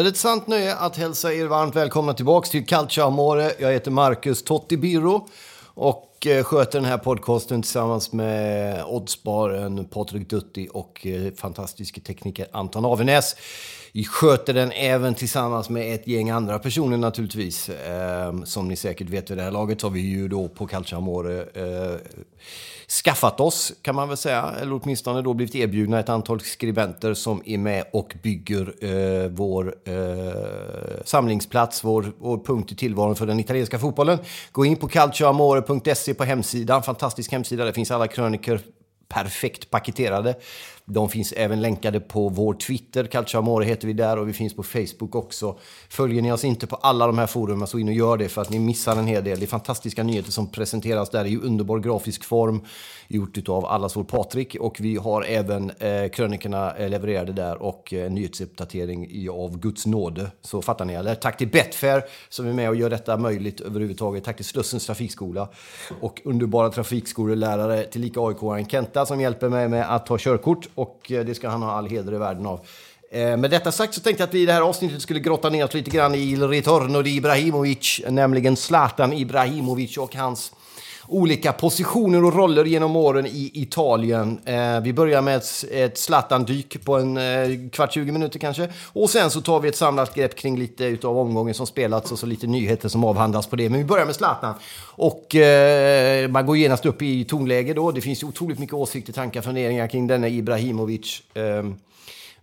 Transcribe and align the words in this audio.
Är 0.00 0.04
det 0.04 0.10
ett 0.10 0.16
sant 0.16 0.46
nöje 0.46 0.74
att 0.74 0.96
hälsa 0.96 1.34
er 1.34 1.46
varmt 1.46 1.76
välkomna 1.76 2.14
tillbaka 2.14 2.48
till 2.48 2.66
Calcio 2.66 3.02
Amore. 3.02 3.52
Jag 3.58 3.72
heter 3.72 3.90
Marcus 3.90 4.42
Totti 4.42 4.76
Biro 4.76 5.28
och 5.64 6.26
eh, 6.26 6.44
sköter 6.44 6.80
den 6.80 6.88
här 6.88 6.98
podcasten 6.98 7.62
tillsammans 7.62 8.12
med 8.12 8.84
oddsbaren 8.84 9.84
Patrik 9.84 10.30
Dutti 10.30 10.68
och 10.72 11.06
eh, 11.06 11.32
fantastiske 11.32 12.00
tekniker 12.00 12.46
Anton 12.52 12.84
Avenäs. 12.84 13.36
Vi 13.92 14.04
sköter 14.04 14.54
den 14.54 14.72
även 14.72 15.14
tillsammans 15.14 15.68
med 15.70 15.94
ett 15.94 16.06
gäng 16.06 16.30
andra 16.30 16.58
personer 16.58 16.96
naturligtvis. 16.96 17.68
Ehm, 17.68 18.46
som 18.46 18.68
ni 18.68 18.76
säkert 18.76 19.08
vet 19.08 19.30
vid 19.30 19.38
det 19.38 19.42
här 19.42 19.50
laget 19.50 19.80
så 19.80 19.86
har 19.86 19.92
vi 19.92 20.00
ju 20.00 20.28
då 20.28 20.48
på 20.48 20.66
Calcio 20.66 20.96
Amore 20.96 21.40
eh, 21.40 21.96
skaffat 22.90 23.40
oss, 23.40 23.72
kan 23.82 23.94
man 23.94 24.08
väl 24.08 24.16
säga, 24.16 24.54
eller 24.60 24.80
åtminstone 24.82 25.22
då 25.22 25.34
blivit 25.34 25.54
erbjudna 25.54 26.00
ett 26.00 26.08
antal 26.08 26.40
skribenter 26.40 27.14
som 27.14 27.42
är 27.46 27.58
med 27.58 27.84
och 27.92 28.14
bygger 28.22 28.74
eh, 28.80 29.28
vår 29.28 29.74
eh, 29.84 29.94
samlingsplats, 31.04 31.84
vår, 31.84 32.12
vår 32.18 32.38
punkt 32.38 32.72
i 32.72 32.76
tillvaron 32.76 33.16
för 33.16 33.26
den 33.26 33.40
italienska 33.40 33.78
fotbollen. 33.78 34.18
Gå 34.52 34.64
in 34.64 34.76
på 34.76 34.88
calcioamore.se 34.88 36.14
på 36.14 36.24
hemsidan, 36.24 36.82
fantastisk 36.82 37.32
hemsida, 37.32 37.64
där 37.64 37.72
finns 37.72 37.90
alla 37.90 38.06
kröniker 38.06 38.60
perfekt 39.08 39.70
paketerade. 39.70 40.34
De 40.92 41.08
finns 41.08 41.32
även 41.32 41.60
länkade 41.60 42.00
på 42.00 42.28
vår 42.28 42.54
Twitter, 42.54 43.04
Calciamore 43.04 43.64
heter 43.64 43.86
vi 43.86 43.92
där 43.92 44.18
och 44.18 44.28
vi 44.28 44.32
finns 44.32 44.54
på 44.54 44.62
Facebook 44.62 45.14
också. 45.14 45.58
Följer 45.88 46.22
ni 46.22 46.32
oss 46.32 46.44
inte 46.44 46.66
på 46.66 46.76
alla 46.76 47.06
de 47.06 47.18
här 47.18 47.26
forumen 47.26 47.66
så 47.66 47.78
in 47.78 47.88
och 47.88 47.94
gör 47.94 48.16
det 48.16 48.28
för 48.28 48.42
att 48.42 48.50
ni 48.50 48.58
missar 48.58 48.96
en 48.96 49.06
hel 49.06 49.24
del. 49.24 49.38
Det 49.38 49.44
är 49.44 49.46
fantastiska 49.46 50.02
nyheter 50.02 50.30
som 50.30 50.46
presenteras 50.46 51.10
där 51.10 51.24
i 51.24 51.36
underbar 51.36 51.78
grafisk 51.78 52.24
form 52.24 52.60
gjort 53.08 53.48
av 53.48 53.66
allas 53.66 53.96
vår 53.96 54.04
Patrik 54.04 54.56
och 54.60 54.76
vi 54.80 54.96
har 54.96 55.22
även 55.22 55.70
eh, 55.70 56.08
krönikorna 56.08 56.76
eh, 56.76 56.88
levererade 56.88 57.32
där 57.32 57.62
och 57.62 57.94
eh, 57.94 58.10
nyhetsuppdatering 58.10 59.30
av 59.30 59.58
Guds 59.58 59.86
nåde. 59.86 60.30
Så 60.42 60.62
fattar 60.62 60.84
ni 60.84 60.94
eller? 60.94 61.14
Tack 61.14 61.38
till 61.38 61.48
Betfair 61.48 62.02
som 62.28 62.46
är 62.46 62.52
med 62.52 62.68
och 62.68 62.76
gör 62.76 62.90
detta 62.90 63.16
möjligt 63.16 63.60
överhuvudtaget. 63.60 64.24
Tack 64.24 64.36
till 64.36 64.44
Slussens 64.44 64.86
trafikskola 64.86 65.48
och 66.00 66.20
underbara 66.24 66.70
trafikskolelärare 66.70 67.84
tillika 67.84 68.20
AIK-aren 68.20 68.66
Kenta 68.66 69.06
som 69.06 69.20
hjälper 69.20 69.48
mig 69.48 69.68
med 69.68 69.94
att 69.94 70.06
ta 70.06 70.18
körkort 70.18 70.68
och 70.80 71.12
eh, 71.12 71.24
det 71.24 71.34
ska 71.34 71.48
han 71.48 71.62
ha 71.62 71.72
all 71.72 71.86
heder 71.86 72.14
i 72.14 72.18
världen 72.18 72.46
av. 72.46 72.60
Eh, 73.10 73.36
med 73.36 73.50
detta 73.50 73.72
sagt 73.72 73.94
så 73.94 74.00
tänkte 74.00 74.22
jag 74.22 74.28
att 74.28 74.34
vi 74.34 74.42
i 74.42 74.46
det 74.46 74.52
här 74.52 74.60
avsnittet 74.60 75.02
skulle 75.02 75.20
grotta 75.20 75.50
ner 75.50 75.64
oss 75.64 75.74
lite 75.74 75.90
grann 75.90 76.14
i 76.14 76.18
Il 76.18 76.48
Ritorno 76.48 77.02
di 77.02 77.16
Ibrahimovic, 77.16 78.00
nämligen 78.08 78.56
Zlatan 78.56 79.12
Ibrahimovic 79.12 79.96
och 79.96 80.14
hans 80.16 80.52
olika 81.10 81.52
positioner 81.52 82.24
och 82.24 82.34
roller 82.34 82.64
genom 82.64 82.96
åren 82.96 83.26
i 83.26 83.50
Italien. 83.54 84.38
Eh, 84.44 84.80
vi 84.80 84.92
börjar 84.92 85.22
med 85.22 85.36
ett, 85.36 85.64
ett 85.70 85.98
Zlatan-dyk 85.98 86.84
på 86.84 86.96
en 86.96 87.16
eh, 87.16 87.68
kvart, 87.72 87.92
20 87.92 88.12
minuter 88.12 88.38
kanske. 88.38 88.68
Och 88.92 89.10
sen 89.10 89.30
så 89.30 89.40
tar 89.40 89.60
vi 89.60 89.68
ett 89.68 89.76
samlat 89.76 90.14
grepp 90.14 90.36
kring 90.36 90.58
lite 90.58 90.84
utav 90.84 91.18
omgången 91.18 91.54
som 91.54 91.66
spelats 91.66 92.12
och 92.12 92.18
så 92.18 92.26
lite 92.26 92.46
nyheter 92.46 92.88
som 92.88 93.04
avhandlas 93.04 93.46
på 93.46 93.56
det. 93.56 93.68
Men 93.68 93.78
vi 93.78 93.84
börjar 93.84 94.06
med 94.06 94.14
Zlatan. 94.14 94.54
Och 94.82 95.34
eh, 95.34 96.28
man 96.28 96.46
går 96.46 96.56
genast 96.56 96.86
upp 96.86 97.02
i 97.02 97.24
tonläge 97.24 97.74
då. 97.74 97.90
Det 97.90 98.00
finns 98.00 98.22
ju 98.22 98.26
otroligt 98.26 98.58
mycket 98.58 98.74
åsikter, 98.74 99.12
tankar, 99.12 99.42
funderingar 99.42 99.86
kring 99.86 100.06
denna 100.06 100.28
Ibrahimovic. 100.28 101.22
Eh, 101.34 101.64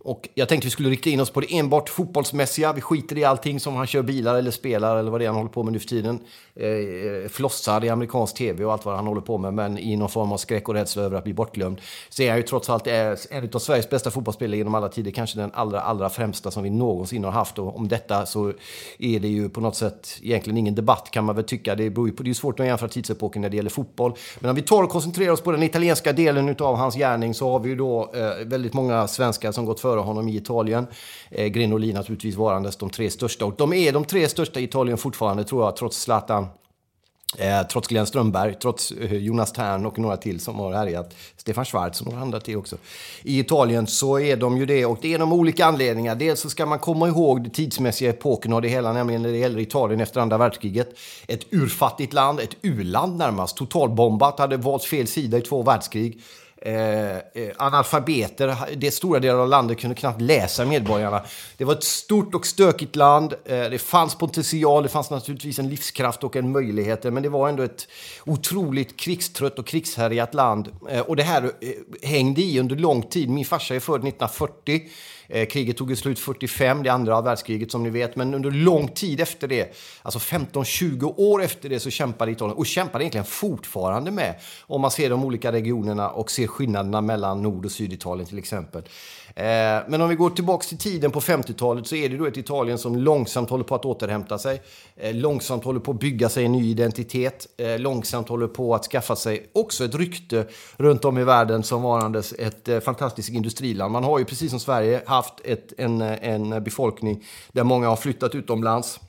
och 0.08 0.30
jag 0.34 0.50
tänkte 0.50 0.68
vi 0.68 0.72
skulle 0.72 0.90
rikta 0.90 1.10
in 1.10 1.20
oss 1.20 1.30
på 1.30 1.42
det 1.42 1.58
enbart 1.58 1.90
fotbollsmässiga. 1.90 2.74
Vi 2.74 2.82
skiter 2.82 3.18
i 3.18 3.24
allting 3.24 3.60
som 3.60 3.76
han 3.76 3.88
kör 3.88 4.02
bilar 4.02 4.36
eller 4.36 4.52
spelar 4.52 4.98
eller 4.98 5.12
vad 5.12 5.22
det 5.22 5.26
är 5.26 5.28
han 5.28 5.36
håller 5.36 5.50
på 5.50 5.64
med 5.64 5.74
nu 5.74 5.80
för 5.80 5.88
tiden. 5.88 6.20
Eh, 6.56 6.68
eh 6.68 7.30
flossar 7.30 7.86
i 7.86 7.90
amerikansk 7.90 8.36
tv 8.36 8.66
och 8.66 8.74
allt 8.74 8.86
vad 8.86 8.96
han 8.96 9.08
håller 9.08 9.22
på 9.22 9.38
med. 9.38 9.54
Men 9.54 9.78
i 9.78 9.96
någon 9.96 10.10
form 10.10 10.32
av 10.32 10.38
skräck 10.38 10.70
och 10.70 10.76
rädsla 10.76 11.04
över 11.04 11.18
att 11.18 11.24
bli 11.24 11.34
bortglömd. 11.34 11.82
Så 12.10 12.24
är 12.24 12.30
han 12.30 12.38
ju 12.38 12.44
trots 12.44 12.70
allt 12.70 12.88
eh, 12.88 12.94
en 13.30 13.50
av 13.54 13.60
Sveriges 13.60 13.90
bästa 13.90 14.12
fotbollsspelare 14.12 14.58
genom 14.58 14.76
alla 14.76 14.90
tider. 14.90 15.12
Kanske 15.12 15.40
den 15.40 15.52
allra, 15.54 15.82
allra 15.82 16.10
främsta 16.10 16.52
som 16.52 16.64
vi 16.64 16.70
någonsin 16.70 17.24
har 17.24 17.32
haft. 17.32 17.60
Och 17.60 17.78
om 17.78 17.88
detta 17.88 18.26
så 18.26 18.54
är 19.00 19.20
det 19.20 19.28
ju 19.28 19.50
på 19.50 19.62
något 19.62 19.76
sätt 19.76 20.20
egentligen 20.22 20.58
ingen 20.58 20.76
debatt 20.76 21.12
kan 21.12 21.26
man 21.26 21.36
väl 21.36 21.46
tycka. 21.46 21.76
Det, 21.76 21.90
beror 21.90 22.08
ju 22.08 22.14
på, 22.14 22.24
det 22.24 22.30
är 22.30 22.34
svårt 22.34 22.60
att 22.60 22.66
jämföra 22.66 22.90
tidsepoken 22.90 23.42
när 23.42 23.50
det 23.50 23.58
gäller 23.58 23.70
fotboll. 23.70 24.14
Men 24.40 24.50
om 24.50 24.56
vi 24.56 24.62
tar 24.62 24.84
och 24.84 24.90
koncentrerar 24.90 25.32
oss 25.32 25.42
på 25.42 25.52
den 25.52 25.64
italienska 25.64 26.14
delen 26.14 26.56
av 26.60 26.76
hans 26.76 26.96
gärning 26.96 27.34
så 27.34 27.52
har 27.52 27.60
vi 27.60 27.70
ju 27.70 27.76
då 27.76 28.12
eh, 28.14 28.46
väldigt 28.46 28.74
många 28.74 29.08
svenskar 29.08 29.52
som 29.52 29.66
gått 29.66 29.80
före 29.80 29.97
honom 30.02 30.30
i 30.30 30.36
Italien. 30.36 30.88
Eh, 31.32 31.48
Grinoli 31.48 31.94
naturligtvis 31.94 32.36
varandes 32.36 32.76
de 32.76 32.90
tre 32.90 33.10
största. 33.10 33.46
Och 33.46 33.56
de 33.58 33.74
är 33.74 33.92
de 33.92 34.06
tre 34.06 34.30
största 34.30 34.60
i 34.60 34.64
Italien 34.64 34.98
fortfarande 34.98 35.44
tror 35.44 35.64
jag, 35.64 35.76
trots 35.76 36.02
Zlatan. 36.02 36.48
Eh, 37.38 37.68
trots 37.68 37.88
Glenn 37.88 38.06
Strömberg, 38.06 38.54
trots 38.54 38.92
eh, 38.92 39.14
Jonas 39.14 39.52
Tern 39.52 39.86
och 39.86 40.00
några 40.00 40.18
till 40.18 40.40
som 40.40 40.56
har 40.56 40.74
härjat. 40.74 41.16
Stefan 41.38 41.66
Schwarz 41.66 42.02
och 42.02 42.08
några 42.08 42.22
andra 42.22 42.40
till 42.40 42.58
också. 42.58 42.78
I 43.24 43.40
Italien 43.40 43.88
så 43.88 44.20
är 44.20 44.38
de 44.38 44.58
ju 44.58 44.66
det 44.66 44.86
och 44.86 44.98
det 45.02 45.14
är 45.14 45.20
de 45.20 45.34
olika 45.34 45.66
anledningar. 45.66 46.16
Dels 46.16 46.40
så 46.40 46.50
ska 46.50 46.66
man 46.66 46.80
komma 46.80 47.08
ihåg 47.08 47.44
den 47.44 47.52
tidsmässiga 47.52 48.10
epoken 48.10 48.54
av 48.54 48.62
det 48.62 48.68
hela, 48.68 48.94
nämligen 48.94 49.22
när 49.22 49.32
det 49.32 49.38
gäller 49.38 49.60
Italien 49.60 50.02
efter 50.02 50.22
andra 50.22 50.38
världskriget. 50.38 50.98
Ett 51.28 51.54
urfattigt 51.54 52.14
land, 52.14 52.40
ett 52.40 52.56
u-land 52.62 53.18
närmast, 53.18 53.58
totalbombat, 53.58 54.40
hade 54.40 54.58
valt 54.58 54.84
fel 54.84 55.08
sida 55.08 55.38
i 55.38 55.42
två 55.42 55.64
världskrig. 55.64 56.22
Eh, 56.62 57.18
eh, 57.18 57.20
analfabeter, 57.58 58.56
det 58.76 58.92
stora 58.92 59.20
delar 59.20 59.40
av 59.40 59.48
landet 59.48 59.80
kunde 59.80 59.96
knappt 59.96 60.22
läsa 60.22 60.66
medborgarna. 60.66 61.22
Det 61.58 61.66
var 61.66 61.74
ett 61.74 61.84
stort 61.84 62.36
och 62.36 62.46
stökigt 62.46 62.96
land. 62.96 63.34
Eh, 63.46 63.64
det 63.70 63.82
fanns 63.82 64.16
potential, 64.16 64.84
det 64.84 64.90
fanns 64.90 65.10
naturligtvis 65.10 65.60
en 65.60 65.70
livskraft 65.70 66.24
och 66.24 66.36
en 66.36 66.52
möjlighet. 66.52 67.04
Men 67.04 67.24
det 67.24 67.30
var 67.30 67.50
ändå 67.50 67.64
ett 67.64 67.88
otroligt 68.26 69.00
krigstrött 69.00 69.60
och 69.60 69.68
krigshärjat 69.68 70.34
land. 70.34 70.70
Eh, 70.90 71.02
och 71.02 71.16
det 71.16 71.24
här 71.24 71.44
eh, 71.44 71.50
hängde 72.10 72.42
i 72.42 72.60
under 72.60 72.76
lång 72.76 73.02
tid. 73.02 73.30
Min 73.30 73.46
farsa 73.46 73.76
är 73.76 73.80
född 73.80 74.08
1940. 74.08 74.82
Eh, 75.30 75.48
kriget 75.48 75.78
tog 75.78 75.98
slut 75.98 76.20
45, 76.20 76.84
det 76.84 76.90
andra 76.90 77.22
världskriget 77.22 77.72
som 77.72 77.84
ni 77.84 77.90
vet. 77.90 78.16
Men 78.16 78.34
under 78.34 78.52
lång 78.52 78.88
tid 78.88 79.22
efter 79.22 79.48
det, 79.48 79.76
alltså 80.02 80.20
15-20 80.20 81.14
år 81.18 81.44
efter 81.44 81.70
det, 81.70 81.80
så 81.80 81.90
kämpade 81.90 82.32
Italien. 82.32 82.58
Och 82.58 82.66
kämpar 82.66 83.00
egentligen 83.00 83.26
fortfarande 83.26 84.12
med. 84.12 84.36
Om 84.62 84.82
man 84.82 84.92
ser 84.92 85.10
de 85.10 85.24
olika 85.24 85.52
regionerna 85.52 86.10
och 86.10 86.32
ser 86.32 86.48
skillnaderna 86.48 87.02
mellan 87.02 87.42
Nord 87.42 87.66
och 87.66 87.72
Syditalien 87.72 88.28
till 88.28 88.38
exempel. 88.38 88.84
Eh, 89.38 89.84
men 89.88 90.02
om 90.02 90.10
vi 90.10 90.16
går 90.16 90.30
tillbaka 90.30 90.64
till 90.64 90.78
tiden 90.78 91.12
på 91.12 91.20
50-talet 91.20 91.88
så 91.88 91.96
är 91.96 92.10
det 92.10 92.18
då 92.18 92.26
ett 92.26 92.38
Italien 92.38 92.78
som 92.78 92.96
långsamt 92.96 93.50
håller 93.50 93.64
på 93.64 93.76
att 93.76 93.86
återhämta 93.86 94.38
sig. 94.38 94.62
Eh, 94.96 95.16
långsamt 95.16 95.64
håller 95.64 95.80
på 95.80 95.92
att 95.92 96.00
bygga 96.00 96.30
sig 96.30 96.46
en 96.46 96.52
ny 96.52 96.70
identitet. 96.70 97.48
Eh, 97.58 97.80
långsamt 97.80 98.30
håller 98.30 98.48
på 98.48 98.76
att 98.76 98.86
skaffa 98.86 99.16
sig 99.16 99.50
också 99.54 99.86
ett 99.86 99.96
rykte 99.96 100.48
runt 100.78 101.06
om 101.06 101.18
i 101.18 101.24
världen 101.24 101.64
som 101.64 101.82
varandes 101.82 102.34
ett 102.34 102.68
eh, 102.68 102.80
fantastiskt 102.80 103.30
industriland. 103.30 103.92
Man 103.92 104.04
har 104.04 104.20
ju 104.20 104.26
precis 104.26 104.50
som 104.50 104.60
Sverige 104.60 105.02
haft 105.06 105.34
ett, 105.44 105.74
en, 105.78 106.02
eh, 106.02 106.30
en 106.30 106.64
befolkning 106.64 107.26
där 107.52 107.64
många 107.64 107.90
har 107.90 107.96
flyttat 107.96 108.36
utomlands 108.36 109.00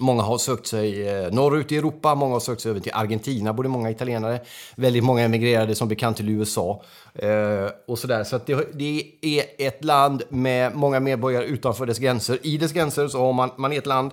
Många 0.00 0.22
har 0.22 0.38
sökt 0.38 0.66
sig 0.66 1.08
eh, 1.08 1.32
norrut 1.32 1.72
i 1.72 1.76
Europa, 1.76 2.14
många 2.14 2.32
har 2.32 2.40
sökt 2.40 2.60
sig 2.60 2.70
över 2.70 2.80
till 2.80 2.92
Argentina, 2.94 3.52
både 3.52 3.68
många 3.68 3.90
italienare. 3.90 4.40
Väldigt 4.76 5.04
många 5.04 5.22
emigrerade 5.22 5.74
som 5.74 5.88
bekant 5.88 6.16
till 6.16 6.28
USA. 6.28 6.82
Eh, 7.14 7.66
och 7.86 7.98
sådär. 7.98 8.24
Så 8.24 8.40
det, 8.46 8.78
det, 8.78 9.12
är 9.20 9.44
ett 9.58 9.84
land 9.84 10.22
med 10.28 10.76
många 10.76 11.00
medborgare 11.00 11.44
utanför 11.44 11.86
dess 11.86 11.98
gränser. 11.98 12.38
I 12.42 12.58
dess 12.58 12.72
gränser 12.72 13.08
så 13.08 13.18
har 13.24 13.32
man, 13.32 13.50
man 13.56 13.72
är 13.72 13.78
ett 13.78 13.86
land 13.86 14.12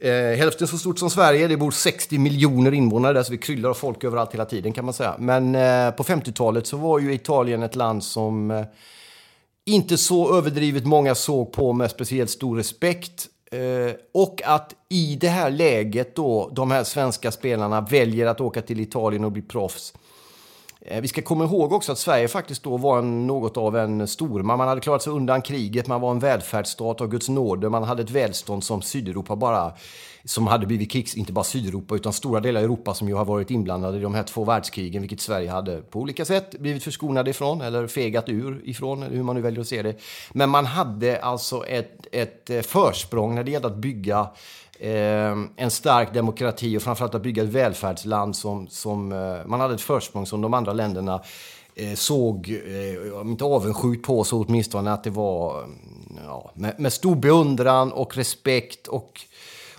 eh, 0.00 0.38
hälften 0.38 0.68
så 0.68 0.78
stort 0.78 0.98
som 0.98 1.10
Sverige. 1.10 1.48
Det 1.48 1.56
bor 1.56 1.70
60 1.70 2.18
miljoner 2.18 2.72
invånare 2.74 3.12
där, 3.12 3.22
så 3.22 3.32
vi 3.32 3.38
kryllar 3.38 3.70
av 3.70 3.74
folk 3.74 4.04
överallt 4.04 4.34
hela 4.34 4.44
tiden 4.44 4.72
kan 4.72 4.84
man 4.84 4.94
säga. 4.94 5.14
Men 5.18 5.54
eh, 5.54 5.90
på 5.90 6.02
50-talet 6.02 6.66
så 6.66 6.76
var 6.76 6.98
ju 6.98 7.14
Italien 7.14 7.62
ett 7.62 7.76
land 7.76 8.04
som 8.04 8.50
eh, 8.50 8.64
inte 9.64 9.98
så 9.98 10.36
överdrivet 10.38 10.86
många 10.86 11.14
såg 11.14 11.52
på 11.52 11.72
med 11.72 11.90
speciellt 11.90 12.30
stor 12.30 12.56
respekt. 12.56 13.26
Eh, 13.52 13.94
och 14.14 14.42
att 14.44 14.74
i 14.88 15.16
det 15.20 15.28
här 15.28 15.50
läget 15.50 16.16
då 16.16 16.50
de 16.52 16.70
här 16.70 16.84
svenska 16.84 17.30
spelarna 17.30 17.80
väljer 17.80 18.26
att 18.26 18.40
åka 18.40 18.62
till 18.62 18.80
Italien 18.80 19.24
och 19.24 19.32
bli 19.32 19.42
proffs. 19.42 19.94
Eh, 20.82 21.00
vi 21.00 21.08
ska 21.08 21.22
komma 21.22 21.44
ihåg 21.44 21.72
också 21.72 21.92
att 21.92 21.98
Sverige 21.98 22.28
faktiskt 22.28 22.62
då 22.62 22.76
var 22.76 22.98
en, 22.98 23.26
något 23.26 23.56
av 23.56 23.76
en 23.76 24.08
stormakt. 24.08 24.58
Man 24.58 24.68
hade 24.68 24.80
klarat 24.80 25.02
sig 25.02 25.12
undan 25.12 25.42
kriget, 25.42 25.86
man 25.86 26.00
var 26.00 26.10
en 26.10 26.18
välfärdsstat 26.18 27.00
av 27.00 27.08
Guds 27.08 27.28
nåde, 27.28 27.68
man 27.68 27.82
hade 27.82 28.02
ett 28.02 28.10
välstånd 28.10 28.64
som 28.64 28.82
Sydeuropa 28.82 29.36
bara 29.36 29.72
som 30.24 30.46
hade 30.46 30.66
blivit 30.66 30.90
krigs, 30.90 31.14
inte 31.14 31.32
bara 31.32 31.44
Sydeuropa 31.44 31.94
utan 31.94 32.12
stora 32.12 32.40
delar 32.40 32.60
av 32.60 32.64
Europa 32.64 32.94
som 32.94 33.08
ju 33.08 33.14
har 33.14 33.24
varit 33.24 33.50
inblandade 33.50 33.98
i 33.98 34.00
de 34.00 34.14
här 34.14 34.22
två 34.22 34.44
världskrigen, 34.44 35.02
vilket 35.02 35.20
Sverige 35.20 35.50
hade 35.50 35.82
på 35.82 36.00
olika 36.00 36.24
sätt 36.24 36.58
blivit 36.58 36.84
förskonade 36.84 37.30
ifrån 37.30 37.60
eller 37.60 37.86
fegat 37.86 38.28
ur 38.28 38.62
ifrån, 38.64 39.02
hur 39.02 39.22
man 39.22 39.36
nu 39.36 39.42
väljer 39.42 39.60
att 39.60 39.68
se 39.68 39.82
det. 39.82 39.94
Men 40.32 40.50
man 40.50 40.66
hade 40.66 41.20
alltså 41.20 41.66
ett, 41.66 42.06
ett 42.12 42.50
eh, 42.50 42.60
försprång 42.60 43.34
när 43.34 43.44
det 43.44 43.50
gällde 43.50 43.68
att 43.68 43.76
bygga 43.76 44.28
Eh, 44.82 45.36
en 45.56 45.70
stark 45.70 46.14
demokrati 46.14 46.78
och 46.78 46.82
framförallt 46.82 47.14
att 47.14 47.22
bygga 47.22 47.42
ett 47.42 47.48
välfärdsland 47.48 48.36
som, 48.36 48.68
som 48.68 49.12
eh, 49.12 49.46
man 49.46 49.60
hade 49.60 49.74
ett 49.74 49.80
försprång 49.80 50.26
som 50.26 50.40
de 50.40 50.54
andra 50.54 50.72
länderna 50.72 51.22
eh, 51.74 51.94
såg, 51.94 52.48
eh, 52.48 53.20
om 53.20 53.30
inte 53.30 53.44
avundsjukt 53.44 54.06
på 54.06 54.24
så 54.24 54.44
åtminstone 54.44 54.92
att 54.92 55.04
det 55.04 55.10
var 55.10 55.58
mm, 55.58 55.76
ja, 56.26 56.50
med, 56.54 56.80
med 56.80 56.92
stor 56.92 57.14
beundran 57.14 57.92
och 57.92 58.16
respekt 58.16 58.86
och 58.86 59.20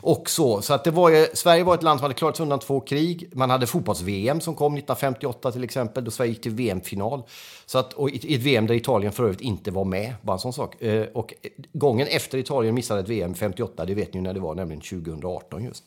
och 0.01 0.29
så. 0.29 0.61
Så 0.61 0.73
att 0.73 0.83
det 0.83 0.91
var 0.91 1.09
ju, 1.09 1.27
Sverige 1.33 1.63
var 1.63 1.75
ett 1.75 1.83
land 1.83 1.99
som 1.99 2.03
hade 2.03 2.13
klarat 2.13 2.37
sig 2.37 2.43
undan 2.43 2.59
två 2.59 2.79
krig. 2.79 3.29
Man 3.33 3.49
hade 3.49 3.67
fotbolls-VM 3.67 4.41
som 4.41 4.55
kom 4.55 4.73
1958 4.73 5.51
till 5.51 5.63
exempel, 5.63 6.03
då 6.03 6.11
Sverige 6.11 6.31
gick 6.31 6.41
till 6.41 6.51
VM-final. 6.51 7.23
Så 7.65 7.77
att, 7.77 7.93
och 7.93 8.09
i 8.09 8.35
ett 8.35 8.41
VM 8.41 8.67
där 8.67 8.75
Italien 8.75 9.11
för 9.11 9.23
övrigt 9.23 9.41
inte 9.41 9.71
var 9.71 9.85
med, 9.85 10.13
bara 10.21 10.33
en 10.33 10.39
sån 10.39 10.53
sak. 10.53 10.81
Eh, 10.81 11.05
och 11.13 11.33
gången 11.73 12.07
efter 12.07 12.37
Italien 12.37 12.75
missade 12.75 12.99
ett 12.99 13.09
VM 13.09 13.33
58, 13.33 13.85
det 13.85 13.93
vet 13.93 14.13
ni 14.13 14.21
när 14.21 14.33
det 14.33 14.39
var, 14.39 14.55
nämligen 14.55 14.81
2018 14.81 15.63
just. 15.63 15.83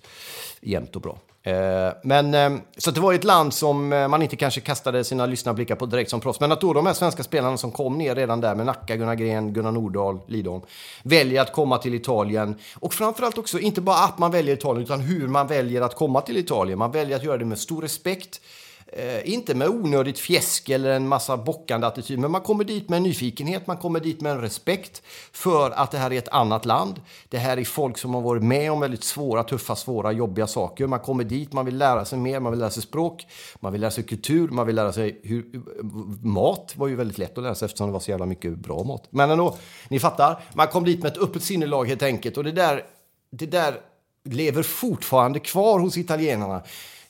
Jämnt 0.61 0.96
och 0.96 1.02
bra. 1.02 1.19
Eh, 1.46 1.93
men, 2.02 2.35
eh, 2.35 2.52
så 2.76 2.91
det 2.91 3.00
var 3.00 3.12
ett 3.12 3.25
land 3.25 3.55
som 3.55 3.93
eh, 3.93 4.08
man 4.08 4.23
inte 4.23 4.37
kanske 4.37 4.61
kastade 4.61 5.05
sina 5.05 5.26
lyssnarblickar 5.26 5.76
på 5.76 5.87
direkt 5.87 6.11
som 6.11 6.20
proffs. 6.20 6.41
Men 6.41 6.52
att 6.52 6.61
då 6.61 6.73
de 6.73 6.87
här 6.87 6.93
svenska 6.93 7.23
spelarna 7.23 7.56
som 7.56 7.70
kom 7.70 7.99
ner 7.99 8.14
redan 8.14 8.41
där 8.41 8.55
med 8.55 8.67
Nacka, 8.67 8.96
Gunnar 8.96 9.14
Gren, 9.14 9.52
Gunnar 9.52 9.73
Nordahl, 9.73 10.20
Lidholm 10.26 10.62
väljer 11.02 11.43
att 11.43 11.52
komma 11.52 11.79
till 11.79 11.94
Italien. 11.94 12.58
Och 12.75 12.94
framförallt 12.94 13.38
också, 13.38 13.58
inte 13.58 13.81
bara 13.81 13.96
att 13.96 14.19
man 14.19 14.31
väljer 14.31 14.56
Italien, 14.56 14.85
utan 14.85 15.00
hur 15.00 15.29
man 15.29 15.46
väljer 15.46 15.81
att 15.81 15.94
komma 15.94 16.20
till 16.20 16.37
Italien. 16.37 16.79
Man 16.79 16.93
väljer 16.93 17.17
att 17.17 17.25
göra 17.25 17.38
det 17.38 17.44
med 17.44 17.58
stor 17.58 17.82
respekt. 17.82 18.40
Eh, 18.96 19.32
inte 19.32 19.55
med 19.55 19.69
onödigt 19.69 20.19
fjäsk 20.19 20.69
eller 20.69 20.91
en 20.91 21.08
massa 21.08 21.37
bockande 21.37 21.87
attityd, 21.87 22.19
men 22.19 22.31
man 22.31 22.41
kommer 22.41 22.64
dit 22.64 22.88
med 22.88 22.96
en 22.96 23.02
nyfikenhet, 23.02 23.67
man 23.67 23.76
kommer 23.76 24.00
dit 24.00 24.20
med 24.20 24.32
en 24.32 24.41
respekt 24.41 25.02
för 25.32 25.70
att 25.70 25.91
det 25.91 25.99
här 25.99 26.12
är 26.12 26.19
ett 26.19 26.29
annat 26.29 26.64
land. 26.64 27.00
Det 27.29 27.38
här 27.38 27.56
är 27.56 27.64
folk 27.64 27.99
som 27.99 28.14
har 28.14 28.20
varit 28.20 28.43
med 28.43 28.73
om 28.73 28.81
väldigt 28.81 29.05
svåra, 29.05 29.44
tuffa, 29.44 29.76
svåra, 29.76 30.12
jobbiga 30.12 30.46
saker. 30.46 30.87
Man 30.87 31.00
kommer 31.00 31.25
dit, 31.25 31.52
man 31.52 31.64
vill 31.64 31.79
lära 31.79 32.05
sig 32.05 32.19
mer, 32.19 32.41
man 32.41 32.52
vill 32.52 32.61
lära 32.61 32.70
sig 32.70 32.82
språk, 32.82 33.26
man 33.61 33.73
vill 33.73 33.81
lära 33.81 33.91
sig 33.91 34.05
kultur, 34.05 34.49
man 34.49 34.67
vill 34.67 34.76
lära 34.76 34.93
sig 34.93 35.20
hur... 35.23 35.44
Mat 36.23 36.75
var 36.76 36.88
ju 36.88 36.97
väldigt 36.97 37.19
lätt 37.19 37.38
att 37.38 37.44
lära 37.44 37.55
sig 37.55 37.67
eftersom 37.67 37.87
det 37.87 37.93
var 37.93 38.00
så 38.00 38.11
jävla 38.11 38.26
mycket 38.26 38.58
bra 38.58 38.85
mat. 38.85 39.06
Men 39.11 39.31
ändå, 39.31 39.56
ni 39.88 40.00
fattar. 40.00 40.43
Man 40.52 40.69
kom 40.69 40.85
dit 40.85 41.02
med 41.02 41.12
ett 41.12 41.19
öppet 41.19 41.43
sinnelag 41.43 41.88
helt 41.88 42.02
enkelt 42.02 42.37
och 42.37 42.44
det 42.44 42.52
där, 42.52 42.82
det 43.31 43.47
där 43.47 43.81
lever 44.25 44.62
fortfarande 44.62 45.40
kvar 45.40 45.79
hos 45.79 45.97
italienarna 45.97 46.62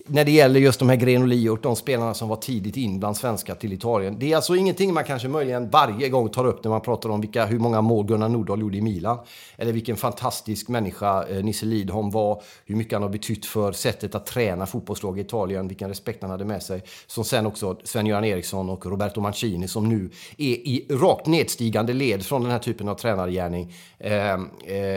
när 0.07 0.25
det 0.25 0.31
gäller 0.31 0.61
just 0.61 0.79
de 0.79 0.89
här 0.89 0.97
Gren 0.97 1.49
och 1.51 1.59
de 1.63 1.77
spelarna 1.77 2.15
som 2.15 2.29
var 2.29 2.37
tidigt 2.37 2.77
in 2.77 2.99
bland 2.99 3.17
svenskar 3.17 3.55
till 3.55 3.73
Italien. 3.73 4.17
Det 4.19 4.33
är 4.33 4.37
alltså 4.37 4.57
ingenting 4.57 4.95
man 4.95 5.05
kanske 5.05 5.29
möjligen 5.29 5.71
varje 5.71 6.09
gång 6.09 6.29
tar 6.29 6.45
upp 6.47 6.65
när 6.65 6.71
man 6.71 6.81
pratar 6.81 7.09
om 7.09 7.21
vilka, 7.21 7.47
hur 7.47 7.59
många 7.59 7.81
mål 7.81 8.07
Gunnar 8.07 8.29
Nordahl 8.29 8.61
gjorde 8.61 8.77
i 8.77 8.81
Milan. 8.81 9.19
Eller 9.57 9.73
vilken 9.73 9.97
fantastisk 9.97 10.69
människa 10.69 11.27
eh, 11.29 11.45
Nisse 11.45 11.67
Lidholm 11.67 12.11
var, 12.11 12.43
hur 12.65 12.77
mycket 12.77 12.93
han 12.93 13.03
har 13.03 13.09
betytt 13.09 13.47
för 13.47 13.73
sättet 13.73 14.15
att 14.15 14.27
träna 14.27 14.67
fotbollslag 14.67 15.19
i 15.19 15.21
Italien, 15.21 15.69
vilken 15.69 15.89
respekt 15.89 16.23
han 16.23 16.31
hade 16.31 16.45
med 16.45 16.63
sig. 16.63 16.83
Som 17.07 17.25
sen 17.25 17.47
också 17.47 17.77
Sven-Göran 17.85 18.25
Eriksson 18.25 18.71
och 18.71 18.87
Roberto 18.87 19.21
Mancini 19.21 19.69
som 19.69 19.89
nu 19.89 20.11
är 20.39 20.69
i 20.69 20.87
rakt 20.91 21.27
nedstigande 21.27 21.93
led 21.93 22.27
från 22.27 22.43
den 22.43 22.51
här 22.51 22.59
typen 22.59 22.89
av 22.89 22.95
tränargärning, 22.95 23.75
eh, 23.99 24.33
eh, 24.33 24.39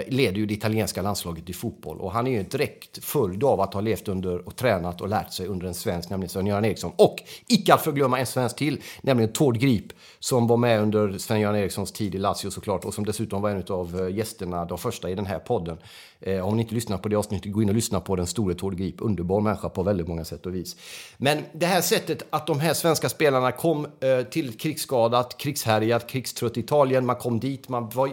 leder 0.07 0.37
ju 0.37 0.45
det 0.45 0.53
italienska 0.53 1.01
landslaget 1.01 1.49
i 1.49 1.53
fotboll. 1.53 1.97
Och 1.97 2.11
han 2.11 2.27
är 2.27 2.31
ju 2.31 2.43
direkt 2.43 3.03
följd 3.03 3.43
av 3.43 3.61
att 3.61 3.73
ha 3.73 3.81
levt 3.81 4.07
under 4.07 4.47
och 4.47 4.55
tränat 4.55 4.96
tränat 4.97 5.01
och 5.01 5.09
lärt 5.09 5.33
sig 5.33 5.47
under 5.47 5.67
en 5.67 5.73
svensk, 5.73 6.09
nämligen 6.09 6.29
Sven-Göran 6.29 6.65
Eriksson. 6.65 6.91
Och 6.95 7.23
icke 7.47 7.73
att 7.73 7.83
förglömma 7.83 8.19
en 8.19 8.25
svensk 8.25 8.55
till, 8.55 8.81
nämligen 9.01 9.33
Tord 9.33 9.57
Grip, 9.57 9.93
som 10.19 10.47
var 10.47 10.57
med 10.57 10.81
under 10.81 11.17
Sven-Göran 11.17 11.55
Erikssons 11.55 11.91
tid 11.91 12.15
i 12.15 12.17
Lazio 12.17 12.49
såklart 12.49 12.85
och 12.85 12.93
som 12.93 13.05
dessutom 13.05 13.41
var 13.41 13.49
en 13.49 13.63
av 13.69 13.99
eh, 13.99 14.15
gästerna, 14.15 14.65
de 14.65 14.77
första 14.77 15.09
i 15.09 15.15
den 15.15 15.25
här 15.25 15.39
podden. 15.39 15.77
Eh, 16.19 16.47
om 16.47 16.55
ni 16.55 16.61
inte 16.61 16.75
lyssnar 16.75 16.97
på 16.97 17.09
det 17.09 17.15
avsnittet, 17.15 17.51
gå 17.51 17.61
in 17.61 17.69
och 17.69 17.75
lyssna 17.75 17.99
på 17.99 18.15
den 18.15 18.27
store 18.27 18.53
Tord 18.53 18.77
Grip. 18.77 18.95
Underbar 18.99 19.41
människa 19.41 19.69
på 19.69 19.83
väldigt 19.83 20.07
många 20.07 20.25
sätt 20.25 20.45
och 20.45 20.55
vis. 20.55 20.75
Men 21.17 21.43
det 21.53 21.65
här 21.65 21.81
sättet 21.81 22.23
att 22.29 22.47
de 22.47 22.59
här 22.59 22.73
svenska 22.73 23.09
spelarna 23.09 23.51
kom 23.51 23.85
eh, 23.85 24.21
till 24.21 24.57
krigsskadat, 24.57 25.37
krigshärjat, 25.37 26.07
krigstrött 26.09 26.57
Italien. 26.57 27.05
Man 27.05 27.15
kom 27.15 27.39
dit, 27.39 27.69
man 27.69 27.89
var, 27.89 28.11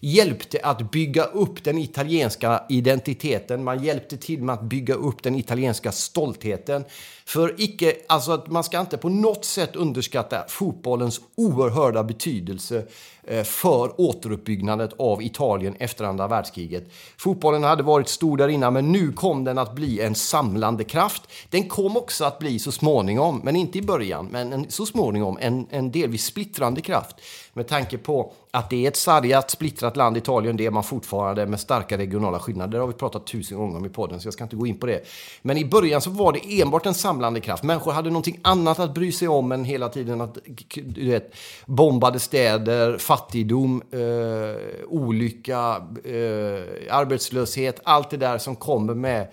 hjälpte 0.00 0.58
att 0.62 0.90
bygga 0.90 1.24
upp 1.24 1.64
den 1.64 1.78
italienska 1.78 2.62
identiteten. 2.68 3.64
Man 3.64 3.84
hjälpte 3.84 4.16
till 4.16 4.42
med 4.42 4.52
att 4.52 4.62
bygga 4.62 4.94
upp 4.94 5.22
den 5.22 5.34
italienska 5.34 5.92
stoltheten. 5.92 6.84
För 7.26 7.54
icke, 7.58 7.96
alltså 8.06 8.32
att 8.32 8.46
man 8.46 8.64
ska 8.64 8.80
inte 8.80 8.96
på 8.96 9.08
något 9.08 9.44
sätt 9.44 9.76
underskatta 9.76 10.44
fotbollens 10.48 11.20
oerhörda 11.34 12.04
betydelse 12.04 12.86
eh, 13.24 13.44
för 13.44 14.00
återuppbyggnaden 14.00 14.90
av 14.98 15.22
Italien 15.22 15.76
efter 15.78 16.04
andra 16.04 16.28
världskriget. 16.28 16.84
Fotbollen 17.16 17.64
hade 17.64 17.82
varit 17.82 18.08
stor 18.08 18.36
där 18.36 18.48
innan, 18.48 18.72
men 18.72 18.92
nu 18.92 19.12
kom 19.12 19.44
den 19.44 19.58
att 19.58 19.74
bli 19.74 20.00
en 20.00 20.14
samlande 20.14 20.84
kraft. 20.84 21.22
Den 21.50 21.68
kom 21.68 21.96
också 21.96 22.24
att 22.24 22.38
bli 22.38 22.58
så 22.58 22.72
småningom, 22.72 23.40
men 23.44 23.56
inte 23.56 23.78
i 23.78 23.82
början, 23.82 24.26
men 24.26 24.52
en, 24.52 24.70
så 24.70 24.86
småningom 24.86 25.38
en, 25.40 25.66
en 25.70 25.90
delvis 25.90 26.24
splittrande 26.24 26.80
kraft. 26.80 27.16
Med 27.52 27.68
tanke 27.68 27.98
på 27.98 28.32
att 28.56 28.70
det 28.70 28.84
är 28.84 28.88
ett 28.88 28.96
sargat, 28.96 29.50
splittrat 29.50 29.96
land, 29.96 30.16
Italien, 30.16 30.56
det 30.56 30.66
är 30.66 30.70
man 30.70 30.84
fortfarande 30.84 31.46
med 31.46 31.60
starka 31.60 31.98
regionala 31.98 32.38
skillnader. 32.38 32.72
Det 32.72 32.78
har 32.78 32.86
vi 32.86 32.92
pratat 32.92 33.26
tusen 33.26 33.58
gånger 33.58 33.76
om 33.76 33.86
i 33.86 33.88
podden, 33.88 34.20
så 34.20 34.26
jag 34.26 34.32
ska 34.34 34.44
inte 34.44 34.56
gå 34.56 34.66
in 34.66 34.78
på 34.78 34.86
det. 34.86 35.06
Men 35.42 35.56
i 35.56 35.64
början 35.64 36.00
så 36.00 36.10
var 36.10 36.32
det 36.32 36.60
enbart 36.60 36.86
en 36.86 36.94
samlande 36.94 37.40
kraft. 37.40 37.62
Människor 37.62 37.92
hade 37.92 38.10
någonting 38.10 38.40
annat 38.42 38.78
att 38.78 38.94
bry 38.94 39.12
sig 39.12 39.28
om 39.28 39.52
än 39.52 39.64
hela 39.64 39.88
tiden 39.88 40.20
att 40.20 40.38
du 40.74 41.10
vet, 41.10 41.34
bombade 41.66 42.18
städer, 42.18 42.98
fattigdom, 42.98 43.82
eh, 43.90 44.84
olycka, 44.88 45.76
eh, 46.04 46.96
arbetslöshet, 46.96 47.80
allt 47.84 48.10
det 48.10 48.16
där 48.16 48.38
som 48.38 48.56
kommer 48.56 48.94
med 48.94 49.28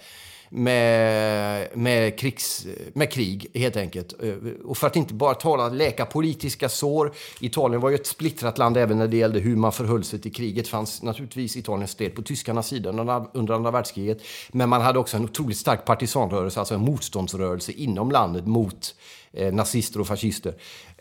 med, 0.55 1.67
med, 1.73 2.19
krigs, 2.19 2.67
med 2.93 3.11
krig, 3.11 3.47
helt 3.53 3.77
enkelt. 3.77 4.23
Eh, 4.23 4.33
och 4.65 4.77
för 4.77 4.87
att 4.87 4.95
inte 4.95 5.13
bara 5.13 5.33
tala 5.33 5.69
läka 5.69 6.05
politiska 6.05 6.69
sår. 6.69 7.13
Italien 7.39 7.81
var 7.81 7.89
ju 7.89 7.95
ett 7.95 8.07
splittrat 8.07 8.57
land 8.57 8.77
även 8.77 8.97
när 8.97 9.07
det 9.07 9.17
gällde 9.17 9.39
hur 9.39 9.55
man 9.55 9.71
förhöll 9.71 10.03
sig 10.03 10.19
till 10.19 10.33
kriget. 10.33 10.65
Det 10.65 10.69
fanns 10.69 11.01
naturligtvis 11.01 11.57
Italiens 11.57 11.91
stöd 11.91 12.15
på 12.15 12.21
tyskarnas 12.21 12.67
sida 12.67 12.89
under 13.33 13.53
andra 13.53 13.71
världskriget. 13.71 14.21
Men 14.51 14.69
man 14.69 14.81
hade 14.81 14.99
också 14.99 15.17
en 15.17 15.23
otroligt 15.23 15.57
stark 15.57 15.85
partisanrörelse, 15.85 16.59
alltså 16.59 16.75
en 16.75 16.81
motståndsrörelse 16.81 17.71
inom 17.71 18.11
landet 18.11 18.45
mot 18.47 18.95
eh, 19.33 19.53
nazister 19.53 19.99
och 19.99 20.07
fascister. 20.07 20.53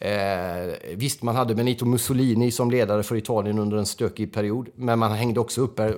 Eh, 0.05 0.75
visst, 0.97 1.23
man 1.23 1.37
hade 1.37 1.55
Benito 1.55 1.85
Mussolini 1.85 2.51
som 2.51 2.71
ledare 2.71 3.03
för 3.03 3.17
Italien 3.17 3.59
under 3.59 3.77
en 3.77 3.87
stökig 3.87 4.33
period. 4.33 4.69
Men 4.75 4.99
man 4.99 5.13
hängde 5.13 5.41
också 5.41 5.61
upp 5.61 5.79
eh, 5.79 5.91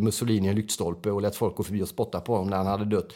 Mussolini 0.00 0.46
i 0.46 0.50
en 0.50 0.56
lyktstolpe 0.56 1.10
och 1.10 1.22
lät 1.22 1.36
folk 1.36 1.56
gå 1.56 1.62
förbi 1.62 1.82
och 1.82 1.88
spotta 1.88 2.20
på 2.20 2.32
honom 2.32 2.50
när 2.50 2.56
han 2.56 2.66
hade 2.66 2.84
dött. 2.84 3.12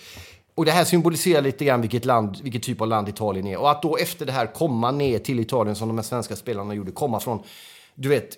Och 0.55 0.65
det 0.65 0.71
här 0.71 0.85
symboliserar 0.85 1.43
lite 1.43 1.65
grann 1.65 1.81
vilket, 1.81 2.05
land, 2.05 2.37
vilket 2.43 2.63
typ 2.63 2.81
av 2.81 2.89
land 2.89 3.09
Italien 3.09 3.47
är. 3.47 3.57
Och 3.57 3.71
att 3.71 3.83
då 3.83 3.97
efter 3.97 4.27
det 4.27 4.33
här 4.33 4.55
komma 4.55 4.91
ner 4.91 5.19
till 5.19 5.41
Italien 5.41 5.77
som 5.77 5.89
de 5.89 5.99
här 5.99 6.03
svenska 6.03 6.37
spelarna 6.37 6.75
gjorde, 6.75 6.93
komma 6.93 7.21
från, 7.21 7.43
du 7.95 8.09
vet, 8.09 8.29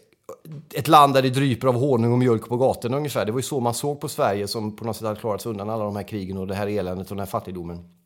ett 0.75 0.89
land 0.89 1.15
där 1.15 1.23
det 1.23 1.31
dryper 1.31 1.69
av 1.69 1.75
honung 1.75 2.13
och 2.13 2.19
mjölk 2.19 2.49
på 2.49 2.57
gatorna 2.57 2.97
ungefär. 2.97 3.27
Det 3.27 3.33
var 3.33 3.39
ju 3.39 3.43
så 3.43 3.61
man 3.61 3.75
såg 3.75 4.01
på 4.01 4.09
Sverige 4.09 4.49
som 4.49 4.77
på 4.77 4.85
något 4.85 4.97
sätt 4.97 5.07
hade 5.07 5.21
klarat 5.21 5.43
sig 5.43 5.51
undan 5.51 5.71
alla 5.71 5.85
de 5.85 5.97
här 5.97 6.09
krigen 6.09 6.37
och 6.37 6.47
det 6.47 6.55
här 6.55 6.67
eländet 6.67 7.11
och 7.11 7.17
den 7.17 7.25
här 7.25 7.31
fattigdomen. 7.31 7.98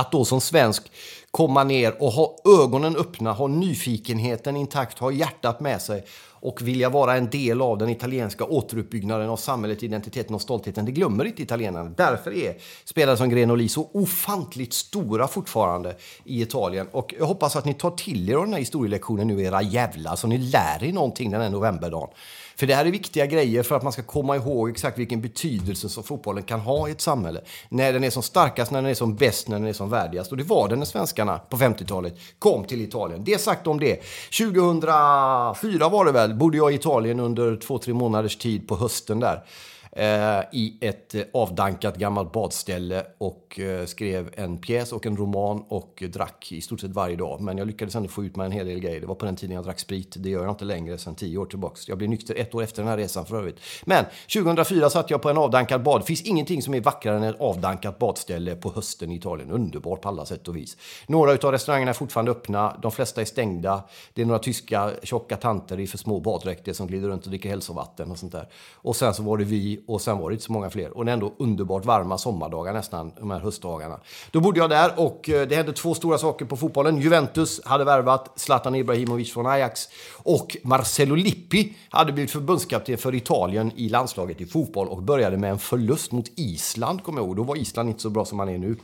Att 0.00 0.12
då 0.12 0.24
som 0.24 0.40
svensk 0.40 0.92
komma 1.30 1.64
ner 1.64 2.02
och 2.02 2.12
ha 2.12 2.36
ögonen 2.62 2.96
öppna, 2.96 3.32
ha 3.32 3.46
nyfikenheten 3.46 4.56
intakt, 4.56 4.98
ha 4.98 5.12
hjärtat 5.12 5.60
med 5.60 5.82
sig 5.82 6.04
och 6.42 6.62
vilja 6.62 6.88
vara 6.88 7.16
en 7.16 7.30
del 7.30 7.62
av 7.62 7.78
den 7.78 7.88
italienska 7.88 8.44
återuppbyggnaden 8.44 9.28
av 9.28 9.36
samhället, 9.36 9.82
identiteten 9.82 10.34
och 10.34 10.42
stoltheten. 10.42 10.84
Det 10.84 10.92
glömmer 10.92 11.24
inte 11.24 11.42
italienarna. 11.42 11.90
Därför 11.96 12.34
är 12.34 12.56
spelare 12.84 13.16
som 13.16 13.28
Grenoli 13.28 13.68
så 13.68 13.90
ofantligt 13.92 14.72
stora 14.72 15.28
fortfarande 15.28 15.96
i 16.24 16.42
Italien. 16.42 16.88
Och 16.92 17.14
jag 17.18 17.26
hoppas 17.26 17.56
att 17.56 17.64
ni 17.64 17.74
tar 17.74 17.90
till 17.90 18.30
er 18.30 18.34
av 18.34 18.44
den 18.44 18.52
här 18.52 18.60
historielektionen 18.60 19.26
nu, 19.26 19.42
era 19.42 19.62
jävlar, 19.62 20.16
så 20.16 20.26
ni 20.26 20.38
lär 20.38 20.84
er 20.84 20.92
någonting 20.92 21.30
den 21.30 21.40
här 21.40 21.50
novemberdagen. 21.50 22.10
För 22.56 22.66
det 22.66 22.74
här 22.74 22.86
är 22.86 22.90
viktiga 22.90 23.26
grejer 23.26 23.62
för 23.62 23.76
att 23.76 23.82
man 23.82 23.92
ska 23.92 24.02
komma 24.02 24.36
ihåg 24.36 24.70
exakt 24.70 24.98
vilken 24.98 25.20
betydelse 25.20 25.88
som 25.88 26.04
fotbollen 26.04 26.42
kan 26.42 26.60
ha 26.60 26.88
i 26.88 26.90
ett 26.90 27.00
samhälle. 27.00 27.40
När 27.68 27.92
den 27.92 28.04
är 28.04 28.10
som 28.10 28.22
starkast, 28.22 28.70
när 28.70 28.82
den 28.82 28.90
är 28.90 28.94
som 28.94 29.16
bäst, 29.16 29.48
när 29.48 29.58
den 29.58 29.68
är 29.68 29.72
som 29.72 29.90
värdigast. 29.90 30.30
Och 30.30 30.36
det 30.36 30.44
var 30.44 30.68
den 30.68 30.78
när 30.78 30.86
svenskarna 30.86 31.38
på 31.38 31.56
50-talet 31.56 32.18
kom 32.38 32.64
till 32.64 32.80
Italien. 32.80 33.24
Det 33.24 33.40
sagt 33.40 33.66
om 33.66 33.80
det. 33.80 34.00
2004 34.38 35.88
var 35.88 36.04
det 36.04 36.12
väl, 36.12 36.34
bodde 36.34 36.56
jag 36.56 36.72
i 36.72 36.74
Italien 36.74 37.20
under 37.20 37.56
två, 37.56 37.78
tre 37.78 37.94
månaders 37.94 38.36
tid 38.36 38.68
på 38.68 38.76
hösten 38.76 39.20
där. 39.20 39.44
Eh, 39.92 40.40
i 40.52 40.78
ett 40.80 41.14
eh, 41.14 41.22
avdankat 41.32 41.96
gammalt 41.96 42.32
badställe 42.32 43.06
och 43.18 43.60
eh, 43.60 43.86
skrev 43.86 44.30
en 44.36 44.58
pjäs 44.58 44.92
och 44.92 45.06
en 45.06 45.16
roman 45.16 45.64
och 45.68 46.02
drack 46.08 46.52
i 46.52 46.60
stort 46.60 46.80
sett 46.80 46.90
varje 46.90 47.16
dag. 47.16 47.40
Men 47.40 47.58
jag 47.58 47.66
lyckades 47.66 47.94
ändå 47.94 48.08
få 48.08 48.24
ut 48.24 48.36
mig 48.36 48.46
en 48.46 48.52
hel 48.52 48.66
del 48.66 48.78
grejer. 48.80 49.00
Det 49.00 49.06
var 49.06 49.14
på 49.14 49.24
den 49.24 49.36
tiden 49.36 49.54
jag 49.54 49.64
drack 49.64 49.80
sprit. 49.80 50.14
Det 50.18 50.30
gör 50.30 50.42
jag 50.42 50.52
inte 50.52 50.64
längre 50.64 50.98
sedan 50.98 51.14
tio 51.14 51.38
år 51.38 51.46
tillbaks. 51.46 51.88
Jag 51.88 51.98
blev 51.98 52.10
nykter 52.10 52.34
ett 52.34 52.54
år 52.54 52.62
efter 52.62 52.82
den 52.82 52.88
här 52.88 52.96
resan 52.96 53.26
för 53.26 53.36
övrigt. 53.36 53.60
Men 53.84 54.04
2004 54.34 54.90
satt 54.90 55.10
jag 55.10 55.22
på 55.22 55.30
en 55.30 55.38
avdankad 55.38 55.82
bad. 55.82 56.00
Det 56.00 56.04
finns 56.04 56.22
ingenting 56.22 56.62
som 56.62 56.74
är 56.74 56.80
vackrare 56.80 57.16
än 57.16 57.22
ett 57.22 57.40
avdankat 57.40 57.98
badställe 57.98 58.54
på 58.54 58.72
hösten 58.72 59.10
i 59.12 59.16
Italien. 59.16 59.50
Underbart 59.50 60.00
på 60.00 60.08
alla 60.08 60.26
sätt 60.26 60.48
och 60.48 60.56
vis. 60.56 60.76
Några 61.06 61.30
av 61.32 61.52
restaurangerna 61.52 61.90
är 61.90 61.94
fortfarande 61.94 62.30
öppna. 62.30 62.76
De 62.82 62.92
flesta 62.92 63.20
är 63.20 63.24
stängda. 63.24 63.82
Det 64.14 64.22
är 64.22 64.26
några 64.26 64.38
tyska 64.38 64.90
tjocka 65.02 65.36
tanter 65.36 65.80
i 65.80 65.86
för 65.86 65.98
små 65.98 66.20
baddräkter 66.20 66.72
som 66.72 66.86
glider 66.86 67.08
runt 67.08 67.24
och 67.24 67.30
dricker 67.30 67.48
hälsovatten 67.48 68.10
och 68.10 68.18
sånt 68.18 68.32
där. 68.32 68.48
Och 68.74 68.96
sen 68.96 69.14
så 69.14 69.22
var 69.22 69.38
det 69.38 69.44
vi 69.44 69.79
och 69.86 70.00
sen 70.00 70.18
var 70.18 70.30
det 70.30 70.34
inte 70.34 70.44
så 70.44 70.52
många 70.52 70.70
fler. 70.70 70.96
Och 70.96 71.04
det 71.04 71.10
är 71.10 71.12
ändå 71.12 71.34
underbart 71.38 71.84
varma 71.84 72.18
sommardagar 72.18 72.72
nästan, 72.72 73.12
de 73.18 73.30
här 73.30 73.38
höstdagarna. 73.38 74.00
Då 74.30 74.40
bodde 74.40 74.60
jag 74.60 74.70
där 74.70 74.92
och 74.96 75.30
eh, 75.30 75.48
det 75.48 75.56
hände 75.56 75.72
två 75.72 75.94
stora 75.94 76.18
saker 76.18 76.44
på 76.44 76.56
fotbollen. 76.56 77.00
Juventus 77.00 77.60
hade 77.64 77.84
värvat 77.84 78.32
Zlatan 78.36 78.74
Ibrahimovic 78.74 79.32
från 79.32 79.46
Ajax 79.46 79.88
och 80.16 80.56
Marcelo 80.62 81.14
Lippi 81.14 81.76
hade 81.88 82.12
blivit 82.12 82.30
förbundskapten 82.30 82.98
för 82.98 83.14
Italien 83.14 83.72
i 83.76 83.88
landslaget 83.88 84.40
i 84.40 84.46
fotboll 84.46 84.88
och 84.88 85.02
började 85.02 85.36
med 85.36 85.50
en 85.50 85.58
förlust 85.58 86.12
mot 86.12 86.26
Island, 86.36 87.02
kommer 87.02 87.18
jag 87.20 87.26
ihåg. 87.26 87.36
Då 87.36 87.42
var 87.42 87.56
Island 87.56 87.88
inte 87.88 88.02
så 88.02 88.10
bra 88.10 88.24
som 88.24 88.36
man 88.36 88.48
är 88.48 88.58
nu. 88.58 88.76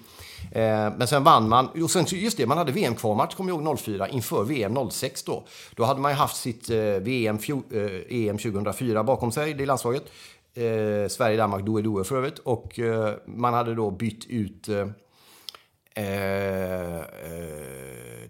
Eh, 0.53 0.93
men 0.97 1.07
sen 1.07 1.25
vann 1.25 1.49
man, 1.49 1.67
och 1.83 1.91
sen 1.91 2.05
just 2.09 2.37
det, 2.37 2.47
man 2.47 2.59
hade 2.59 2.73
VM-kvalmatch, 2.73 3.35
kommer 3.35 3.51
jag 3.51 3.63
ihåg, 3.63 3.79
04 3.79 4.09
inför 4.09 4.45
VM 4.45 4.91
06 4.91 5.23
då. 5.23 5.45
Då 5.75 5.85
hade 5.85 6.01
man 6.01 6.11
ju 6.11 6.17
haft 6.17 6.37
sitt 6.37 6.71
eh, 6.71 6.77
VM, 6.79 7.39
EM 8.09 8.39
2004 8.39 9.05
bakom 9.05 9.33
sig, 9.33 9.55
det 9.55 9.67
landslaget 9.67 10.05
eh, 10.57 11.09
Sverige-Danmark 11.09 11.67
Doe 11.67 11.83
Doe 11.83 12.05
för 12.05 12.17
övrigt. 12.17 12.39
Och 12.39 12.79
eh, 12.79 13.15
man 13.27 13.55
hade 13.55 13.75
då 13.75 13.91
bytt 13.91 14.27
ut 14.27 14.69
eh, 14.69 14.89
eh, 16.05 17.01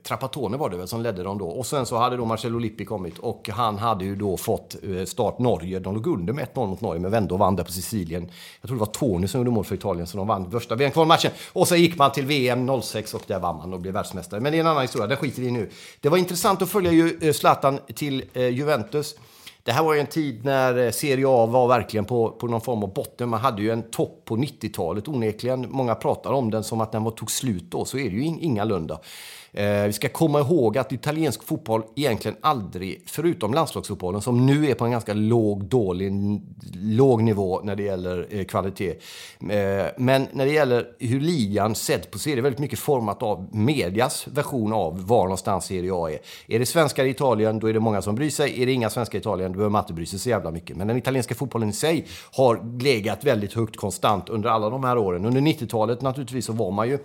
Trapattone 0.03 0.57
var 0.57 0.71
det 0.71 0.77
väl 0.77 0.89
som 0.89 1.03
ledde 1.03 1.23
dem 1.23 1.39
då. 1.39 1.49
Och 1.49 1.67
sen 1.67 1.87
så 1.87 1.97
hade 1.97 2.17
då 2.17 2.25
Marcello 2.25 2.59
Lippi 2.59 2.85
kommit 2.85 3.19
och 3.19 3.49
han 3.49 3.79
hade 3.79 4.05
ju 4.05 4.17
då 4.17 4.37
fått 4.37 4.77
eh, 4.83 5.05
start 5.05 5.39
Norge. 5.39 5.79
De 5.79 5.95
låg 5.95 6.07
under 6.07 6.33
med 6.33 6.49
1-0 6.55 6.67
mot 6.67 6.81
Norge 6.81 7.01
men 7.01 7.11
vände 7.11 7.35
och 7.35 7.41
vann 7.41 7.57
där 7.57 7.65
på 7.65 7.73
Sicilien. 7.73 8.31
Jag 8.61 8.69
tror 8.69 8.79
det 8.79 8.81
var 8.81 8.93
Tony 8.93 9.29
som 9.29 9.41
gjorde 9.41 9.51
mål 9.51 9.65
för 9.65 9.75
Italien 9.75 10.07
så 10.07 10.19
de 10.19 10.27
vann 10.27 10.51
första 10.51 10.75
VM-kvalmatchen. 10.75 11.31
Och 11.53 11.69
så 11.69 11.77
gick 11.77 11.99
man 11.99 12.13
till 12.13 12.27
VM 12.27 12.83
06 12.83 13.15
och 13.15 13.23
där 13.27 13.39
vann 13.39 13.57
man 13.57 13.73
och 13.73 13.81
blev 13.81 13.95
världsmästare. 13.95 14.41
Men 14.41 14.53
det 14.53 14.59
är 14.59 14.61
en 14.61 14.67
annan 14.67 14.83
historia, 14.83 15.07
det 15.07 15.17
skiter 15.17 15.43
vi 15.43 15.49
i 15.49 15.51
nu. 15.51 15.71
Det 16.01 16.09
var 16.09 16.19
intressant 16.19 16.63
att 16.63 16.71
följa 16.71 16.93
ju 16.93 17.19
eh, 17.23 17.33
Zlatan 17.33 17.79
till 17.95 18.25
eh, 18.33 18.49
Juventus. 18.49 19.15
Det 19.67 19.73
här 19.73 19.83
var 19.83 19.95
ju 19.95 20.01
en 20.01 20.07
tid 20.07 20.45
när 20.45 20.79
eh, 20.79 20.91
Serie 20.91 21.25
A 21.29 21.47
var 21.47 21.69
verkligen 21.69 22.05
på, 22.05 22.31
på 22.31 22.47
någon 22.47 22.61
form 22.61 22.83
av 22.83 22.95
botten. 22.95 23.29
Man 23.29 23.41
hade 23.41 23.63
ju 23.63 23.71
en 23.71 23.91
topp 23.91 24.23
på 24.25 24.37
90-talet 24.37 25.09
onekligen. 25.09 25.67
Många 25.71 25.95
pratar 25.95 26.33
om 26.33 26.51
den 26.51 26.65
som 26.65 26.81
att 26.81 26.93
den 26.93 27.05
var, 27.05 27.11
tog 27.11 27.31
slut 27.31 27.65
då, 27.71 27.85
så 27.85 27.99
är 27.99 28.11
det 28.11 28.17
ju 28.17 28.25
ingalunda. 28.25 29.01
Eh, 29.57 29.87
vi 29.87 29.93
ska 29.93 30.09
komma 30.09 30.41
ihåg 30.41 30.79
att 30.79 30.93
italiensk 30.93 31.43
fotboll 31.43 31.83
egentligen 31.97 32.37
aldrig, 32.41 33.03
förutom 33.07 33.55
landslagsfotbollen 33.55 34.21
som 34.21 34.47
nu 34.47 34.71
är 34.71 34.75
på 34.75 34.85
en 34.85 34.91
ganska 34.91 35.15
låg, 35.15 35.65
dålig, 35.65 36.13
låg 36.75 37.23
nivå 37.23 37.61
när 37.65 37.77
det 37.77 37.83
gäller 37.83 38.27
eh, 38.31 38.45
kvalitet. 38.45 38.91
Eh, 39.41 39.87
men 39.97 40.29
när 40.33 40.47
det 40.47 40.53
gäller 40.53 40.87
hur 40.99 41.21
ligan 41.21 41.75
sett 41.75 42.11
på 42.11 42.19
så 42.19 42.31
är 42.31 42.37
det 42.37 42.43
väldigt 42.43 42.59
mycket 42.59 42.79
format 42.79 43.23
av 43.23 43.49
medias 43.53 44.29
version 44.29 44.73
av 44.73 45.07
var 45.07 45.23
någonstans 45.23 45.65
Serie 45.65 45.91
A 45.95 46.11
är. 46.11 46.19
Är 46.55 46.59
det 46.59 46.67
svenskar 46.67 47.05
i 47.05 47.11
Italien, 47.11 47.59
då 47.59 47.67
är 47.67 47.73
det 47.73 47.81
många 47.81 48.03
som 48.03 48.15
bryr 48.15 48.31
sig. 48.31 48.63
Är 48.63 48.67
det 48.67 48.73
inga 48.73 48.91
svenskar 48.91 49.19
i 49.19 49.21
Italien, 49.21 49.53
då 49.53 49.57
behöver 49.57 49.73
man 49.73 49.83
inte 49.83 49.93
bry 49.93 50.07
sig 50.07 50.19
så 50.19 50.29
jävla 50.29 50.51
mycket. 50.51 50.77
Men 50.77 50.87
den 50.87 50.97
italienska 50.97 51.35
fotbollen 51.35 51.69
i 51.69 51.73
sig 51.73 52.07
har 52.33 52.81
legat 52.83 53.25
väldigt 53.25 53.53
högt 53.53 53.77
konstant 53.77 54.29
under 54.29 54.49
alla 54.49 54.71
de 54.71 54.85
här 54.85 54.99
åren. 54.99 55.25
Under 55.25 55.41
90-talet 55.41 56.03
naturligtvis 56.03 56.47
så 56.47 56.53
var 56.53 56.71
man 56.71 56.89
ju 56.89 56.99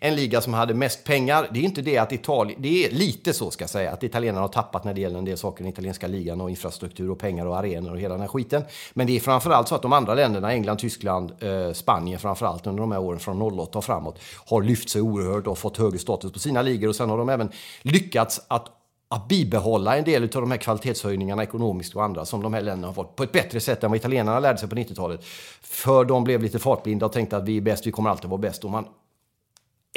en 0.00 0.16
liga 0.16 0.40
som 0.40 0.54
hade 0.54 0.74
mest 0.74 1.04
pengar. 1.04 1.48
Det 1.52 1.58
är 1.58 1.62
inte 1.62 1.82
det 1.82 1.93
att 2.02 2.12
Italien, 2.12 2.62
det 2.62 2.84
är 2.84 2.90
lite 2.90 3.32
så 3.32 3.50
ska 3.50 3.62
jag 3.62 3.70
säga, 3.70 3.92
att 3.92 4.02
italienarna 4.02 4.40
har 4.40 4.48
tappat 4.48 4.84
när 4.84 4.94
det 4.94 5.00
gäller 5.00 5.18
en 5.18 5.24
del 5.24 5.38
saker 5.38 5.60
i 5.60 5.62
den 5.62 5.72
italienska 5.72 6.06
ligan 6.06 6.40
och 6.40 6.50
infrastruktur 6.50 7.10
och 7.10 7.18
pengar 7.18 7.46
och 7.46 7.58
arenor 7.58 7.92
och 7.92 7.98
hela 7.98 8.14
den 8.14 8.20
här 8.20 8.28
skiten. 8.28 8.62
Men 8.92 9.06
det 9.06 9.16
är 9.16 9.20
framförallt 9.20 9.68
så 9.68 9.74
att 9.74 9.82
de 9.82 9.92
andra 9.92 10.14
länderna, 10.14 10.52
England, 10.52 10.76
Tyskland, 10.76 11.32
eh, 11.40 11.72
Spanien 11.72 12.18
framförallt 12.18 12.66
under 12.66 12.80
de 12.80 12.92
här 12.92 13.00
åren 13.00 13.18
från 13.18 13.42
08 13.42 13.78
och 13.78 13.84
framåt, 13.84 14.18
har 14.46 14.62
lyft 14.62 14.88
sig 14.90 15.02
oerhört 15.02 15.46
och 15.46 15.58
fått 15.58 15.76
högre 15.76 15.98
status 15.98 16.32
på 16.32 16.38
sina 16.38 16.62
ligor 16.62 16.88
och 16.88 16.96
sen 16.96 17.10
har 17.10 17.18
de 17.18 17.28
även 17.28 17.50
lyckats 17.82 18.40
att 18.48 18.70
att 19.08 19.28
bibehålla 19.28 19.96
en 19.96 20.04
del 20.04 20.22
av 20.22 20.28
de 20.28 20.50
här 20.50 20.58
kvalitetshöjningarna 20.58 21.42
ekonomiskt 21.42 21.96
och 21.96 22.04
andra 22.04 22.24
som 22.24 22.42
de 22.42 22.54
här 22.54 22.60
länderna 22.60 22.86
har 22.86 22.94
fått 22.94 23.16
på 23.16 23.22
ett 23.22 23.32
bättre 23.32 23.60
sätt 23.60 23.84
än 23.84 23.90
vad 23.90 23.96
italienarna 23.96 24.40
lärde 24.40 24.58
sig 24.58 24.68
på 24.68 24.76
90-talet. 24.76 25.24
För 25.62 26.04
de 26.04 26.24
blev 26.24 26.42
lite 26.42 26.58
fartblinda 26.58 27.06
och 27.06 27.12
tänkte 27.12 27.36
att 27.36 27.44
vi 27.44 27.56
är 27.56 27.60
bäst, 27.60 27.86
vi 27.86 27.92
kommer 27.92 28.10
alltid 28.10 28.30
vara 28.30 28.40
bäst. 28.40 28.64
Och 28.64 28.70
man 28.70 28.84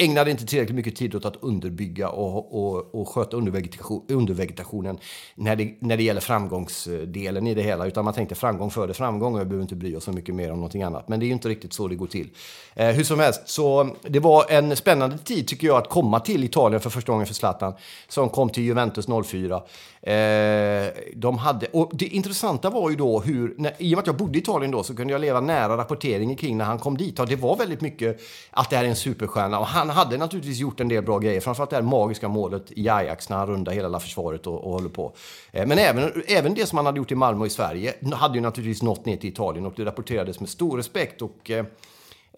ägnade 0.00 0.30
inte 0.30 0.46
tillräckligt 0.46 0.76
mycket 0.76 0.96
tid 0.96 1.14
åt 1.14 1.24
att 1.24 1.36
underbygga 1.36 2.08
och, 2.08 2.54
och, 2.54 2.94
och 2.94 3.08
sköta 3.08 3.36
undervegetation, 3.36 4.04
undervegetationen 4.08 4.98
när 5.34 5.56
det, 5.56 5.74
när 5.80 5.96
det 5.96 6.02
gäller 6.02 6.20
framgångsdelen 6.20 7.46
i 7.46 7.54
det 7.54 7.62
hela. 7.62 7.86
Utan 7.86 8.04
man 8.04 8.14
tänkte 8.14 8.34
framgång 8.34 8.70
före 8.70 8.94
framgång 8.94 9.34
och 9.34 9.40
jag 9.40 9.46
behöver 9.46 9.62
inte 9.62 9.76
bry 9.76 9.96
oss 9.96 10.04
så 10.04 10.12
mycket 10.12 10.34
mer 10.34 10.52
om 10.52 10.56
någonting 10.58 10.82
annat. 10.82 11.08
Men 11.08 11.20
det 11.20 11.24
är 11.24 11.28
ju 11.28 11.32
inte 11.32 11.48
riktigt 11.48 11.72
så 11.72 11.88
det 11.88 11.94
går 11.94 12.06
till. 12.06 12.28
Eh, 12.74 12.88
hur 12.88 13.04
som 13.04 13.20
helst, 13.20 13.48
så 13.48 13.96
det 14.02 14.20
var 14.20 14.50
en 14.50 14.76
spännande 14.76 15.18
tid 15.18 15.48
tycker 15.48 15.66
jag 15.66 15.76
att 15.76 15.88
komma 15.88 16.20
till 16.20 16.44
Italien 16.44 16.80
för 16.80 16.90
första 16.90 17.12
gången 17.12 17.26
för 17.26 17.34
Zlatan. 17.34 17.74
Som 18.08 18.28
kom 18.28 18.50
till 18.50 18.62
Juventus 18.62 19.06
04. 19.26 19.62
Eh, 20.02 20.86
de 21.16 21.38
hade, 21.38 21.66
och 21.66 21.90
det 21.92 22.06
intressanta 22.06 22.70
var 22.70 22.90
ju 22.90 22.96
då 22.96 23.20
hur, 23.20 23.54
när, 23.56 23.72
i 23.78 23.94
och 23.94 23.96
med 23.96 23.98
att 23.98 24.06
jag 24.06 24.16
bodde 24.16 24.38
i 24.38 24.40
Italien 24.40 24.70
då 24.70 24.82
så 24.82 24.96
kunde 24.96 25.12
jag 25.12 25.20
leva 25.20 25.40
nära 25.40 25.76
rapporteringen 25.76 26.36
kring 26.36 26.58
när 26.58 26.64
han 26.64 26.78
kom 26.78 26.96
dit. 26.96 27.18
Och 27.18 27.26
det 27.26 27.36
var 27.36 27.56
väldigt 27.56 27.80
mycket 27.80 28.20
att 28.50 28.70
det 28.70 28.76
här 28.76 28.84
är 28.84 28.88
en 28.88 28.96
superstjärna. 28.96 29.58
Och 29.58 29.66
han 29.66 29.90
hade 29.90 30.16
naturligtvis 30.16 30.58
gjort 30.58 30.80
en 30.80 30.88
del 30.88 31.04
bra 31.04 31.18
grejer. 31.18 31.40
Framförallt 31.40 31.70
det 31.70 31.76
här 31.76 31.82
magiska 31.82 32.28
målet 32.28 32.64
i 32.68 32.88
Ajax 32.88 33.28
när 33.28 33.36
han 33.36 33.46
rundar 33.46 33.72
hela 33.72 34.00
försvaret 34.00 34.46
och, 34.46 34.64
och 34.64 34.72
håller 34.72 34.88
på. 34.88 35.12
Eh, 35.52 35.66
men 35.66 35.78
även, 35.78 36.22
även 36.26 36.54
det 36.54 36.66
som 36.66 36.78
han 36.78 36.86
hade 36.86 36.98
gjort 36.98 37.12
i 37.12 37.14
Malmö 37.14 37.40
och 37.40 37.46
i 37.46 37.50
Sverige 37.50 37.94
hade 38.12 38.34
ju 38.34 38.40
naturligtvis 38.40 38.82
nått 38.82 39.04
ner 39.06 39.16
till 39.16 39.30
Italien 39.30 39.66
och 39.66 39.72
det 39.76 39.84
rapporterades 39.84 40.40
med 40.40 40.48
stor 40.48 40.76
respekt. 40.76 41.22
Och, 41.22 41.50
eh, 41.50 41.64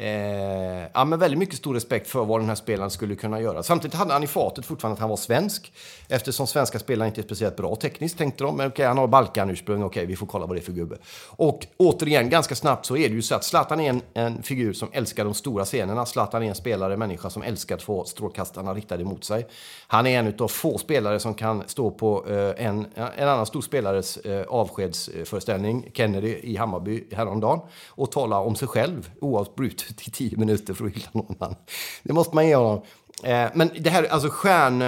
Eh, 0.01 0.89
ja, 0.95 1.05
men 1.05 1.19
väldigt 1.19 1.39
mycket 1.39 1.57
stor 1.57 1.75
respekt 1.75 2.09
för 2.09 2.25
vad 2.25 2.41
den 2.41 2.49
här 2.49 2.55
spelaren 2.55 2.91
skulle 2.91 3.15
kunna 3.15 3.41
göra. 3.41 3.63
Samtidigt 3.63 3.95
hade 3.95 4.13
han 4.13 4.23
i 4.23 4.27
fatet 4.27 4.67
fortfarande 4.67 4.95
att 4.95 5.01
han 5.01 5.09
var 5.09 5.17
svensk. 5.17 5.73
Eftersom 6.09 6.47
svenska 6.47 6.79
spelare 6.79 7.09
inte 7.09 7.21
är 7.21 7.23
speciellt 7.23 7.57
bra 7.57 7.77
tekniskt 7.77 8.19
tänkte 8.19 8.45
de. 8.45 8.57
Men 8.57 8.67
okej, 8.67 8.73
okay, 8.73 8.87
han 8.87 8.99
har 8.99 9.07
Balkan-ursprung, 9.07 9.83
Okej, 9.83 10.01
okay, 10.01 10.07
vi 10.07 10.17
får 10.17 10.27
kolla 10.27 10.47
vad 10.47 10.57
det 10.57 10.61
är 10.61 10.65
för 10.65 10.73
gubbe. 10.73 10.97
Och 11.27 11.67
återigen, 11.77 12.31
ganska 12.31 12.55
snabbt 12.55 12.87
så 12.87 12.97
är 12.97 13.09
det 13.09 13.15
ju 13.15 13.23
så 13.23 13.35
att 13.35 13.45
Zlatan 13.45 13.81
är 13.81 13.91
en, 13.91 14.03
en 14.15 14.43
figur 14.43 14.73
som 14.73 14.89
älskar 14.93 15.25
de 15.25 15.35
stora 15.35 15.65
scenerna. 15.65 16.07
Zlatan 16.07 16.43
är 16.43 16.49
en 16.49 16.55
spelare, 16.55 16.97
människa 16.97 17.31
som 17.31 17.43
älskar 17.43 17.75
att 17.75 17.83
få 17.83 18.05
strålkastarna 18.05 18.75
riktade 18.75 19.05
mot 19.05 19.25
sig. 19.25 19.47
Han 19.87 20.07
är 20.07 20.19
en 20.19 20.35
av 20.39 20.49
få 20.49 20.79
spelare 20.79 21.21
som 21.21 21.35
kan 21.35 21.63
stå 21.67 21.91
på 21.91 22.27
eh, 22.29 22.67
en, 22.67 22.87
en 23.17 23.29
annan 23.29 23.47
stor 23.47 23.63
spelares 23.63 24.17
eh, 24.17 24.47
avskedsföreställning, 24.49 25.91
Kennedy 25.95 26.39
i 26.43 26.57
Hammarby 26.57 27.05
häromdagen, 27.13 27.61
och 27.89 28.13
tala 28.13 28.39
om 28.39 28.57
sig 28.57 28.69
själv 28.69 29.11
oavbrutet 29.21 29.90
i 29.91 30.11
tio 30.11 30.37
minuter 30.37 30.75
för 30.75 30.87
att 30.87 30.93
hylla 30.93 31.09
någon 31.13 31.37
annan. 31.39 31.57
Det 32.03 32.13
måste 32.13 32.35
man 32.35 32.47
ge 32.47 32.55
honom. 32.55 32.83
Eh, 33.23 33.49
men 33.55 33.71
det 33.79 33.91
här, 33.91 34.05
alltså 34.05 34.29
stjärn... 34.31 34.83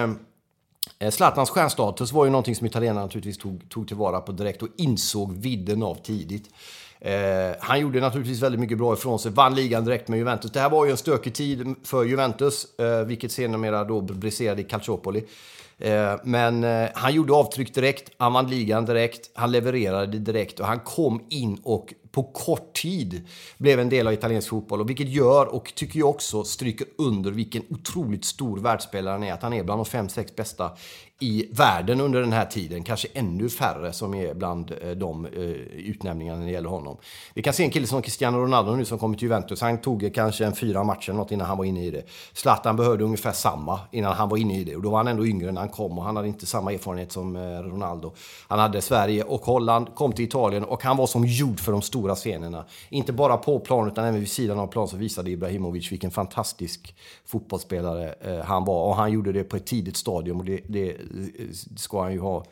Eh, 0.98 1.10
Zlatans 1.10 1.50
stjärnstatus 1.50 2.12
var 2.12 2.24
ju 2.24 2.30
någonting 2.30 2.56
som 2.56 2.66
italienarna 2.66 3.02
naturligtvis 3.02 3.38
tog, 3.38 3.68
tog 3.68 3.88
tillvara 3.88 4.20
på 4.20 4.32
direkt 4.32 4.62
och 4.62 4.68
insåg 4.76 5.32
vidden 5.32 5.82
av 5.82 5.94
tidigt. 5.94 6.50
Eh, 7.00 7.56
han 7.60 7.80
gjorde 7.80 8.00
naturligtvis 8.00 8.42
väldigt 8.42 8.60
mycket 8.60 8.78
bra 8.78 8.94
ifrån 8.94 9.18
sig, 9.18 9.32
vann 9.32 9.54
ligan 9.54 9.84
direkt 9.84 10.08
med 10.08 10.18
Juventus. 10.18 10.52
Det 10.52 10.60
här 10.60 10.70
var 10.70 10.84
ju 10.84 10.90
en 10.90 10.96
stökig 10.96 11.34
tid 11.34 11.74
för 11.84 12.04
Juventus, 12.04 12.78
eh, 12.78 13.04
vilket 13.04 13.32
sedermera 13.32 13.84
då 13.84 14.00
briserade 14.00 14.60
i 14.60 14.64
Calciopoli. 14.64 15.24
Eh, 15.78 16.14
men 16.24 16.64
eh, 16.64 16.88
han 16.94 17.14
gjorde 17.14 17.32
avtryck 17.32 17.74
direkt, 17.74 18.10
han 18.18 18.32
vann 18.32 18.50
ligan 18.50 18.84
direkt, 18.84 19.30
han 19.34 19.52
levererade 19.52 20.18
direkt 20.18 20.60
och 20.60 20.66
han 20.66 20.80
kom 20.80 21.26
in 21.28 21.60
och 21.62 21.94
på 22.12 22.22
kort 22.22 22.72
tid 22.72 23.28
blev 23.58 23.80
en 23.80 23.88
del 23.88 24.06
av 24.06 24.12
italiensk 24.12 24.48
fotboll. 24.48 24.80
Och 24.80 24.90
vilket 24.90 25.08
gör, 25.08 25.54
och 25.54 25.72
tycker 25.74 25.98
jag 25.98 26.08
också, 26.08 26.44
stryker 26.44 26.86
under 26.98 27.30
vilken 27.30 27.62
otroligt 27.70 28.24
stor 28.24 28.58
världsspelare 28.58 29.12
han 29.12 29.24
är. 29.24 29.32
Att 29.32 29.42
han 29.42 29.52
är 29.52 29.64
bland 29.64 29.78
de 29.78 29.84
fem, 29.84 30.08
sex 30.08 30.36
bästa 30.36 30.70
i 31.22 31.48
världen 31.52 32.00
under 32.00 32.20
den 32.20 32.32
här 32.32 32.44
tiden. 32.44 32.84
Kanske 32.84 33.08
ännu 33.14 33.48
färre 33.48 33.92
som 33.92 34.14
är 34.14 34.34
bland 34.34 34.72
eh, 34.82 34.90
de 34.90 35.26
eh, 35.26 35.42
utnämningarna 35.42 36.38
när 36.38 36.46
det 36.46 36.52
gäller 36.52 36.68
honom. 36.68 36.96
Vi 37.34 37.42
kan 37.42 37.52
se 37.52 37.64
en 37.64 37.70
kille 37.70 37.86
som 37.86 38.02
Cristiano 38.02 38.38
Ronaldo 38.38 38.76
nu 38.76 38.84
som 38.84 38.98
kommer 38.98 39.16
till 39.16 39.22
Juventus. 39.22 39.60
Han 39.60 39.78
tog 39.78 40.10
kanske 40.14 40.44
en 40.44 40.54
fyra 40.54 40.84
matcher 40.84 41.12
något 41.12 41.32
innan 41.32 41.46
han 41.46 41.58
var 41.58 41.64
inne 41.64 41.84
i 41.84 41.90
det. 41.90 42.02
Zlatan 42.32 42.76
behövde 42.76 43.04
ungefär 43.04 43.32
samma 43.32 43.80
innan 43.90 44.12
han 44.12 44.28
var 44.28 44.36
inne 44.36 44.58
i 44.58 44.64
det. 44.64 44.76
Och 44.76 44.82
då 44.82 44.90
var 44.90 44.98
han 44.98 45.08
ändå 45.08 45.26
yngre 45.26 45.52
när 45.52 45.60
han 45.60 45.70
kom 45.70 45.98
och 45.98 46.04
han 46.04 46.16
hade 46.16 46.28
inte 46.28 46.46
samma 46.46 46.72
erfarenhet 46.72 47.12
som 47.12 47.36
eh, 47.36 47.40
Ronaldo. 47.40 48.14
Han 48.48 48.58
hade 48.58 48.80
Sverige 48.80 49.24
och 49.24 49.40
Holland, 49.40 49.94
kom 49.94 50.12
till 50.12 50.24
Italien 50.24 50.64
och 50.64 50.82
han 50.82 50.96
var 50.96 51.06
som 51.06 51.24
gjord 51.26 51.60
för 51.60 51.72
de 51.72 51.82
stora 51.82 52.01
scenerna. 52.14 52.64
Inte 52.88 53.12
bara 53.12 53.36
på 53.36 53.60
plan 53.60 53.88
utan 53.88 54.04
även 54.04 54.20
vid 54.20 54.30
sidan 54.30 54.58
av 54.58 54.66
plan 54.66 54.88
så 54.88 54.96
visade 54.96 55.30
Ibrahimovic 55.30 55.92
vilken 55.92 56.10
fantastisk 56.10 56.94
fotbollsspelare 57.24 58.14
eh, 58.20 58.44
han 58.44 58.64
var. 58.64 58.84
Och 58.88 58.96
han 58.96 59.12
gjorde 59.12 59.32
det 59.32 59.44
på 59.44 59.56
ett 59.56 59.66
tidigt 59.66 59.96
stadium 59.96 60.38
och 60.38 60.44
det, 60.44 60.60
det 60.66 60.90
eh, 60.90 60.96
ska 61.76 62.02
han 62.02 62.12
ju 62.12 62.20
ha 62.20 62.44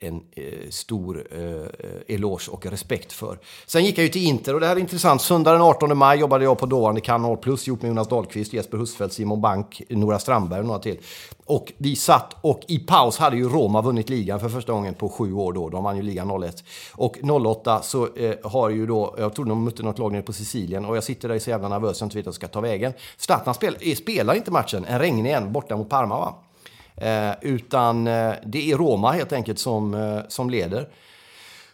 en 0.00 0.22
eh, 0.32 0.70
stor 0.70 1.26
eh, 1.30 2.14
eloge 2.14 2.50
och 2.50 2.66
respekt 2.66 3.12
för. 3.12 3.38
Sen 3.66 3.84
gick 3.84 3.98
jag 3.98 4.02
ju 4.02 4.08
till 4.08 4.26
Inter 4.26 4.54
och 4.54 4.60
det 4.60 4.66
här 4.66 4.76
är 4.76 4.80
intressant. 4.80 5.22
Söndag 5.22 5.52
den 5.52 5.62
18 5.62 5.98
maj 5.98 6.18
jobbade 6.18 6.44
jag 6.44 6.58
på 6.58 6.66
dåvarande 6.66 7.00
Kanal 7.00 7.36
Plus 7.36 7.68
ihop 7.68 7.82
med 7.82 7.88
Jonas 7.88 8.08
Dahlqvist, 8.08 8.52
Jesper 8.52 8.78
Husfeldt, 8.78 9.14
Simon 9.14 9.40
Bank, 9.40 9.82
Nora 9.88 10.18
Strandberg 10.18 10.60
och 10.60 10.66
några 10.66 10.78
till. 10.78 10.98
Och 11.44 11.72
vi 11.78 11.96
satt 11.96 12.36
och 12.40 12.60
i 12.68 12.78
paus 12.78 13.18
hade 13.18 13.36
ju 13.36 13.48
Roma 13.48 13.82
vunnit 13.82 14.08
ligan 14.08 14.40
för 14.40 14.48
första 14.48 14.72
gången 14.72 14.94
på 14.94 15.08
sju 15.08 15.32
år 15.32 15.52
då. 15.52 15.68
De 15.68 15.84
vann 15.84 15.96
ju 15.96 16.02
ligan 16.02 16.42
01. 16.42 16.64
Och 16.92 17.16
08 17.46 17.82
så 17.82 18.14
eh, 18.14 18.34
har 18.42 18.70
ju 18.70 18.86
då, 18.86 19.14
jag 19.18 19.34
tror 19.34 19.44
de 19.44 19.64
mötte 19.64 19.82
något 19.82 19.98
lag 19.98 20.12
nere 20.12 20.22
på 20.22 20.32
Sicilien 20.32 20.84
och 20.84 20.96
jag 20.96 21.04
sitter 21.04 21.28
där 21.28 21.38
så 21.38 21.50
jävla 21.50 21.68
nervös 21.68 22.00
jag 22.00 22.06
inte 22.06 22.16
vet 22.16 22.26
vad 22.26 22.30
jag 22.30 22.34
ska 22.34 22.48
ta 22.48 22.60
vägen. 22.60 22.92
Zlatan 23.16 23.54
spel, 23.54 23.76
eh, 23.80 23.94
spelar 23.94 24.34
inte 24.34 24.50
matchen, 24.50 24.84
en 24.84 24.98
regnig 24.98 25.32
en 25.32 25.52
borta 25.52 25.76
mot 25.76 25.88
Parma 25.88 26.18
va? 26.18 26.34
Eh, 27.00 27.32
utan 27.40 28.06
eh, 28.06 28.32
det 28.46 28.70
är 28.70 28.76
Roma 28.76 29.12
helt 29.12 29.32
enkelt 29.32 29.58
som, 29.58 29.94
eh, 29.94 30.20
som 30.28 30.50
leder. 30.50 30.88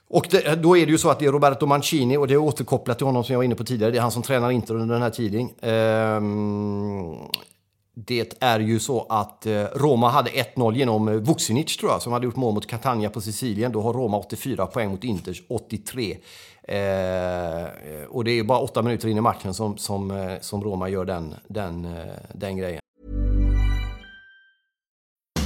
Och 0.09 0.27
det, 0.31 0.63
då 0.63 0.77
är 0.77 0.87
det 0.87 0.93
ju 0.93 0.99
så 0.99 1.11
att 1.11 1.19
det 1.19 1.27
är 1.27 1.33
Roberto 1.33 1.67
Mancini 1.67 2.17
och 2.17 2.29
det 2.29 2.35
är 2.35 2.39
återkopplat 2.39 2.99
till 2.99 3.07
honom 3.07 3.25
som 3.25 3.33
jag 3.33 3.39
var 3.39 3.45
inne 3.45 3.55
på 3.55 3.65
tidigare. 3.65 3.93
Det 3.93 3.99
är 3.99 4.03
han 4.03 4.11
som 4.11 4.23
tränar 4.23 4.51
Inter 4.51 4.75
under 4.75 4.95
den 4.95 5.03
här 5.03 5.11
tiden. 5.11 5.49
Ehm, 5.61 7.17
det 7.95 8.43
är 8.43 8.61
ju 8.61 8.81
så 8.81 9.07
att 9.09 9.47
Roma 9.75 10.09
hade 10.09 10.31
1-0 10.31 10.77
genom 10.77 11.19
Vucinic 11.19 11.77
tror 11.77 11.91
jag, 11.91 12.03
som 12.03 12.13
hade 12.13 12.25
gjort 12.25 12.37
mål 12.37 12.55
mot 12.55 12.67
Catania 12.67 13.11
på 13.11 13.21
Sicilien. 13.21 13.73
Då 13.73 13.81
har 13.81 13.93
Roma 13.93 14.19
84 14.19 14.67
poäng 14.67 14.91
mot 14.91 15.05
Inters 15.05 15.43
83. 15.49 16.17
och 18.09 18.25
det 18.25 18.31
är 18.31 18.45
bara 18.45 18.59
åtta 18.59 18.83
minuter 18.83 19.09
in 19.09 19.17
i 19.17 19.21
matchen 19.21 19.55
som, 19.55 19.77
som, 19.77 20.37
som 20.41 20.65
Roma 20.65 20.89
gör 20.89 21.05
den, 21.05 21.35
den, 21.49 21.89
den 22.33 22.57
grejen. 22.57 22.81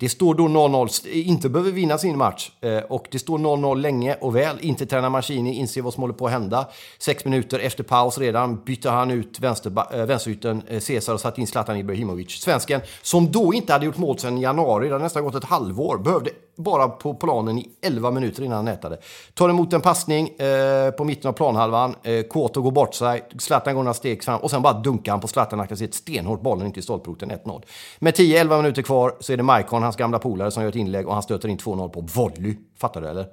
Det 0.00 0.08
står 0.08 0.34
då 0.34 0.44
0-0, 0.48 1.08
inte 1.08 1.48
behöver 1.48 1.72
vinna 1.72 1.98
sin 1.98 2.18
match. 2.18 2.50
Eh, 2.60 2.78
och 2.78 3.06
det 3.10 3.18
står 3.18 3.38
0-0 3.38 3.80
länge 3.80 4.14
och 4.20 4.36
väl. 4.36 4.56
Inte 4.60 4.86
tränar 4.86 5.10
Mancini, 5.10 5.54
inser 5.54 5.82
vad 5.82 5.94
som 5.94 6.00
håller 6.00 6.14
på 6.14 6.26
att 6.26 6.32
hända. 6.32 6.68
Sex 6.98 7.24
minuter 7.24 7.58
efter 7.58 7.84
paus 7.84 8.18
redan 8.18 8.64
bytte 8.64 8.90
han 8.90 9.10
ut 9.10 9.40
vänster, 9.40 9.72
eh, 9.92 10.06
vänsterytten 10.06 10.62
eh, 10.68 10.80
Cesar 10.80 11.14
och 11.14 11.20
satte 11.20 11.40
in 11.40 11.46
Zlatan 11.46 11.76
Ibrahimovic. 11.76 12.30
Svensken, 12.30 12.80
som 13.02 13.32
då 13.32 13.54
inte 13.54 13.72
hade 13.72 13.86
gjort 13.86 13.96
mål 13.96 14.18
sedan 14.18 14.38
januari, 14.38 14.86
det 14.88 14.94
hade 14.94 15.04
nästan 15.04 15.24
gått 15.24 15.34
ett 15.34 15.44
halvår, 15.44 15.98
behövde 15.98 16.30
bara 16.58 16.88
på 16.88 17.14
planen 17.14 17.58
i 17.58 17.68
11 17.82 18.10
minuter 18.10 18.42
innan 18.42 18.56
han 18.56 18.64
nätade. 18.64 18.98
Tar 19.34 19.48
emot 19.48 19.72
en 19.72 19.80
passning 19.80 20.28
eh, 20.28 20.90
på 20.90 21.04
mitten 21.04 21.28
av 21.28 21.32
planhalvan. 21.32 21.94
Eh, 22.02 22.22
Kåto 22.22 22.62
går 22.62 22.70
bort 22.70 22.94
sig. 22.94 23.24
Zlatan 23.38 23.74
går 23.74 23.82
några 23.82 23.94
steg 23.94 24.24
fram 24.24 24.40
och 24.40 24.50
sen 24.50 24.62
bara 24.62 24.72
dunkar 24.72 25.12
han 25.12 25.20
på 25.20 25.28
Zlatan. 25.28 25.58
Han 25.58 25.68
kan 25.68 25.76
se 25.76 25.84
ett 25.84 25.94
stenhårt 25.94 26.42
bollen 26.42 26.66
inte 26.66 26.80
i 26.80 26.82
stolproten 26.82 27.30
1-0. 27.30 27.62
Med 27.98 28.14
10-11 28.14 28.56
minuter 28.56 28.82
kvar 28.82 29.14
så 29.20 29.32
är 29.32 29.36
det 29.36 29.42
Maikon, 29.42 29.82
hans 29.88 29.96
gamla 29.96 30.18
polare, 30.18 30.50
som 30.50 30.62
gör 30.62 30.70
ett 30.70 30.76
inlägg 30.76 31.06
och 31.06 31.14
han 31.14 31.22
stöter 31.22 31.48
in 31.48 31.58
2-0 31.58 31.88
på 31.88 32.00
volley. 32.00 32.56
Fattar 32.76 33.00
du 33.00 33.08
eller? 33.08 33.26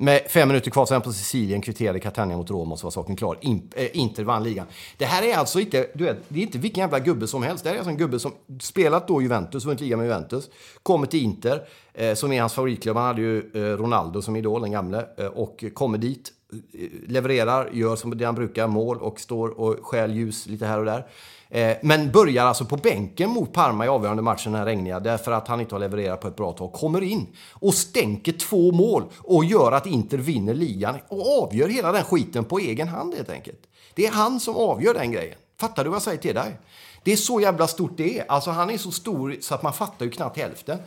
Med 0.00 0.22
fem 0.28 0.48
minuter 0.48 0.70
kvar 0.70 0.86
sen 0.86 1.00
på 1.00 1.12
Sicilien 1.12 1.60
kvitterade 1.60 2.00
Catania 2.00 2.36
mot 2.36 2.50
Roma 2.50 2.72
och 2.72 2.78
så 2.78 2.86
var 2.86 2.90
saken 2.90 3.16
klar. 3.16 3.38
In, 3.40 3.70
äh, 3.76 3.96
Inter 3.96 4.24
vann 4.24 4.42
ligan. 4.42 4.66
Det 4.96 5.04
här 5.04 5.22
är 5.22 5.36
alltså 5.36 5.60
inte, 5.60 5.86
du 5.94 6.04
vet, 6.04 6.16
det 6.28 6.38
är 6.38 6.42
inte 6.42 6.58
vilken 6.58 6.80
jävla 6.80 6.98
gubbe 6.98 7.26
som 7.26 7.42
helst. 7.42 7.64
Det 7.64 7.70
här 7.70 7.76
är 7.76 7.78
alltså 7.78 7.90
en 7.90 7.96
gubbe 7.96 8.18
som 8.18 8.32
spelat 8.60 9.08
då 9.08 9.22
Juventus, 9.22 9.64
vunnit 9.64 9.80
ligan 9.80 9.98
med 9.98 10.06
Juventus, 10.06 10.50
kommer 10.82 11.06
till 11.06 11.22
Inter, 11.22 11.62
eh, 11.94 12.14
som 12.14 12.32
är 12.32 12.40
hans 12.40 12.54
favoritklubb. 12.54 12.96
Han 12.96 13.06
hade 13.06 13.20
ju 13.20 13.38
eh, 13.54 13.76
Ronaldo 13.76 14.22
som 14.22 14.36
idol, 14.36 14.62
den 14.62 14.72
gamle, 14.72 15.06
eh, 15.18 15.26
och 15.26 15.64
kommer 15.74 15.98
dit, 15.98 16.32
eh, 16.72 17.08
levererar, 17.08 17.70
gör 17.72 17.96
som 17.96 18.18
det 18.18 18.24
han 18.24 18.34
brukar, 18.34 18.66
mål 18.66 18.98
och 18.98 19.20
står 19.20 19.48
och 19.60 19.86
stjäl 19.86 20.14
ljus 20.14 20.46
lite 20.46 20.66
här 20.66 20.78
och 20.78 20.84
där. 20.84 21.06
Eh, 21.50 21.76
men 21.82 22.12
börjar 22.12 22.46
alltså 22.46 22.64
på 22.64 22.76
bänken 22.76 23.30
mot 23.30 23.52
Parma 23.52 23.84
i 23.84 23.88
avgörande 23.88 24.22
matchen, 24.22 24.52
den 24.52 24.58
här 24.58 24.66
regniga, 24.66 25.00
därför 25.00 25.32
att 25.32 25.48
han 25.48 25.60
inte 25.60 25.74
har 25.74 25.80
levererat 25.80 26.20
på 26.20 26.28
ett 26.28 26.36
bra 26.36 26.52
tag. 26.52 26.72
Kommer 26.72 27.02
in 27.02 27.26
och 27.50 27.74
stänker 27.74 28.32
två 28.32 28.72
mål 28.72 29.04
och 29.18 29.44
gör 29.44 29.72
att 29.72 29.86
Inter 29.86 30.18
vinner 30.18 30.54
ligan 30.54 30.94
och 31.08 31.42
avgör 31.42 31.68
hela 31.68 31.92
den 31.92 32.04
skiten 32.04 32.44
på 32.44 32.58
egen 32.58 32.88
hand 32.88 33.14
helt 33.14 33.30
enkelt. 33.30 33.60
Det 33.94 34.06
är 34.06 34.12
han 34.12 34.40
som 34.40 34.56
avgör 34.56 34.94
den 34.94 35.12
grejen. 35.12 35.38
Fattar 35.60 35.84
du 35.84 35.90
vad 35.90 35.96
jag 35.96 36.02
säger 36.02 36.18
till 36.18 36.34
dig? 36.34 36.58
Det 37.02 37.12
är 37.12 37.16
så 37.16 37.40
jävla 37.40 37.66
stort 37.66 37.96
det 37.96 38.18
är. 38.18 38.24
Alltså 38.28 38.50
han 38.50 38.70
är 38.70 38.78
så 38.78 38.90
stor 38.90 39.36
så 39.40 39.54
att 39.54 39.62
man 39.62 39.72
fattar 39.72 40.04
ju 40.04 40.10
knappt 40.10 40.36
hälften. 40.36 40.78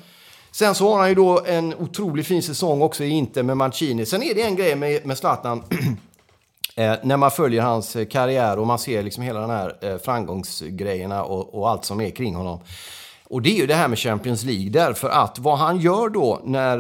Sen 0.52 0.76
så 0.76 0.92
har 0.92 1.00
han 1.00 1.10
ju 1.10 1.16
då 1.16 1.42
en 1.46 1.76
otroligt 1.76 2.28
fin 2.28 2.44
säsong 2.44 2.82
också 2.82 3.04
i 3.04 3.10
Inter 3.10 3.44
med 3.44 3.58
Mancini. 3.58 4.06
Sen 4.06 4.24
är 4.24 4.36
det 4.36 4.42
en 4.42 4.56
grej 4.56 4.76
med, 4.76 5.06
med 5.06 5.18
Zlatan 5.18 5.64
Eh, 6.76 6.96
när 7.04 7.18
man 7.18 7.32
följer 7.32 7.62
hans 7.62 7.96
eh, 7.96 8.06
karriär 8.06 8.60
och 8.60 8.68
man 8.68 8.80
ser 8.80 9.04
liksom 9.04 9.24
hela 9.24 9.40
den 9.40 9.50
här 9.50 9.78
eh, 9.82 9.98
framgångsgrejerna 9.98 11.24
och, 11.24 11.56
och 11.56 11.70
allt 11.70 11.86
som 11.86 12.02
är 12.02 12.10
kring 12.10 12.36
honom. 12.36 12.60
Och 13.32 13.42
det 13.42 13.50
är 13.50 13.58
ju 13.58 13.68
det 13.68 13.76
här 13.76 13.88
med 13.88 14.00
Champions 14.00 14.44
League, 14.44 14.70
därför 14.70 15.10
att 15.10 15.40
vad 15.40 15.58
han 15.58 15.80
gör 15.80 16.10
då 16.10 16.42
när 16.44 16.80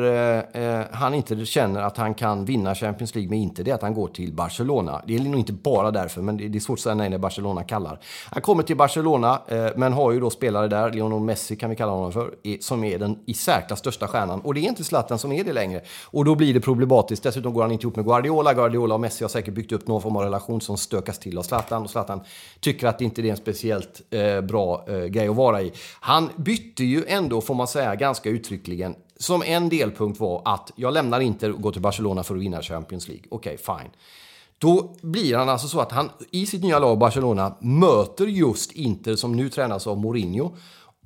eh, 0.79 0.85
han 0.91 1.13
inte 1.13 1.45
känner 1.45 1.81
att 1.81 1.97
han 1.97 2.13
kan 2.13 2.45
vinna 2.45 2.75
Champions 2.75 3.15
League 3.15 3.29
med 3.29 3.39
Inter, 3.39 3.63
det 3.63 3.71
är 3.71 3.75
att 3.75 3.81
han 3.81 3.93
går 3.93 4.07
till 4.07 4.33
Barcelona. 4.33 5.01
Det 5.07 5.15
är 5.15 5.19
nog 5.19 5.39
inte 5.39 5.53
bara 5.53 5.91
därför, 5.91 6.21
men 6.21 6.37
det 6.37 6.57
är 6.57 6.59
svårt 6.59 6.77
att 6.77 6.83
säga 6.83 6.95
nej 6.95 7.09
när 7.09 7.17
Barcelona 7.17 7.63
kallar. 7.63 7.99
Han 8.25 8.41
kommer 8.41 8.63
till 8.63 8.77
Barcelona, 8.77 9.41
eh, 9.47 9.67
men 9.75 9.93
har 9.93 10.11
ju 10.11 10.19
då 10.19 10.29
spelare 10.29 10.67
där, 10.67 10.91
Lionel 10.91 11.19
Messi 11.19 11.55
kan 11.55 11.69
vi 11.69 11.75
kalla 11.75 11.91
honom 11.91 12.11
för, 12.11 12.33
som 12.59 12.83
är 12.83 12.99
den 12.99 13.19
i 13.25 13.33
särklass 13.33 13.79
största 13.79 14.07
stjärnan. 14.07 14.41
Och 14.41 14.53
det 14.53 14.59
är 14.59 14.69
inte 14.69 14.83
Zlatan 14.83 15.19
som 15.19 15.31
är 15.31 15.43
det 15.43 15.53
längre. 15.53 15.81
Och 16.05 16.25
då 16.25 16.35
blir 16.35 16.53
det 16.53 16.61
problematiskt. 16.61 17.23
Dessutom 17.23 17.53
går 17.53 17.61
han 17.61 17.71
inte 17.71 17.83
ihop 17.83 17.95
med 17.95 18.05
Guardiola. 18.05 18.53
Guardiola 18.53 18.93
och 18.93 19.01
Messi 19.01 19.23
har 19.23 19.29
säkert 19.29 19.53
byggt 19.53 19.71
upp 19.71 19.87
någon 19.87 20.01
form 20.01 20.15
av 20.15 20.23
relation 20.23 20.61
som 20.61 20.77
stökas 20.77 21.19
till 21.19 21.37
av 21.37 21.43
Zlatan. 21.43 21.83
Och 21.83 21.89
Zlatan 21.89 22.21
tycker 22.59 22.87
att 22.87 22.99
det 22.99 23.05
inte 23.05 23.21
är 23.21 23.25
en 23.25 23.37
speciellt 23.37 24.01
eh, 24.09 24.41
bra 24.41 24.85
eh, 24.87 25.05
grej 25.05 25.27
att 25.27 25.35
vara 25.35 25.61
i. 25.61 25.71
Han 25.99 26.29
bytte 26.43 26.83
ju 26.83 27.05
ändå, 27.07 27.41
får 27.41 27.55
man 27.55 27.67
säga, 27.67 27.95
ganska 27.95 28.29
uttryckligen 28.29 28.95
som 29.17 29.43
en 29.43 29.69
delpunkt 29.69 30.19
var 30.19 30.41
att 30.45 30.71
jag 30.75 30.93
lämnar 30.93 31.19
inte 31.19 31.51
och 31.51 31.61
går 31.61 31.71
till 31.71 31.81
Barcelona 31.81 32.23
för 32.23 32.35
att 32.35 32.41
vinna 32.41 32.61
Champions 32.61 33.07
League. 33.07 33.25
Okej, 33.29 33.57
okay, 33.61 33.77
fine. 33.77 33.91
Då 34.57 34.95
blir 35.01 35.35
han 35.35 35.49
alltså 35.49 35.67
så 35.67 35.79
att 35.79 35.91
han 35.91 36.09
i 36.31 36.45
sitt 36.45 36.63
nya 36.63 36.79
lag 36.79 36.97
Barcelona 36.97 37.55
möter 37.59 38.25
just 38.25 38.71
Inter 38.71 39.15
som 39.15 39.31
nu 39.31 39.49
tränas 39.49 39.87
av 39.87 39.97
Mourinho. 39.97 40.55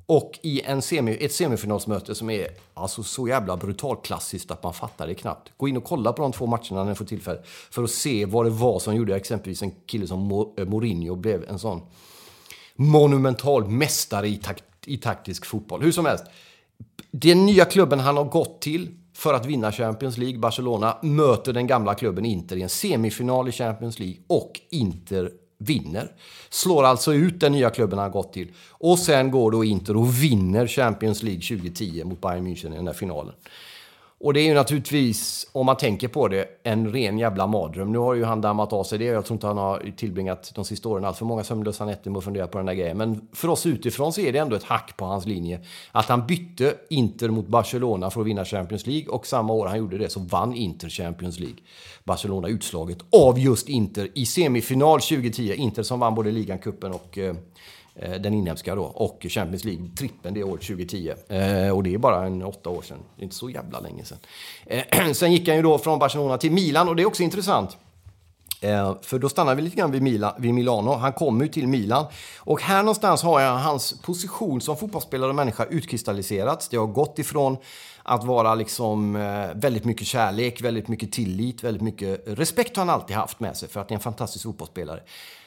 Och 0.08 0.38
i 0.42 0.60
en 0.60 0.82
semi, 0.82 1.18
ett 1.20 1.32
semifinalsmöte 1.32 2.14
som 2.14 2.30
är 2.30 2.48
alltså 2.74 3.02
så 3.02 3.28
jävla 3.28 3.56
brutalt 3.56 4.04
klassiskt 4.04 4.50
att 4.50 4.62
man 4.62 4.74
fattar 4.74 5.06
det 5.06 5.14
knappt. 5.14 5.52
Gå 5.56 5.68
in 5.68 5.76
och 5.76 5.84
kolla 5.84 6.12
på 6.12 6.22
de 6.22 6.32
två 6.32 6.46
matcherna 6.46 6.82
när 6.82 6.84
ni 6.84 6.94
får 6.94 7.04
tillfälle. 7.04 7.42
För 7.70 7.82
att 7.84 7.90
se 7.90 8.24
vad 8.24 8.46
det 8.46 8.50
var 8.50 8.78
som 8.78 8.96
gjorde 8.96 9.16
exempelvis 9.16 9.62
en 9.62 9.70
kille 9.86 10.06
som 10.06 10.20
Mourinho 10.66 11.16
blev 11.16 11.44
en 11.48 11.58
sån 11.58 11.80
monumental 12.76 13.68
mästare 13.68 14.28
i 14.28 14.36
taktik 14.36 14.75
i 14.86 14.96
taktisk 14.96 15.46
fotboll. 15.46 15.82
Hur 15.82 15.92
som 15.92 16.06
helst, 16.06 16.24
den 17.10 17.46
nya 17.46 17.64
klubben 17.64 18.00
han 18.00 18.16
har 18.16 18.24
gått 18.24 18.60
till 18.60 18.88
för 19.14 19.34
att 19.34 19.46
vinna 19.46 19.72
Champions 19.72 20.18
League, 20.18 20.38
Barcelona, 20.38 20.98
möter 21.02 21.52
den 21.52 21.66
gamla 21.66 21.94
klubben 21.94 22.24
Inter 22.24 22.56
i 22.56 22.62
en 22.62 22.68
semifinal 22.68 23.48
i 23.48 23.52
Champions 23.52 23.98
League 23.98 24.16
och 24.26 24.60
Inter 24.70 25.30
vinner. 25.58 26.12
Slår 26.50 26.84
alltså 26.84 27.14
ut 27.14 27.40
den 27.40 27.52
nya 27.52 27.70
klubben 27.70 27.98
han 27.98 28.10
gått 28.10 28.32
till. 28.32 28.52
Och 28.70 28.98
sen 28.98 29.30
går 29.30 29.50
då 29.50 29.64
Inter 29.64 29.96
och 29.96 30.22
vinner 30.22 30.66
Champions 30.66 31.22
League 31.22 31.42
2010 31.42 32.04
mot 32.04 32.20
Bayern 32.20 32.46
München 32.46 32.72
i 32.72 32.76
den 32.76 32.84
där 32.84 32.92
finalen. 32.92 33.34
Och 34.20 34.34
det 34.34 34.40
är 34.40 34.44
ju 34.44 34.54
naturligtvis, 34.54 35.48
om 35.52 35.66
man 35.66 35.76
tänker 35.76 36.08
på 36.08 36.28
det, 36.28 36.46
en 36.62 36.92
ren 36.92 37.18
jävla 37.18 37.46
mardröm. 37.46 37.92
Nu 37.92 37.98
har 37.98 38.14
ju 38.14 38.24
han 38.24 38.40
dammat 38.40 38.72
av 38.72 38.84
sig 38.84 38.98
det. 38.98 39.04
Jag 39.04 39.24
tror 39.24 39.34
inte 39.34 39.46
han 39.46 39.58
har 39.58 39.92
tillbringat 39.96 40.52
de 40.54 40.64
sista 40.64 40.88
åren 40.88 41.04
alltför 41.04 41.24
många 41.24 41.44
sömnlösa 41.44 41.84
nätter 41.84 42.10
med 42.10 42.18
att 42.18 42.24
fundera 42.24 42.46
på 42.46 42.58
den 42.58 42.66
där 42.66 42.74
grejen. 42.74 42.98
Men 42.98 43.28
för 43.32 43.48
oss 43.48 43.66
utifrån 43.66 44.12
så 44.12 44.20
är 44.20 44.32
det 44.32 44.38
ändå 44.38 44.56
ett 44.56 44.62
hack 44.62 44.96
på 44.96 45.04
hans 45.04 45.26
linje. 45.26 45.60
Att 45.92 46.06
han 46.06 46.26
bytte 46.26 46.74
Inter 46.90 47.28
mot 47.28 47.46
Barcelona 47.46 48.10
för 48.10 48.20
att 48.20 48.26
vinna 48.26 48.44
Champions 48.44 48.86
League 48.86 49.08
och 49.08 49.26
samma 49.26 49.52
år 49.52 49.66
han 49.66 49.78
gjorde 49.78 49.98
det 49.98 50.08
så 50.08 50.20
vann 50.20 50.54
Inter 50.54 50.88
Champions 50.88 51.40
League. 51.40 51.58
Barcelona 52.04 52.48
utslaget 52.48 52.98
av 53.12 53.38
just 53.38 53.68
Inter 53.68 54.08
i 54.14 54.26
semifinal 54.26 55.00
2010. 55.00 55.54
Inter 55.54 55.82
som 55.82 56.00
vann 56.00 56.14
både 56.14 56.30
ligan, 56.30 56.58
cupen 56.58 56.92
och 56.92 57.18
Eh, 57.18 57.34
Eh, 57.98 58.12
den 58.12 58.34
inhemska 58.34 58.74
då, 58.74 58.82
och 58.82 59.26
Champions 59.28 59.64
League, 59.64 59.88
trippen 59.98 60.34
det 60.34 60.44
året 60.44 60.62
2010. 60.62 61.12
Eh, 61.28 61.76
och 61.76 61.82
det 61.82 61.94
är 61.94 61.98
bara 61.98 62.26
en 62.26 62.42
åtta 62.42 62.70
år 62.70 62.82
sedan, 62.82 62.98
det 63.16 63.22
är 63.22 63.24
inte 63.24 63.36
så 63.36 63.50
jävla 63.50 63.80
länge 63.80 64.04
sedan. 64.04 64.18
Eh, 64.66 65.12
sen 65.12 65.32
gick 65.32 65.48
han 65.48 65.56
ju 65.56 65.62
då 65.62 65.78
från 65.78 65.98
Barcelona 65.98 66.38
till 66.38 66.52
Milan 66.52 66.88
och 66.88 66.96
det 66.96 67.02
är 67.02 67.06
också 67.06 67.22
intressant. 67.22 67.76
Eh, 68.60 68.96
för 69.02 69.18
då 69.18 69.28
stannar 69.28 69.54
vi 69.54 69.62
lite 69.62 69.76
grann 69.76 69.90
vid, 69.90 70.02
Mila, 70.02 70.36
vid 70.38 70.54
Milano. 70.54 70.92
Han 70.92 71.12
kommer 71.12 71.44
ju 71.44 71.50
till 71.50 71.68
Milan. 71.68 72.06
Och 72.38 72.62
här 72.62 72.82
någonstans 72.82 73.22
har 73.22 73.40
jag 73.40 73.52
hans 73.52 74.00
position 74.02 74.60
som 74.60 74.76
fotbollsspelare 74.76 75.28
och 75.28 75.34
människa 75.34 75.64
utkristalliserats. 75.64 76.68
Det 76.68 76.76
har 76.76 76.86
gått 76.86 77.18
ifrån 77.18 77.56
att 78.02 78.24
vara 78.24 78.54
liksom 78.54 79.16
eh, 79.16 79.48
väldigt 79.54 79.84
mycket 79.84 80.06
kärlek, 80.06 80.60
väldigt 80.60 80.88
mycket 80.88 81.12
tillit, 81.12 81.64
väldigt 81.64 81.82
mycket 81.82 82.22
respekt 82.26 82.76
har 82.76 82.84
han 82.84 82.94
alltid 82.94 83.16
haft 83.16 83.40
med 83.40 83.56
sig 83.56 83.68
för 83.68 83.80
att 83.80 83.90
han 83.90 83.94
är 83.94 83.98
en 83.98 84.02
fantastisk 84.02 84.44
fotbollsspelare. 84.44 85.00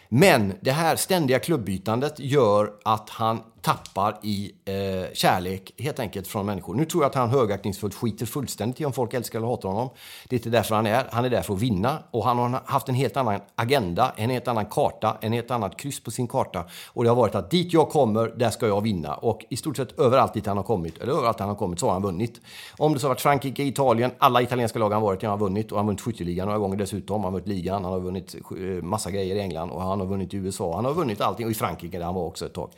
Men 0.10 0.54
det 0.62 0.72
här 0.72 0.96
ständiga 0.96 1.40
klubbytandet 1.40 2.20
gör 2.20 2.72
att 2.86 3.10
han 3.10 3.42
tappar 3.62 4.18
i 4.24 4.52
eh, 4.66 5.14
kärlek 5.14 5.74
helt 5.78 6.00
enkelt 6.00 6.28
från 6.28 6.46
människor. 6.46 6.74
Nu 6.74 6.86
tror 6.86 7.04
jag 7.04 7.10
att 7.10 7.16
han 7.16 7.30
högaktningsfullt 7.30 7.94
skiter 7.94 8.26
fullständigt 8.26 8.82
i 8.82 8.86
om 8.86 8.94
folk 8.94 9.14
älskar 9.14 9.40
eller 9.40 9.48
hatar 9.48 9.70
honom. 9.70 9.90
Det 10.30 10.36
är 10.36 10.38
inte 10.38 10.50
därför 10.50 10.76
han 10.76 10.86
är. 10.86 11.06
Han 11.12 11.26
är 11.26 11.30
där 11.30 11.42
för 11.42 11.54
att 11.54 11.60
vinna 11.60 12.04
och 12.12 12.26
han 12.26 12.38
har 12.38 12.62
haft 12.66 12.90
en 12.90 12.96
helt 12.96 13.18
annan 13.18 13.40
agenda, 13.56 14.14
en 14.16 14.30
helt 14.30 14.48
annan 14.48 14.66
karta, 14.66 15.18
en 15.22 15.34
helt 15.34 15.52
annat 15.52 15.78
kryss 15.78 16.04
på 16.04 16.12
sin 16.12 16.28
karta. 16.28 16.66
Och 16.88 17.04
det 17.04 17.10
har 17.10 17.16
varit 17.16 17.36
att 17.36 17.52
dit 17.52 17.74
jag 17.74 17.90
kommer, 17.90 18.28
där 18.28 18.50
ska 18.50 18.68
jag 18.68 18.82
vinna. 18.82 19.16
Och 19.16 19.46
i 19.50 19.58
stort 19.58 19.78
sett 19.78 20.00
överallt 20.00 20.34
dit 20.34 20.46
han 20.46 20.58
har 20.58 20.64
kommit, 20.64 20.98
eller 20.98 21.14
överallt 21.14 21.40
han 21.40 21.50
har 21.50 21.56
kommit, 21.56 21.80
så 21.80 21.86
har 21.86 21.94
han 21.94 22.02
vunnit. 22.02 22.42
Om 22.78 22.94
det 22.94 23.00
så 23.00 23.08
har 23.08 23.10
varit 23.10 23.22
Frankrike, 23.22 23.64
Italien, 23.64 24.12
alla 24.18 24.42
italienska 24.42 24.80
lag 24.80 24.90
han 24.90 25.02
varit 25.02 25.24
i 25.24 25.26
har 25.26 25.32
han 25.32 25.40
vunnit. 25.40 25.72
Och 25.72 25.78
han 25.78 25.86
har 25.86 25.90
vunnit 25.90 26.02
skytteligan 26.02 26.46
några 26.48 26.60
gånger 26.60 26.78
dessutom. 26.78 27.24
Han 27.24 27.34
har 27.34 27.40
vunnit 27.40 27.48
ligan, 27.48 27.84
han 27.84 27.94
har 27.94 28.00
vunnit 28.00 28.36
eh, 28.36 28.84
massa 28.84 29.12
grejer 29.12 29.36
i 29.36 29.40
England 29.40 29.70
och 29.70 29.82
han 29.82 30.00
har 30.00 30.08
vunnit 30.08 30.34
i 30.34 30.38
USA. 30.38 30.76
Han 30.76 30.86
har 30.86 30.94
vunnit 30.94 31.22
allting 31.22 31.46
och 31.46 31.52
i 31.52 31.56
Frankrike 31.56 31.98
där 31.98 32.06
han 32.06 32.16
var 32.16 32.26
också 32.26 32.46
ett 32.46 32.54
tag. 32.54 32.70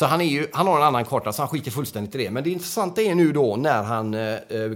Så 0.00 0.06
han, 0.06 0.20
är 0.20 0.24
ju, 0.24 0.46
han 0.52 0.66
har 0.66 0.76
en 0.76 0.82
annan 0.82 1.04
karta, 1.04 1.32
så 1.32 1.42
han 1.42 1.48
skiter 1.48 1.70
fullständigt 1.70 2.14
i 2.14 2.18
det. 2.18 2.30
Men 2.30 2.44
det 2.44 2.50
intressanta 2.50 3.02
är 3.02 3.14
nu 3.14 3.32
då 3.32 3.56
när 3.56 3.82
han 3.82 4.14
eh, 4.14 4.30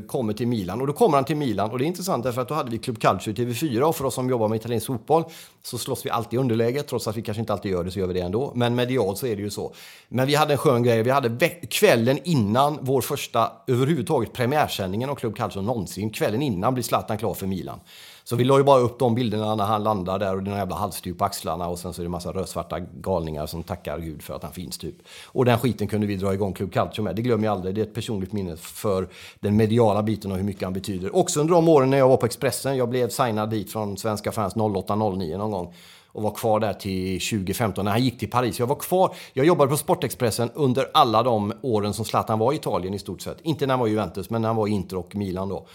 kommer 0.07 0.33
till 0.33 0.49
Milan. 0.49 0.81
Och 0.81 0.87
då 0.87 0.93
kommer 0.93 1.17
han 1.17 1.25
till 1.25 1.37
Milan. 1.37 1.71
Och 1.71 1.79
det 1.79 1.85
är 1.85 1.87
intressant 1.87 2.25
därför 2.25 2.43
att 2.43 2.49
då 2.49 2.55
hade 2.55 2.71
vi 2.71 2.79
Club 2.79 3.01
Calcio 3.01 3.33
i 3.33 3.37
TV4. 3.37 3.81
Och 3.81 3.97
för 3.97 4.05
oss 4.05 4.15
som 4.15 4.31
jobbar 4.31 4.49
med 4.49 4.57
italiensk 4.57 4.87
fotboll 4.87 5.25
så 5.63 5.79
slåss 5.79 6.07
vi 6.07 6.11
alltid 6.11 6.37
i 6.37 6.41
underläge. 6.41 6.83
Trots 6.83 7.09
att 7.09 7.17
vi 7.17 7.23
kanske 7.23 7.41
inte 7.41 7.53
alltid 7.53 7.73
gör 7.73 7.85
det 7.85 7.91
så 7.91 7.99
gör 7.99 8.07
vi 8.07 8.15
det 8.15 8.21
ändå. 8.21 8.53
Men 8.55 8.75
medialt 8.75 9.19
så 9.19 9.27
är 9.27 9.37
det 9.37 9.43
ju 9.43 9.51
så. 9.51 9.75
Men 10.09 10.27
vi 10.27 10.35
hade 10.35 10.53
en 10.53 10.59
skön 10.59 10.83
grej. 10.83 11.03
Vi 11.03 11.11
hade 11.11 11.49
kvällen 11.71 12.19
innan 12.25 12.79
vår 12.81 13.01
första 13.01 13.53
överhuvudtaget 13.67 14.33
premiärsändningen 14.33 15.11
av 15.11 15.15
Club 15.15 15.37
Calcio 15.37 15.63
någonsin. 15.63 16.11
Kvällen 16.11 16.43
innan 16.43 16.75
blir 16.75 16.85
Zlatan 16.85 17.19
klar 17.19 17.35
för 17.35 17.47
Milan. 17.47 17.81
Så 18.25 18.37
vi 18.37 18.45
la 18.45 18.59
ju 18.59 18.65
bara 18.65 18.81
upp 18.81 18.99
de 18.99 19.15
bilderna 19.15 19.55
när 19.55 19.65
han 19.65 19.85
landar 19.85 20.19
där 20.19 20.37
och 20.37 20.43
den 20.43 20.55
jävla 20.55 20.77
halsduk 20.77 21.19
på 21.19 21.25
axlarna 21.25 21.69
och 21.69 21.79
sen 21.79 21.93
så 21.93 22.03
är 22.03 22.05
det 22.05 22.11
massa 22.11 22.33
rödsvarta 22.33 22.81
galningar 22.81 23.47
som 23.47 23.63
tackar 23.63 23.99
Gud 23.99 24.23
för 24.23 24.35
att 24.35 24.43
han 24.43 24.53
finns 24.53 24.79
typ. 24.79 24.95
Och 25.27 25.45
den 25.45 25.59
skiten 25.59 25.89
kunde 25.89 26.07
vi 26.07 26.17
dra 26.17 26.35
igång 26.35 26.53
Club 26.53 26.73
Calcio 26.73 27.03
med. 27.03 27.17
Det 27.17 27.23
glömmer 27.23 27.45
jag 27.45 27.53
aldrig. 27.53 27.75
Det 27.75 27.81
är 27.81 27.83
ett 27.83 27.95
personligt 27.95 28.33
minne 28.33 28.57
för 28.57 29.09
den 29.41 29.57
mediala 29.57 30.03
biten 30.03 30.33
och 30.33 30.37
hur 30.37 30.45
mycket 30.45 30.63
han 30.63 30.73
betyder. 30.73 31.17
Också 31.17 31.41
under 31.41 31.55
de 31.55 31.69
åren 31.69 31.91
när 31.91 31.99
jag 31.99 32.09
var 32.09 32.17
på 32.17 32.27
Expressen. 32.27 32.77
Jag 32.77 32.89
blev 32.89 33.09
signad 33.09 33.51
dit 33.51 33.73
från 33.73 33.97
Svenska 33.97 34.33
fans 34.33 34.55
08-09 34.55 35.39
någon 35.39 35.51
gång 35.51 35.75
och 36.15 36.23
var 36.23 36.31
kvar 36.31 36.61
där 36.61 36.73
till 36.73 37.21
2015 37.21 37.85
när 37.85 37.93
han 37.93 38.03
gick 38.03 38.19
till 38.19 38.31
Paris. 38.31 38.59
Jag 38.59 38.67
var 38.67 38.77
kvar, 38.77 39.15
jag 39.33 39.47
jobbade 39.47 39.71
på 39.71 39.77
Sportexpressen 39.77 40.51
under 40.55 40.91
alla 40.95 41.23
de 41.23 41.53
åren 41.63 41.95
som 41.95 42.05
Zlatan 42.05 42.39
var 42.39 42.53
i 42.53 42.57
Italien 42.57 42.95
i 42.95 42.99
stort 42.99 43.23
sett. 43.23 43.41
Inte 43.43 43.67
när 43.67 43.75
han 43.75 43.81
var 43.81 43.87
i 43.87 43.91
Juventus, 43.91 44.31
men 44.31 44.43
när 44.43 44.49
han 44.49 44.57
var 44.57 44.69
i 44.69 44.71
Inter 44.71 44.97
och 44.97 45.17
Milan 45.17 45.49
då. 45.49 45.67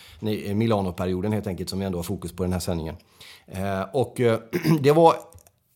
Milano-perioden 0.53 1.31
helt 1.31 1.47
enkelt, 1.47 1.69
som 1.69 1.79
vi 1.79 1.85
ändå 1.85 1.97
har 1.97 2.03
fokus 2.03 2.31
på 2.31 2.43
den 2.43 2.53
här 2.53 2.59
sändningen. 2.59 2.95
Eh, 3.47 3.81
och 3.93 4.19
eh, 4.19 4.39
det 4.81 4.91
var 4.91 5.15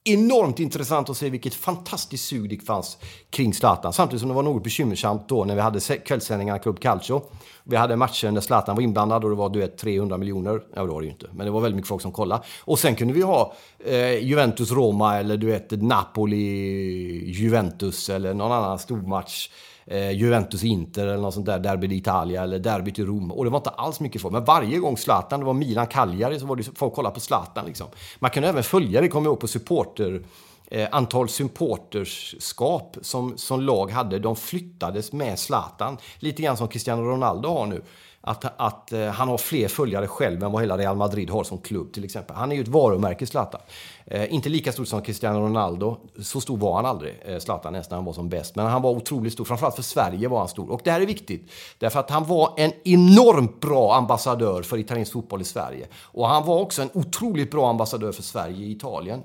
enormt 0.03 0.59
intressant 0.59 1.09
att 1.09 1.17
se 1.17 1.29
vilket 1.29 1.55
fantastiskt 1.55 2.25
sug 2.25 2.49
det 2.49 2.65
fanns 2.65 2.97
kring 3.29 3.53
Zlatan. 3.53 3.93
Samtidigt 3.93 4.19
som 4.19 4.29
det 4.29 4.35
var 4.35 4.43
något 4.43 4.63
bekymmersamt 4.63 5.29
då 5.29 5.45
när 5.45 5.55
vi 5.55 5.61
hade 5.61 5.79
kvällssändningarna 5.79 6.59
Club 6.59 6.79
Calcio. 6.79 7.21
Vi 7.63 7.75
hade 7.75 7.95
matcher 7.95 8.31
där 8.31 8.41
Zlatan 8.41 8.75
var 8.75 8.83
inblandad 8.83 9.23
och 9.23 9.29
det 9.29 9.35
var 9.35 9.49
du 9.49 9.59
vet, 9.59 9.77
300 9.77 10.17
miljoner. 10.17 10.61
Ja, 10.75 10.81
det 10.81 10.87
var 10.87 11.01
det 11.01 11.05
ju 11.05 11.11
inte. 11.11 11.27
Men 11.33 11.45
det 11.45 11.51
var 11.51 11.61
väldigt 11.61 11.75
mycket 11.75 11.89
folk 11.89 12.01
som 12.01 12.11
kollade. 12.11 12.43
Och 12.59 12.79
sen 12.79 12.95
kunde 12.95 13.13
vi 13.13 13.21
ha 13.21 13.53
eh, 13.85 14.23
Juventus-Roma 14.23 15.19
eller 15.19 15.37
du 15.37 15.47
vet 15.47 15.71
Napoli-Juventus 15.71 18.09
eller 18.09 18.33
någon 18.33 18.51
annan 18.51 18.79
stormatch 18.79 19.49
eh, 19.85 20.11
Juventus-Inter 20.11 21.07
eller 21.07 21.21
något 21.21 21.33
sånt 21.33 21.45
där, 21.45 21.59
Derby 21.59 21.87
d'Italia 21.87 22.43
eller 22.43 22.59
Derby 22.59 22.93
i 22.95 23.03
Rom. 23.03 23.31
Och 23.31 23.43
det 23.43 23.49
var 23.49 23.57
inte 23.57 23.69
alls 23.69 23.99
mycket 23.99 24.21
folk. 24.21 24.31
Men 24.31 24.45
varje 24.45 24.77
gång 24.77 24.97
Zlatan, 24.97 25.39
det 25.39 25.45
var 25.45 25.53
Milan-Cagliari, 25.53 26.39
så 26.39 26.45
var 26.45 26.55
det 26.55 26.63
folk 26.75 26.93
kollade 26.93 27.13
på 27.13 27.19
Zlatan 27.19 27.65
liksom. 27.65 27.87
Man 28.19 28.31
kunde 28.31 28.49
även 28.49 28.63
följa 28.63 29.01
det, 29.01 29.07
kommer 29.07 29.25
jag 29.25 29.31
ihåg, 29.31 29.39
på 29.39 29.47
supporter 29.47 30.23
eh, 30.73 30.87
antal 30.91 31.29
supporterskap 31.29 32.97
som, 33.01 33.37
som 33.37 33.61
lag 33.61 33.91
hade, 33.91 34.19
de 34.19 34.35
flyttades 34.35 35.11
med 35.11 35.39
Zlatan. 35.39 35.97
Lite 36.19 36.41
grann 36.41 36.57
som 36.57 36.67
Cristiano 36.67 37.01
Ronaldo 37.01 37.49
har 37.49 37.65
nu. 37.65 37.83
Att, 38.25 38.53
att 38.57 38.91
eh, 38.91 39.05
han 39.05 39.27
har 39.27 39.37
fler 39.37 39.67
följare 39.67 40.07
själv 40.07 40.43
än 40.43 40.51
vad 40.51 40.61
hela 40.61 40.77
Real 40.77 40.95
Madrid 40.95 41.29
har 41.29 41.43
som 41.43 41.57
klubb 41.57 41.93
till 41.93 42.03
exempel. 42.03 42.35
Han 42.35 42.51
är 42.51 42.55
ju 42.55 42.61
ett 42.61 42.67
varumärke, 42.67 43.25
Zlatan. 43.25 43.61
Eh, 44.05 44.33
inte 44.33 44.49
lika 44.49 44.71
stor 44.71 44.85
som 44.85 45.01
Cristiano 45.01 45.39
Ronaldo. 45.39 45.97
Så 46.21 46.41
stor 46.41 46.57
var 46.57 46.75
han 46.75 46.85
aldrig, 46.85 47.19
eh, 47.25 47.39
Zlatan, 47.39 47.73
nästan 47.73 47.95
han 47.95 48.05
var 48.05 48.13
som 48.13 48.29
bäst. 48.29 48.55
Men 48.55 48.65
han 48.65 48.81
var 48.81 48.91
otroligt 48.91 49.33
stor. 49.33 49.45
Framförallt 49.45 49.75
för 49.75 49.83
Sverige 49.83 50.27
var 50.27 50.39
han 50.39 50.47
stor. 50.47 50.71
Och 50.71 50.81
det 50.83 50.91
här 50.91 51.01
är 51.01 51.05
viktigt. 51.05 51.51
Därför 51.77 51.99
att 51.99 52.09
han 52.09 52.25
var 52.25 52.53
en 52.57 52.71
enormt 52.83 53.59
bra 53.59 53.95
ambassadör 53.95 54.61
för 54.61 54.77
italiensk 54.77 55.13
fotboll 55.13 55.41
i 55.41 55.45
Sverige. 55.45 55.87
Och 56.01 56.27
han 56.27 56.45
var 56.45 56.59
också 56.59 56.81
en 56.81 56.89
otroligt 56.93 57.51
bra 57.51 57.69
ambassadör 57.69 58.11
för 58.11 58.23
Sverige 58.23 58.65
i 58.65 58.71
Italien. 58.71 59.23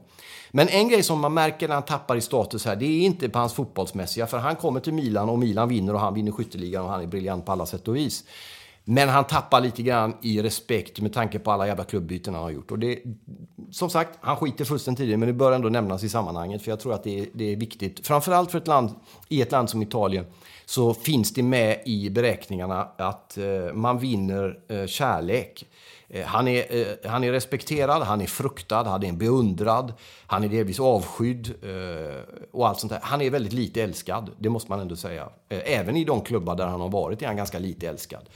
Men 0.50 0.68
en 0.68 0.88
grej 0.88 1.02
som 1.02 1.20
man 1.20 1.34
märker 1.34 1.68
när 1.68 1.74
han 1.74 1.84
tappar 1.84 2.16
i 2.16 2.20
status 2.20 2.64
här, 2.64 2.76
det 2.76 2.86
är 2.86 3.00
inte 3.00 3.28
på 3.28 3.38
hans 3.38 3.54
fotbollsmässiga. 3.54 4.26
För 4.26 4.38
han 4.38 4.56
kommer 4.56 4.80
till 4.80 4.94
Milan 4.94 5.28
och 5.28 5.38
Milan 5.38 5.68
vinner 5.68 5.94
och 5.94 6.00
han 6.00 6.14
vinner 6.14 6.32
skytteligan 6.32 6.84
och 6.84 6.90
han 6.90 7.02
är 7.02 7.06
briljant 7.06 7.46
på 7.46 7.52
alla 7.52 7.66
sätt 7.66 7.88
och 7.88 7.96
vis. 7.96 8.24
Men 8.90 9.08
han 9.08 9.24
tappar 9.24 9.60
lite 9.60 9.82
grann 9.82 10.16
i 10.22 10.42
respekt 10.42 11.00
med 11.00 11.12
tanke 11.12 11.38
på 11.38 11.50
alla 11.50 11.66
jävla 11.66 11.84
klubbyten 11.84 12.34
han 12.34 12.42
har 12.42 12.50
gjort. 12.50 12.70
Och 12.70 12.78
det, 12.78 12.98
som 13.70 13.90
sagt, 13.90 14.18
han 14.20 14.36
skiter 14.36 14.64
fullständigt 14.64 15.00
i 15.00 15.10
det, 15.10 15.16
men 15.16 15.26
det 15.26 15.32
bör 15.32 15.52
ändå 15.52 15.68
nämnas 15.68 16.04
i 16.04 16.08
sammanhanget. 16.08 16.62
För 16.62 16.70
jag 16.70 16.80
tror 16.80 16.94
att 16.94 17.04
det 17.04 17.20
är, 17.20 17.26
det 17.32 17.52
är 17.52 17.56
viktigt. 17.56 18.06
Framförallt 18.06 18.50
för 18.50 18.58
ett 18.58 18.66
land, 18.66 18.90
i 19.28 19.42
ett 19.42 19.52
land 19.52 19.70
som 19.70 19.82
Italien 19.82 20.26
så 20.66 20.94
finns 20.94 21.34
det 21.34 21.42
med 21.42 21.82
i 21.84 22.10
beräkningarna 22.10 22.88
att 22.98 23.38
eh, 23.38 23.74
man 23.74 23.98
vinner 23.98 24.58
eh, 24.68 24.86
kärlek. 24.86 25.64
Eh, 26.08 26.26
han 26.26 26.48
är, 26.48 26.76
eh, 26.76 27.10
han 27.10 27.24
är 27.24 27.32
respekterad, 27.32 28.02
han 28.02 28.20
är 28.20 28.26
fruktad, 28.26 28.82
han 28.84 29.04
är 29.04 29.12
beundrad, 29.12 29.92
han 30.26 30.44
är 30.44 30.48
delvis 30.48 30.80
avskydd 30.80 31.54
eh, 31.62 32.36
och 32.52 32.68
allt 32.68 32.80
sånt 32.80 32.92
där. 32.92 33.00
Han 33.02 33.22
är 33.22 33.30
väldigt 33.30 33.52
lite 33.52 33.82
älskad, 33.82 34.30
det 34.38 34.48
måste 34.48 34.70
man 34.70 34.80
ändå 34.80 34.96
säga. 34.96 35.28
Eh, 35.48 35.60
även 35.64 35.96
i 35.96 36.04
de 36.04 36.20
klubbar 36.20 36.56
där 36.56 36.66
han 36.66 36.80
har 36.80 36.88
varit 36.88 37.22
är 37.22 37.26
han 37.26 37.36
ganska 37.36 37.58
lite 37.58 37.88
älskad. 37.88 38.28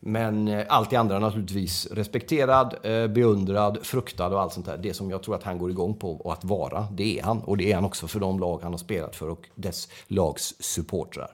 Men 0.00 0.48
eh, 0.48 0.66
allt 0.68 0.90
det 0.90 0.96
andra 0.96 1.18
naturligtvis 1.18 1.86
respekterad, 1.86 2.74
eh, 2.82 3.06
beundrad, 3.06 3.78
fruktad 3.82 4.26
och 4.26 4.40
allt 4.40 4.52
sånt 4.52 4.66
där. 4.66 4.76
Det 4.76 4.94
som 4.94 5.10
jag 5.10 5.22
tror 5.22 5.34
att 5.34 5.42
han 5.42 5.58
går 5.58 5.70
igång 5.70 5.94
på 5.94 6.12
och 6.12 6.32
att 6.32 6.44
vara, 6.44 6.86
det 6.92 7.18
är 7.18 7.22
han. 7.22 7.40
Och 7.40 7.56
det 7.56 7.72
är 7.72 7.74
han 7.74 7.84
också 7.84 8.08
för 8.08 8.20
de 8.20 8.40
lag 8.40 8.60
han 8.62 8.72
har 8.72 8.78
spelat 8.78 9.16
för 9.16 9.28
och 9.28 9.48
dess 9.54 9.88
lags 10.06 10.54
supportrar. 10.60 11.30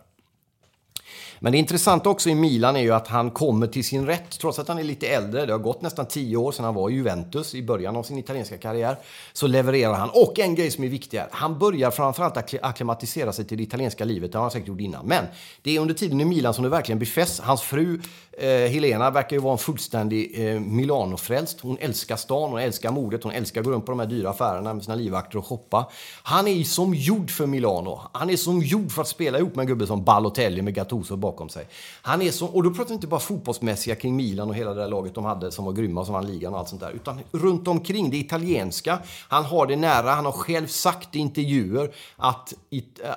Men 1.44 1.52
det 1.52 1.59
intressanta 1.59 2.11
också 2.11 2.30
i 2.30 2.35
Milan 2.35 2.76
är 2.76 2.80
ju 2.80 2.90
att 2.90 3.09
han 3.09 3.30
kommer 3.30 3.66
till 3.66 3.85
sin 3.85 4.07
rätt, 4.07 4.38
trots 4.38 4.59
att 4.59 4.68
han 4.68 4.78
är 4.78 4.83
lite 4.83 5.07
äldre. 5.07 5.46
Det 5.46 5.52
har 5.52 5.59
gått 5.59 5.83
nästan 5.83 6.07
tio 6.07 6.37
år 6.37 6.52
sedan 6.52 6.64
han 6.64 6.74
var 6.74 6.90
i 6.90 6.94
Juventus 6.94 7.54
i 7.54 7.62
början 7.62 7.96
av 7.96 8.02
sin 8.02 8.18
italienska 8.18 8.59
karriär. 8.59 8.96
Så 9.33 9.46
levererar 9.46 9.94
han. 9.94 10.11
Och 10.11 10.38
en 10.38 10.54
grej 10.54 10.70
som 10.70 10.85
är 10.85 10.88
viktig 10.88 11.18
är, 11.18 11.28
han 11.30 11.59
börjar 11.59 11.90
framförallt 11.90 12.54
akklimatisera 12.62 13.33
sig 13.33 13.44
till 13.44 13.57
det 13.57 13.62
italienska 13.62 14.04
livet. 14.04 14.33
Det 14.33 14.38
har 14.38 14.42
han 14.42 14.50
säkert 14.50 14.68
gjort 14.68 14.80
innan. 14.80 15.07
Men 15.07 15.24
det 15.62 15.76
är 15.76 15.80
under 15.80 15.94
tiden 15.94 16.20
i 16.20 16.24
Milan 16.24 16.54
som 16.54 16.64
det 16.64 16.70
verkligen 16.70 16.98
befästs. 16.98 17.40
Hans 17.40 17.62
fru 17.62 18.00
eh, 18.33 18.48
Helena 18.48 19.11
verkar 19.11 19.37
ju 19.37 19.42
vara 19.42 19.52
en 19.52 19.59
fullständig 19.59 20.33
eh, 20.35 20.61
Milano-frälst. 20.61 21.61
Hon 21.61 21.78
älskar 21.78 22.16
stan, 22.16 22.50
hon 22.50 22.61
älskar 22.61 22.90
modet, 22.90 23.24
hon 23.24 23.33
älskar 23.33 23.61
att 23.61 23.64
gå 23.64 23.72
runt 23.72 23.87
på 23.87 23.92
de 23.92 23.98
här 23.98 24.07
dyra 24.07 24.30
affärerna 24.30 24.74
med 24.74 24.85
sina 24.85 24.94
livvakter 24.94 25.38
och 25.38 25.46
shoppa. 25.46 25.90
Han 26.22 26.48
är 26.48 26.64
som 26.64 26.94
gjord 26.94 27.30
för 27.30 27.46
Milano. 27.46 28.00
Han 28.12 28.30
är 28.30 28.37
som 28.37 28.61
gjord 28.62 28.92
för 28.92 29.02
att 29.02 29.09
spela 29.09 29.38
ihop 29.38 29.54
med 29.54 29.62
en 29.62 29.66
gubbe 29.66 29.87
som 29.87 30.04
Balotelli 30.04 30.62
med 30.62 30.74
Gattuso 30.74 31.16
bakom 31.16 31.34
sig. 31.49 31.66
Han 32.03 32.23
är 32.23 32.31
så, 32.31 32.47
och 32.47 32.62
då 32.62 32.70
pratar 32.70 32.88
vi 32.88 32.94
inte 32.94 33.07
bara 33.07 33.20
fotbollsmässiga 33.20 33.94
kring 33.94 34.16
Milan 34.16 34.49
och 34.49 34.55
hela 34.55 34.75
det 34.75 34.81
där 34.81 34.88
laget 34.88 35.14
de 35.14 35.25
hade 35.25 35.53
som 35.53 35.64
var 35.64 35.73
grymma 35.73 36.05
som 36.05 36.14
vann 36.14 36.27
ligan 36.27 36.53
och 36.53 36.59
allt 36.59 36.68
sånt 36.68 36.81
där. 36.81 36.90
Utan 36.90 37.20
runt 37.33 37.68
omkring 37.68 38.11
det 38.11 38.16
italienska. 38.16 38.99
Han 39.29 39.44
har 39.44 39.66
det 39.66 39.77
nära. 39.77 40.11
Han 40.11 40.25
har 40.25 40.33
själv 40.33 40.66
sagt 40.66 41.16
i 41.16 41.18
intervjuer 41.18 41.94
att, 42.16 42.55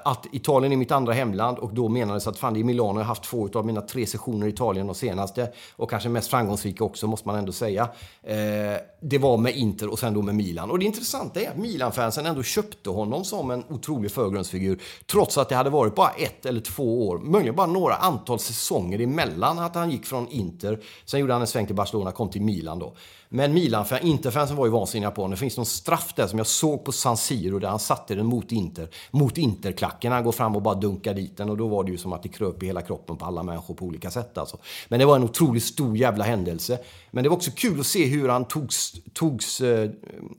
att 0.03 0.25
Italien 0.31 0.71
är 0.73 0.77
mitt 0.77 0.91
andra 0.91 1.13
hemland 1.13 1.57
och 1.57 1.73
då 1.73 1.89
menades 1.89 2.27
att 2.27 2.37
fan 2.37 2.53
det 2.53 2.59
är 2.59 2.63
Milano. 2.63 2.93
Jag 2.93 2.99
har 2.99 3.03
haft 3.03 3.23
två 3.23 3.49
av 3.53 3.65
mina 3.65 3.81
tre 3.81 4.05
sessioner 4.05 4.47
i 4.47 4.49
Italien 4.49 4.87
de 4.87 4.95
senaste 4.95 5.51
och 5.75 5.89
kanske 5.89 6.09
mest 6.09 6.29
framgångsrika 6.29 6.83
också 6.83 7.07
måste 7.07 7.27
man 7.27 7.37
ändå 7.37 7.51
säga. 7.51 7.89
Eh, 8.23 8.77
det 8.99 9.17
var 9.17 9.37
med 9.37 9.55
Inter 9.55 9.89
och 9.89 9.99
sen 9.99 10.13
då 10.13 10.21
med 10.21 10.35
Milan. 10.35 10.71
Och 10.71 10.79
det 10.79 10.85
intressanta 10.85 11.41
är 11.41 11.49
att 11.49 11.57
Milan-fansen 11.57 12.25
ändå 12.25 12.43
köpte 12.43 12.89
honom 12.89 13.23
som 13.23 13.51
en 13.51 13.63
otrolig 13.69 14.11
förgrundsfigur 14.11 14.81
trots 15.05 15.37
att 15.37 15.49
det 15.49 15.55
hade 15.55 15.69
varit 15.69 15.95
bara 15.95 16.09
ett 16.09 16.45
eller 16.45 16.61
två 16.61 17.07
år, 17.07 17.17
möjligen 17.19 17.55
bara 17.55 17.67
några 17.67 17.95
antal 17.95 18.39
säsonger 18.39 19.01
emellan 19.01 19.59
att 19.59 19.75
han 19.75 19.91
gick 19.91 20.05
från 20.05 20.27
Inter. 20.27 20.79
Sen 21.05 21.19
gjorde 21.19 21.33
han 21.33 21.41
en 21.41 21.47
sväng 21.47 21.65
till 21.65 21.75
Barcelona, 21.75 22.11
kom 22.11 22.29
till 22.29 22.41
Milan 22.41 22.79
då. 22.79 22.95
Men 23.29 23.53
Milan, 23.53 23.85
Interfansen 24.01 24.57
var 24.57 24.65
ju 24.65 24.71
vansinniga 24.71 25.11
på 25.11 25.21
honom. 25.21 25.31
Det 25.31 25.37
finns 25.37 25.57
någon 25.57 25.65
straff 25.65 26.13
där 26.15 26.27
som 26.27 26.37
jag 26.37 26.47
såg 26.47 26.85
på 26.85 26.91
San 26.91 27.17
Siro 27.17 27.59
där 27.59 27.67
han 27.67 27.79
satte 27.79 28.15
den 28.15 28.25
mot 28.25 28.51
Inter. 28.51 28.87
Mot 29.11 29.37
Interklacken. 29.37 30.11
Han 30.11 30.23
går 30.23 30.31
fram 30.31 30.55
och 30.55 30.61
bara 30.61 30.75
dunkar 30.75 31.13
dit 31.13 31.37
den 31.37 31.49
och 31.49 31.57
då 31.57 31.67
var 31.67 31.83
det 31.83 31.91
ju 31.91 31.97
som 31.97 32.13
att 32.13 32.23
det 32.23 32.29
kröp 32.29 32.63
i 32.63 32.65
hela 32.65 32.81
kroppen 32.81 33.17
på 33.17 33.25
alla 33.25 33.43
människor 33.43 33.73
på 33.73 33.85
olika 33.85 34.11
sätt 34.11 34.37
alltså. 34.37 34.57
Men 34.87 34.99
det 34.99 35.05
var 35.05 35.15
en 35.15 35.23
otroligt 35.23 35.63
stor 35.63 35.97
jävla 35.97 36.23
händelse. 36.23 36.79
Men 37.11 37.23
det 37.23 37.29
var 37.29 37.35
också 37.35 37.51
kul 37.55 37.79
att 37.79 37.85
se 37.85 38.05
hur 38.05 38.29
han 38.29 38.45
togs, 38.45 38.93
togs 39.13 39.61
eh, 39.61 39.89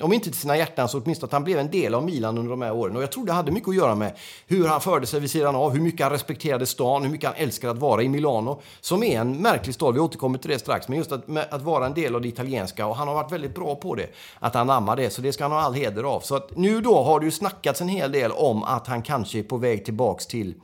om 0.01 0.13
inte 0.13 0.31
till 0.31 0.41
sina 0.41 0.57
hjärtan 0.57 0.89
så 0.89 1.01
åtminstone 1.01 1.29
att 1.29 1.33
han 1.33 1.45
blev 1.45 1.59
en 1.59 1.71
del 1.71 1.95
av 1.95 2.05
Milan 2.05 2.39
under 2.39 2.51
de 2.51 2.63
här 2.63 2.73
åren. 2.73 2.97
Och 2.97 3.03
jag 3.03 3.13
tror 3.13 3.27
det 3.27 3.33
hade 3.33 3.53
mycket 3.53 3.69
att 3.69 3.77
göra 3.77 3.95
med 3.95 4.17
hur 4.47 4.67
han 4.67 4.81
förde 4.81 5.07
sig 5.07 5.21
vid 5.21 5.31
sidan 5.31 5.57
av, 5.57 5.73
hur 5.73 5.81
mycket 5.81 6.01
han 6.01 6.13
respekterade 6.13 6.67
stan, 6.67 7.03
hur 7.03 7.11
mycket 7.11 7.27
han 7.31 7.37
älskade 7.39 7.73
att 7.73 7.79
vara 7.79 8.03
i 8.03 8.09
Milano. 8.09 8.61
Som 8.81 9.03
är 9.03 9.21
en 9.21 9.37
märklig 9.37 9.75
stad, 9.75 9.95
vi 9.95 10.01
återkommer 10.01 10.39
till 10.39 10.51
det 10.51 10.59
strax. 10.59 10.89
Men 10.89 10.99
just 10.99 11.13
att, 11.13 11.29
med, 11.29 11.47
att 11.51 11.63
vara 11.63 11.87
en 11.87 11.95
del 11.95 12.15
av 12.15 12.21
det 12.21 12.29
italienska 12.29 12.78
och 12.87 12.97
han 12.97 13.09
har 13.09 13.15
varit 13.15 13.33
väldigt 13.33 13.55
bra 13.55 13.75
på 13.75 13.95
det. 13.95 14.07
Att 14.39 14.57
anamma 14.57 14.97
det, 14.97 15.11
så 15.11 15.23
det 15.23 15.33
ska 15.33 15.45
han 15.45 15.53
ha 15.53 15.61
all 15.61 15.75
heder 15.75 16.03
av. 16.03 16.21
Så 16.21 16.37
att 16.37 16.57
nu 16.57 16.81
då 16.81 17.03
har 17.03 17.21
det 17.21 17.27
ju 17.27 17.33
snackats 17.33 17.81
en 17.81 17.89
hel 17.89 18.13
del 18.13 18.33
om 18.33 18.63
att 18.63 18.87
han 18.87 19.03
kanske 19.03 19.39
är 19.39 19.43
på 19.43 19.57
väg 19.57 19.85
tillbaks 19.85 20.27
till 20.27 20.55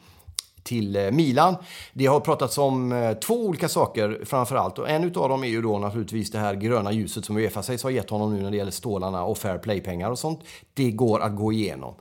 till 0.64 0.96
eh, 0.96 1.10
Milan. 1.10 1.56
Det 1.92 2.06
har 2.06 2.20
pratats 2.20 2.58
om 2.58 2.92
eh, 2.92 3.12
två 3.12 3.34
olika 3.34 3.68
saker 3.68 4.20
framför 4.24 4.56
allt. 4.56 4.78
Och 4.78 4.88
en 4.88 5.04
utav 5.04 5.28
dem 5.28 5.44
är 5.44 5.48
ju 5.48 5.62
då 5.62 5.78
naturligtvis 5.78 6.30
det 6.30 6.38
här 6.38 6.54
gröna 6.54 6.92
ljuset 6.92 7.24
som 7.24 7.36
Uefa 7.36 7.62
sägs 7.62 7.82
ha 7.82 7.90
gett 7.90 8.10
honom 8.10 8.34
nu 8.34 8.42
när 8.42 8.50
det 8.50 8.56
gäller 8.56 8.70
stålarna 8.70 9.24
och 9.24 9.38
fair 9.38 9.58
play-pengar 9.58 10.10
och 10.10 10.18
sånt. 10.18 10.40
Det 10.74 10.90
går 10.90 11.20
att 11.20 11.36
gå 11.36 11.52
igenom. 11.52 11.94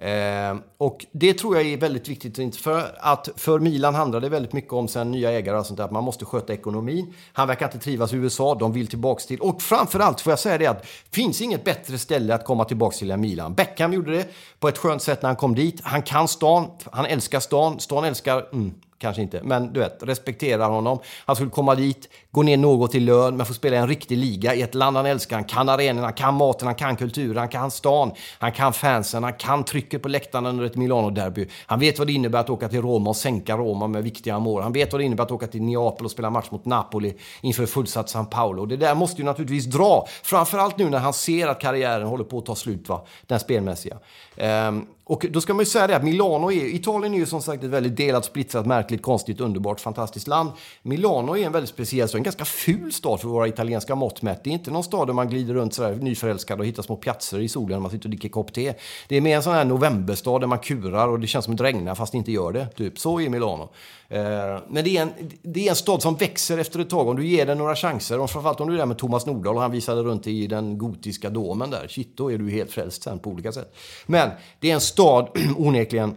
Eh, 0.00 0.56
och 0.78 1.06
det 1.12 1.34
tror 1.34 1.56
jag 1.56 1.66
är 1.66 1.76
väldigt 1.76 2.08
viktigt. 2.08 2.56
För 2.56 2.96
att 2.98 3.28
för 3.36 3.58
Milan 3.58 3.94
handlar 3.94 4.20
det 4.20 4.28
väldigt 4.28 4.52
mycket 4.52 4.72
om 4.72 4.88
sen 4.88 5.10
nya 5.10 5.30
ägare 5.30 5.58
och 5.58 5.66
sånt 5.66 5.76
där, 5.76 5.84
att 5.84 5.90
man 5.90 6.04
måste 6.04 6.24
sköta 6.24 6.52
ekonomin. 6.52 7.14
Han 7.32 7.48
verkar 7.48 7.66
inte 7.66 7.78
trivas 7.78 8.12
i 8.12 8.16
USA, 8.16 8.54
de 8.54 8.72
vill 8.72 8.86
tillbaks 8.86 9.26
till... 9.26 9.40
Och 9.40 9.62
framförallt 9.62 10.20
får 10.20 10.30
jag 10.30 10.38
säga 10.38 10.58
det 10.58 10.66
att 10.66 10.86
finns 11.10 11.40
inget 11.40 11.64
bättre 11.64 11.98
ställe 11.98 12.34
att 12.34 12.44
komma 12.44 12.64
tillbaks 12.64 12.98
till 12.98 13.10
än 13.10 13.20
Milan. 13.20 13.54
Beckham 13.54 13.92
gjorde 13.92 14.12
det 14.12 14.28
på 14.60 14.68
ett 14.68 14.78
skönt 14.78 15.02
sätt 15.02 15.22
när 15.22 15.28
han 15.28 15.36
kom 15.36 15.54
dit. 15.54 15.80
Han 15.82 16.02
kan 16.02 16.28
stan, 16.28 16.66
han 16.92 17.06
älskar 17.06 17.40
stan, 17.40 17.80
stan 17.80 18.04
älskar... 18.04 18.48
Mm, 18.52 18.74
kanske 19.00 19.22
inte, 19.22 19.40
men 19.42 19.72
du 19.72 19.80
vet, 19.80 20.02
respekterar 20.02 20.68
honom. 20.68 20.98
Han 21.26 21.36
skulle 21.36 21.50
komma 21.50 21.74
dit, 21.74 22.08
gå 22.30 22.42
ner 22.42 22.56
något 22.56 22.94
i 22.94 23.00
lön, 23.00 23.36
men 23.36 23.46
få 23.46 23.54
spela 23.54 23.76
i 23.76 23.78
en 23.78 23.88
riktig 23.88 24.18
liga 24.18 24.54
i 24.54 24.62
ett 24.62 24.74
land 24.74 24.96
han 24.96 25.06
älskar. 25.06 25.36
Han 25.36 25.44
kan 25.44 25.68
arenorna, 25.68 26.06
han 26.06 26.12
kan 26.12 26.34
maten, 26.34 26.66
han 26.66 26.74
kan 26.74 26.96
kulturen, 26.96 27.36
han 27.36 27.48
kan 27.48 27.70
stan, 27.70 28.12
han 28.38 28.52
kan 28.52 28.72
fansen, 28.72 29.22
han 29.22 29.32
kan 29.32 29.64
trycket 29.64 30.02
på 30.02 30.08
läktarna 30.08 30.48
under 30.48 30.64
ett 30.64 30.76
Milano-derby. 30.76 31.48
Han 31.66 31.80
vet 31.80 31.98
vad 31.98 32.06
det 32.06 32.12
innebär 32.12 32.38
att 32.40 32.50
åka 32.50 32.68
till 32.68 32.82
Roma 32.82 33.10
och 33.10 33.16
sänka 33.16 33.56
Roma 33.56 33.86
med 33.86 34.02
viktiga 34.02 34.38
mål. 34.38 34.62
Han 34.62 34.72
vet 34.72 34.92
vad 34.92 35.00
det 35.00 35.04
innebär 35.04 35.24
att 35.24 35.30
åka 35.30 35.46
till 35.46 35.62
Neapel 35.62 36.04
och 36.04 36.10
spela 36.10 36.30
match 36.30 36.50
mot 36.50 36.64
Napoli 36.64 37.14
inför 37.40 37.66
fullsatt 37.66 38.08
San 38.08 38.26
Paolo. 38.26 38.66
Det 38.66 38.76
där 38.76 38.94
måste 38.94 39.22
ju 39.22 39.24
naturligtvis 39.24 39.66
dra, 39.66 40.06
framförallt 40.22 40.78
nu 40.78 40.90
när 40.90 40.98
han 40.98 41.12
ser 41.12 41.48
att 41.48 41.60
karriären 41.60 42.06
håller 42.06 42.24
på 42.24 42.38
att 42.38 42.46
ta 42.46 42.54
slut, 42.54 42.88
va? 42.88 43.06
den 43.26 43.40
spelmässiga. 43.40 43.98
Um, 44.36 44.86
och 45.10 45.26
då 45.30 45.40
ska 45.40 45.54
man 45.54 45.60
ju 45.62 45.66
säga 45.66 45.86
det 45.86 45.96
att 45.96 46.04
Milano 46.04 46.52
är, 46.52 46.74
Italien 46.74 47.14
är 47.14 47.18
ju 47.18 47.26
som 47.26 47.42
sagt 47.42 47.64
ett 47.64 47.70
väldigt 47.70 47.96
delat, 47.96 48.24
splittrat, 48.24 48.66
märkligt, 48.66 49.02
konstigt, 49.02 49.40
underbart, 49.40 49.80
fantastiskt 49.80 50.26
land. 50.26 50.50
Milano 50.82 51.36
är 51.36 51.46
en 51.46 51.52
väldigt 51.52 51.70
speciell 51.70 52.08
stad, 52.08 52.18
en 52.18 52.22
ganska 52.22 52.44
ful 52.44 52.92
stad 52.92 53.20
för 53.20 53.28
våra 53.28 53.48
italienska 53.48 53.94
mått 53.94 54.22
mätt. 54.22 54.44
Det 54.44 54.50
är 54.50 54.52
inte 54.54 54.70
någon 54.70 54.84
stad 54.84 55.08
där 55.08 55.14
man 55.14 55.28
glider 55.28 55.54
runt 55.54 55.74
sådär 55.74 55.94
nyförälskad 55.94 56.60
och 56.60 56.66
hittar 56.66 56.82
små 56.82 56.96
piazzer 56.96 57.38
i 57.40 57.48
solen 57.48 57.70
när 57.70 57.80
man 57.80 57.90
sitter 57.90 58.06
och 58.06 58.10
dricker 58.10 58.28
kopp 58.28 58.52
te. 58.52 58.74
Det 59.08 59.16
är 59.16 59.20
mer 59.20 59.36
en 59.36 59.42
sån 59.42 59.54
här 59.54 59.64
novemberstad 59.64 60.40
där 60.40 60.46
man 60.46 60.58
kurar 60.58 61.08
och 61.08 61.20
det 61.20 61.26
känns 61.26 61.44
som 61.44 61.54
att 61.54 61.58
det 61.58 61.64
regnar 61.64 61.94
fast 61.94 62.12
det 62.12 62.18
inte 62.18 62.32
gör 62.32 62.52
det. 62.52 62.66
Typ. 62.66 62.98
Så 62.98 63.20
är 63.20 63.28
Milano. 63.28 63.68
Eh, 64.08 64.20
men 64.68 64.84
det 64.84 64.96
är, 64.96 65.02
en, 65.02 65.10
det 65.42 65.66
är 65.66 65.70
en 65.70 65.76
stad 65.76 66.02
som 66.02 66.16
växer 66.16 66.58
efter 66.58 66.80
ett 66.80 66.90
tag 66.90 67.08
om 67.08 67.16
du 67.16 67.26
ger 67.26 67.46
den 67.46 67.58
några 67.58 67.76
chanser. 67.76 68.20
Och 68.20 68.30
framförallt 68.30 68.60
om 68.60 68.68
du 68.68 68.74
är 68.74 68.78
där 68.78 68.86
med 68.86 68.98
Thomas 68.98 69.26
Nordahl 69.26 69.56
och 69.56 69.62
han 69.62 69.70
visade 69.70 70.02
runt 70.02 70.26
i 70.26 70.46
den 70.46 70.78
gotiska 70.78 71.30
domen 71.30 71.70
där. 71.70 71.88
Shit, 71.88 72.16
då 72.16 72.32
är 72.32 72.38
du 72.38 72.50
helt 72.50 72.70
frälst 72.70 73.02
sen 73.02 73.18
på 73.18 73.30
olika 73.30 73.52
sätt. 73.52 73.76
Men 74.06 74.30
det 74.60 74.70
är 74.70 74.74
en 74.74 74.80
stad 74.80 74.99
Stad, 75.00 75.28
onekligen 75.56 76.16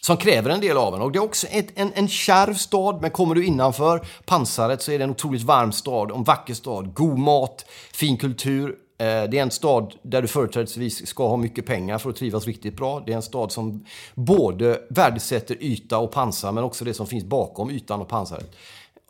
som 0.00 0.16
kräver 0.16 0.50
en 0.50 0.60
del 0.60 0.76
av 0.76 0.94
en. 0.94 1.00
Och 1.00 1.12
det 1.12 1.18
är 1.18 1.22
också 1.22 1.46
ett, 1.46 1.66
en, 1.74 1.92
en 1.94 2.08
kärv 2.08 2.54
stad, 2.54 3.02
men 3.02 3.10
kommer 3.10 3.34
du 3.34 3.44
innanför 3.44 4.06
pansaret 4.24 4.82
så 4.82 4.92
är 4.92 4.98
det 4.98 5.04
en 5.04 5.10
otroligt 5.10 5.42
varm 5.42 5.72
stad, 5.72 6.10
en 6.10 6.24
vacker 6.24 6.54
stad, 6.54 6.94
god 6.94 7.18
mat, 7.18 7.66
fin 7.92 8.16
kultur, 8.16 8.68
eh, 8.98 9.04
det 9.04 9.38
är 9.38 9.42
en 9.42 9.50
stad 9.50 9.94
där 10.02 10.22
du 10.22 10.28
företrädesvis 10.28 11.06
ska 11.06 11.28
ha 11.28 11.36
mycket 11.36 11.66
pengar 11.66 11.98
för 11.98 12.10
att 12.10 12.16
trivas 12.16 12.46
riktigt 12.46 12.76
bra. 12.76 13.02
Det 13.06 13.12
är 13.12 13.16
en 13.16 13.22
stad 13.22 13.52
som 13.52 13.84
både 14.14 14.80
värdesätter 14.90 15.62
yta 15.62 15.98
och 15.98 16.12
pansar, 16.12 16.52
men 16.52 16.64
också 16.64 16.84
det 16.84 16.94
som 16.94 17.06
finns 17.06 17.24
bakom 17.24 17.70
ytan 17.70 18.00
och 18.00 18.08
pansaret. 18.08 18.56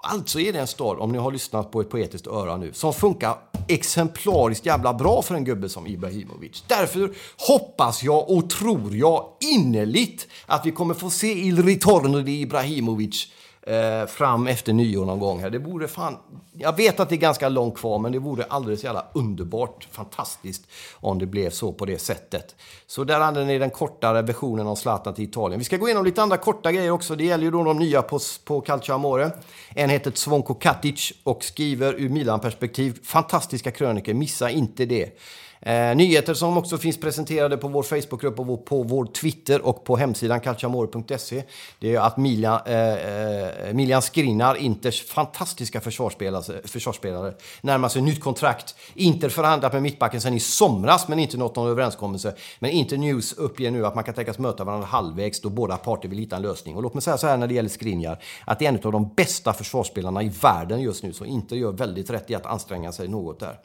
Alltså 0.06 0.40
är 0.40 0.52
det 0.52 0.58
en 0.58 0.66
stad, 0.66 0.98
om 0.98 1.12
ni 1.12 1.18
har 1.18 1.32
lyssnat 1.32 1.70
på 1.70 1.80
ett 1.80 1.90
poetiskt 1.90 2.26
öra 2.26 2.56
nu, 2.56 2.72
som 2.72 2.92
funkar 2.92 3.36
exemplariskt 3.68 4.66
jävla 4.66 4.94
bra 4.94 5.22
för 5.22 5.34
en 5.34 5.44
gubbe 5.44 5.68
som 5.68 5.86
Ibrahimovic. 5.86 6.64
Därför 6.66 7.14
hoppas 7.48 8.02
jag 8.02 8.30
och 8.30 8.50
tror 8.50 8.96
jag 8.96 9.26
innerligt 9.40 10.28
att 10.46 10.66
vi 10.66 10.70
kommer 10.70 10.94
få 10.94 11.10
se 11.10 11.32
Il 11.32 11.62
Ritorno 11.62 12.20
di 12.20 12.40
Ibrahimovic 12.40 13.28
eh, 13.66 14.06
fram 14.06 14.46
efter 14.46 14.72
nyår 14.72 15.04
någon 15.04 15.18
gång 15.18 15.40
här. 15.40 15.50
Det 15.50 15.58
vore 15.58 15.88
fan... 15.88 16.16
Jag 16.52 16.76
vet 16.76 17.00
att 17.00 17.08
det 17.08 17.14
är 17.14 17.16
ganska 17.16 17.48
långt 17.48 17.78
kvar, 17.78 17.98
men 17.98 18.12
det 18.12 18.18
vore 18.18 18.44
alldeles 18.44 18.84
jävla 18.84 19.06
underbart, 19.12 19.88
fantastiskt 19.90 20.66
om 20.94 21.18
det 21.18 21.26
blev 21.26 21.50
så 21.50 21.72
på 21.72 21.84
det 21.84 21.98
sättet. 21.98 22.54
Så 22.86 23.04
där 23.04 23.20
hade 23.20 23.44
ni 23.44 23.58
den 23.58 23.70
kortare 23.70 24.22
versionen 24.22 24.66
av 24.66 24.74
Zlatan 24.74 25.14
till 25.14 25.24
Italien. 25.24 25.58
Vi 25.58 25.64
ska 25.64 25.76
gå 25.76 25.88
igenom 25.88 26.04
lite 26.04 26.22
andra 26.22 26.36
korta 26.36 26.72
grejer 26.72 26.90
också. 26.90 27.16
Det 27.16 27.24
gäller 27.24 27.44
ju 27.44 27.50
då 27.50 27.64
de 27.64 27.78
nya 27.78 28.02
på, 28.02 28.18
på 28.44 28.60
Calcio 28.60 28.94
Amore. 28.94 29.30
En 29.74 29.90
heter 29.90 30.12
Zvonko 30.14 30.54
Katic 30.54 31.12
och 31.22 31.44
skriver 31.44 31.94
ur 31.94 32.08
Milan-perspektiv 32.08 32.98
fantastiska 33.04 33.70
krönikor. 33.70 34.14
Missa 34.14 34.50
inte 34.50 34.86
det. 34.86 35.18
Eh, 35.66 35.96
nyheter 35.96 36.34
som 36.34 36.58
också 36.58 36.78
finns 36.78 37.00
presenterade 37.00 37.56
på 37.56 37.68
vår 37.68 37.82
Facebookgrupp 37.82 38.40
och 38.40 38.64
på 38.64 38.82
vår 38.82 39.06
Twitter 39.06 39.66
och 39.66 39.84
på 39.84 39.96
hemsidan 39.96 40.40
calciamore.se. 40.40 41.42
Det 41.78 41.94
är 41.94 42.00
att 42.00 42.16
Milan, 42.16 42.60
eh, 42.66 43.68
eh 43.68 43.74
Milan 43.74 44.02
Inters 44.58 45.04
fantastiska 45.06 45.80
försvarsspelare, 45.80 46.60
försvarsspelare, 46.64 47.34
närmar 47.60 47.88
sig 47.88 48.02
nytt 48.02 48.20
kontrakt. 48.20 48.74
Inter 48.94 49.28
förhandlat 49.28 49.72
med 49.72 49.82
mittbacken 49.82 50.20
sedan 50.20 50.34
i 50.34 50.40
somras 50.40 51.08
men 51.08 51.18
inte 51.18 51.36
nått 51.36 51.56
någon 51.56 51.70
överenskommelse. 51.70 52.34
Men 52.58 52.70
Inter 52.70 52.96
News 52.96 53.32
uppger 53.32 53.70
nu 53.70 53.86
att 53.86 53.94
man 53.94 54.04
kan 54.04 54.14
tänkas 54.14 54.38
möta 54.38 54.64
varandra 54.64 54.86
halvvägs 54.86 55.40
då 55.40 55.50
båda 55.50 55.76
parter 55.76 56.08
vill 56.08 56.18
hitta 56.18 56.36
en 56.36 56.42
lösning. 56.42 56.76
Och 56.76 56.82
låt 56.82 56.94
mig 56.94 57.02
säga 57.02 57.18
så 57.18 57.26
här 57.26 57.36
när 57.36 57.46
det 57.46 57.54
gäller 57.54 57.68
Skriniar, 57.68 58.22
att 58.44 58.58
det 58.58 58.64
är 58.66 58.68
en 58.68 58.80
av 58.84 58.92
de 58.92 59.14
bästa 59.16 59.52
försvarsspelarna 59.52 60.22
i 60.22 60.28
världen 60.28 60.80
just 60.80 61.02
nu, 61.02 61.12
så 61.12 61.24
Inter 61.24 61.56
gör 61.56 61.72
väldigt 61.72 62.10
rätt 62.10 62.30
i 62.30 62.34
att 62.34 62.46
anstränga 62.46 62.92
sig 62.92 63.08
något 63.08 63.40
där. 63.40 63.58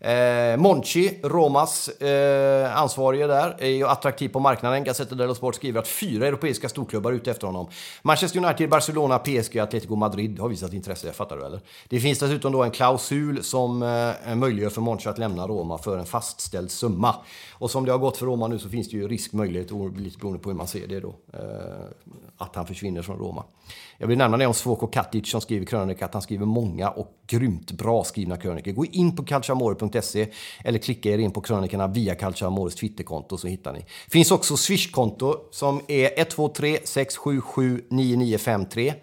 Eh, 0.00 0.56
Monchi, 0.56 1.20
Romas 1.22 1.88
eh, 1.88 2.76
ansvarige 2.76 3.26
där, 3.26 3.56
är 3.58 3.68
ju 3.68 3.86
attraktiv 3.86 4.28
på 4.28 4.40
marknaden. 4.40 4.84
Gazzetta 4.84 5.14
dello 5.14 5.34
Sport 5.34 5.54
skriver 5.54 5.80
att 5.80 5.88
fyra 5.88 6.26
europeiska 6.26 6.68
storklubbar 6.68 7.12
är 7.12 7.16
ute 7.16 7.30
efter 7.30 7.46
honom. 7.46 7.68
Manchester 8.02 8.44
United, 8.44 8.70
Barcelona, 8.70 9.18
PSG 9.18 9.56
och 9.56 9.62
Atletico 9.62 9.96
Madrid 9.96 10.38
har 10.38 10.48
visat 10.48 10.72
intresse, 10.72 11.12
fattar 11.12 11.36
du 11.36 11.44
eller? 11.44 11.60
Det 11.88 12.00
finns 12.00 12.18
dessutom 12.18 12.52
då 12.52 12.62
en 12.62 12.70
klausul 12.70 13.44
som 13.44 13.82
eh, 13.82 14.34
möjliggör 14.34 14.70
för 14.70 14.80
Monchi 14.80 15.08
att 15.08 15.18
lämna 15.18 15.46
Roma 15.46 15.78
för 15.78 15.98
en 15.98 16.06
fastställd 16.06 16.70
summa. 16.70 17.14
Och 17.52 17.70
som 17.70 17.84
det 17.84 17.92
har 17.92 17.98
gått 17.98 18.16
för 18.16 18.26
Roma 18.26 18.48
nu 18.48 18.58
så 18.58 18.68
finns 18.68 18.90
det 18.90 18.96
ju 18.96 19.08
risk, 19.08 19.32
möjlighet, 19.32 19.70
lite 19.96 20.18
beroende 20.18 20.38
på 20.38 20.50
hur 20.50 20.56
man 20.56 20.66
ser 20.66 20.86
det 20.86 21.00
då, 21.00 21.14
eh, 21.32 21.40
att 22.38 22.56
han 22.56 22.66
försvinner 22.66 23.02
från 23.02 23.18
Roma. 23.18 23.44
Jag 24.02 24.06
vill 24.06 24.18
nämna 24.18 24.36
det 24.36 24.46
om 24.46 24.54
Svoko 24.54 24.86
Katic 24.86 25.30
som 25.30 25.40
skriver 25.40 25.66
krönika, 25.66 26.04
att 26.04 26.12
han 26.12 26.22
skriver 26.22 26.46
många 26.46 26.90
och 26.90 27.14
grymt 27.26 27.72
bra 27.72 28.04
skrivna 28.04 28.36
krönikor. 28.36 28.72
Gå 28.72 28.86
in 28.86 29.16
på 29.16 29.24
calciamore.se 29.24 30.28
eller 30.64 30.78
klicka 30.78 31.10
er 31.10 31.18
in 31.18 31.30
på 31.30 31.40
krönikorna 31.40 31.86
via 31.86 32.14
Calciamores 32.14 32.74
Twitterkonto 32.74 33.38
så 33.38 33.46
hittar 33.46 33.72
ni. 33.72 33.84
Finns 34.08 34.30
också 34.30 34.56
Swish-konto 34.56 35.36
som 35.50 35.80
är 35.88 36.18
123 36.18 36.78
677 36.84 37.82
9953. 37.88 38.94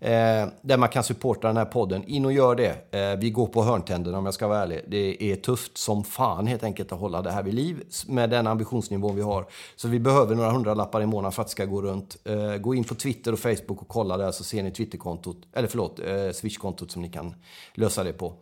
Eh, 0.00 0.48
där 0.62 0.76
man 0.76 0.88
kan 0.88 1.04
supporta 1.04 1.48
den 1.48 1.56
här 1.56 1.64
podden. 1.64 2.04
In 2.04 2.24
och 2.24 2.32
gör 2.32 2.54
det. 2.54 2.94
Eh, 2.94 3.18
vi 3.18 3.30
går 3.30 3.46
på 3.46 3.62
hörntänderna 3.62 4.18
om 4.18 4.24
jag 4.24 4.34
ska 4.34 4.48
vara 4.48 4.58
ärlig. 4.58 4.84
Det 4.88 5.32
är 5.32 5.36
tufft 5.36 5.78
som 5.78 6.04
fan 6.04 6.46
helt 6.46 6.64
enkelt 6.64 6.92
att 6.92 6.98
hålla 6.98 7.22
det 7.22 7.30
här 7.30 7.42
vid 7.42 7.54
liv 7.54 7.82
med 8.06 8.30
den 8.30 8.46
ambitionsnivå 8.46 9.12
vi 9.12 9.22
har. 9.22 9.46
Så 9.76 9.88
vi 9.88 10.00
behöver 10.00 10.34
några 10.34 10.50
hundralappar 10.50 11.02
i 11.02 11.06
månaden 11.06 11.32
för 11.32 11.42
att 11.42 11.48
det 11.48 11.52
ska 11.52 11.64
gå 11.64 11.82
runt. 11.82 12.16
Eh, 12.24 12.56
gå 12.56 12.74
in 12.74 12.84
på 12.84 12.94
Twitter 12.94 13.32
och 13.32 13.38
Facebook 13.38 13.82
och 13.82 13.88
kolla 13.88 14.16
där 14.16 14.30
så 14.30 14.44
ser 14.44 14.62
ni 14.62 14.70
Twitterkontot, 14.70 15.36
eller 15.52 15.68
förlåt, 15.68 15.98
eh, 15.98 16.30
Swishkontot 16.32 16.90
som 16.90 17.02
ni 17.02 17.08
kan 17.08 17.34
lösa 17.74 18.04
det 18.04 18.12
på. 18.12 18.32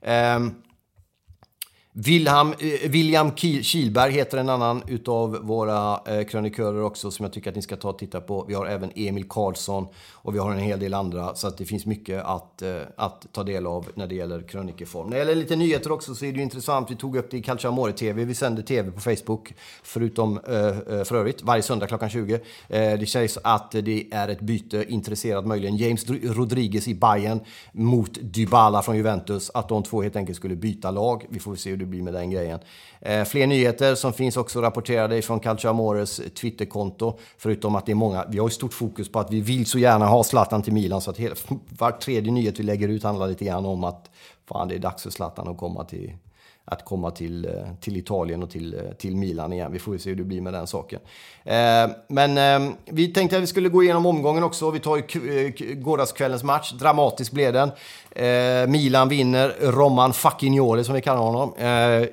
Ehm, 0.00 0.54
Wilhelm, 1.98 2.54
eh, 2.58 2.90
William 2.90 3.36
Kilberg 3.36 4.12
heter 4.12 4.38
en 4.38 4.48
annan 4.48 4.82
utav 4.86 5.36
våra 5.42 6.00
eh, 6.06 6.26
krönikörer 6.26 6.82
också 6.82 7.10
som 7.10 7.24
jag 7.24 7.32
tycker 7.32 7.50
att 7.50 7.56
ni 7.56 7.62
ska 7.62 7.76
ta 7.76 7.88
och 7.88 7.98
titta 7.98 8.20
på. 8.20 8.44
Vi 8.48 8.54
har 8.54 8.66
även 8.66 8.90
Emil 8.94 9.28
Karlsson 9.28 9.86
och 10.12 10.34
vi 10.34 10.38
har 10.38 10.52
en 10.52 10.58
hel 10.58 10.80
del 10.80 10.94
andra 10.94 11.34
så 11.34 11.48
att 11.48 11.58
det 11.58 11.64
finns 11.64 11.86
mycket 11.86 12.24
att, 12.24 12.62
eh, 12.62 12.76
att 12.96 13.26
ta 13.32 13.42
del 13.44 13.66
av 13.66 13.88
när 13.94 14.06
det 14.06 14.14
gäller 14.14 14.42
krönikeform. 14.42 15.06
När 15.06 15.16
det 15.16 15.18
gäller 15.18 15.34
lite 15.34 15.56
nyheter 15.56 15.92
också 15.92 16.14
så 16.14 16.24
är 16.24 16.32
det 16.32 16.36
ju 16.36 16.42
intressant. 16.42 16.90
Vi 16.90 16.96
tog 16.96 17.16
upp 17.16 17.30
det 17.30 17.36
i 17.36 17.42
Calciamore 17.42 17.92
TV. 17.92 18.24
Vi 18.24 18.34
sänder 18.34 18.62
TV 18.62 18.90
på 18.90 19.00
Facebook 19.00 19.54
förutom 19.82 20.40
eh, 20.48 20.66
eh, 20.66 21.04
för 21.04 21.14
övrigt 21.14 21.42
varje 21.42 21.62
söndag 21.62 21.86
klockan 21.86 22.10
20. 22.10 22.34
Eh, 22.34 22.40
det 22.68 23.08
sägs 23.08 23.38
att 23.42 23.70
det 23.70 24.06
är 24.10 24.28
ett 24.28 24.40
byte 24.40 24.84
intresserat 24.88 25.46
möjligen 25.46 25.76
James 25.76 26.06
Rodriguez 26.08 26.88
i 26.88 26.94
Bayern 26.94 27.40
mot 27.72 28.18
Dybala 28.22 28.82
från 28.82 28.96
Juventus. 28.96 29.50
Att 29.54 29.68
de 29.68 29.82
två 29.82 30.02
helt 30.02 30.16
enkelt 30.16 30.36
skulle 30.36 30.56
byta 30.56 30.90
lag. 30.90 31.26
Vi 31.28 31.38
får 31.38 31.56
se 31.56 31.70
hur 31.70 31.76
det 31.76 31.85
blir 31.86 32.02
med 32.02 32.14
den 32.14 32.30
grejen. 32.30 32.58
Eh, 33.00 33.24
fler 33.24 33.46
nyheter 33.46 33.94
som 33.94 34.12
finns 34.12 34.36
också 34.36 34.60
rapporterade 34.60 35.22
från 35.22 35.40
Calcio 35.40 35.68
Amores 35.68 36.20
Twitterkonto. 36.40 37.18
Förutom 37.38 37.74
att 37.74 37.86
det 37.86 37.92
är 37.92 37.96
många, 37.96 38.24
vi 38.28 38.38
har 38.38 38.46
ju 38.46 38.50
stort 38.50 38.74
fokus 38.74 39.08
på 39.08 39.20
att 39.20 39.32
vi 39.32 39.40
vill 39.40 39.66
så 39.66 39.78
gärna 39.78 40.06
ha 40.06 40.24
Zlatan 40.24 40.62
till 40.62 40.72
Milan 40.72 41.00
så 41.00 41.10
att 41.10 41.16
hela, 41.16 41.34
var 41.78 41.90
tredje 41.90 42.32
nyhet 42.32 42.60
vi 42.60 42.62
lägger 42.62 42.88
ut 42.88 43.02
handlar 43.02 43.28
lite 43.28 43.44
grann 43.44 43.66
om 43.66 43.84
att 43.84 44.10
fan, 44.48 44.68
det 44.68 44.74
är 44.74 44.78
dags 44.78 45.02
för 45.02 45.10
Zlatan 45.10 45.48
att 45.48 45.58
komma 45.58 45.84
till, 45.84 46.12
att 46.68 46.84
komma 46.84 47.10
till, 47.10 47.44
eh, 47.44 47.52
till 47.80 47.96
Italien 47.96 48.42
och 48.42 48.50
till, 48.50 48.74
eh, 48.74 48.80
till 48.98 49.16
Milan 49.16 49.52
igen. 49.52 49.72
Vi 49.72 49.78
får 49.78 49.94
ju 49.94 49.98
se 49.98 50.10
hur 50.10 50.16
det 50.16 50.24
blir 50.24 50.40
med 50.40 50.52
den 50.52 50.66
saken. 50.66 51.00
Eh, 51.44 51.90
men 52.08 52.38
eh, 52.38 52.72
vi 52.84 53.12
tänkte 53.12 53.36
att 53.36 53.42
vi 53.42 53.46
skulle 53.46 53.68
gå 53.68 53.82
igenom 53.82 54.06
omgången 54.06 54.44
också. 54.44 54.70
Vi 54.70 54.80
tar 54.80 54.96
ju 54.96 55.46
eh, 55.56 55.74
gårdagskvällens 55.74 56.42
match. 56.42 56.72
Dramatisk 56.72 57.32
blev 57.32 57.52
den. 57.52 57.70
Eh, 58.10 58.68
Milan 58.68 59.08
vinner. 59.08 59.54
Roman 59.60 60.12
Facchignoli 60.12 60.84
som 60.84 60.94
vi 60.94 61.00
kallar 61.00 61.22
honom. 61.22 61.52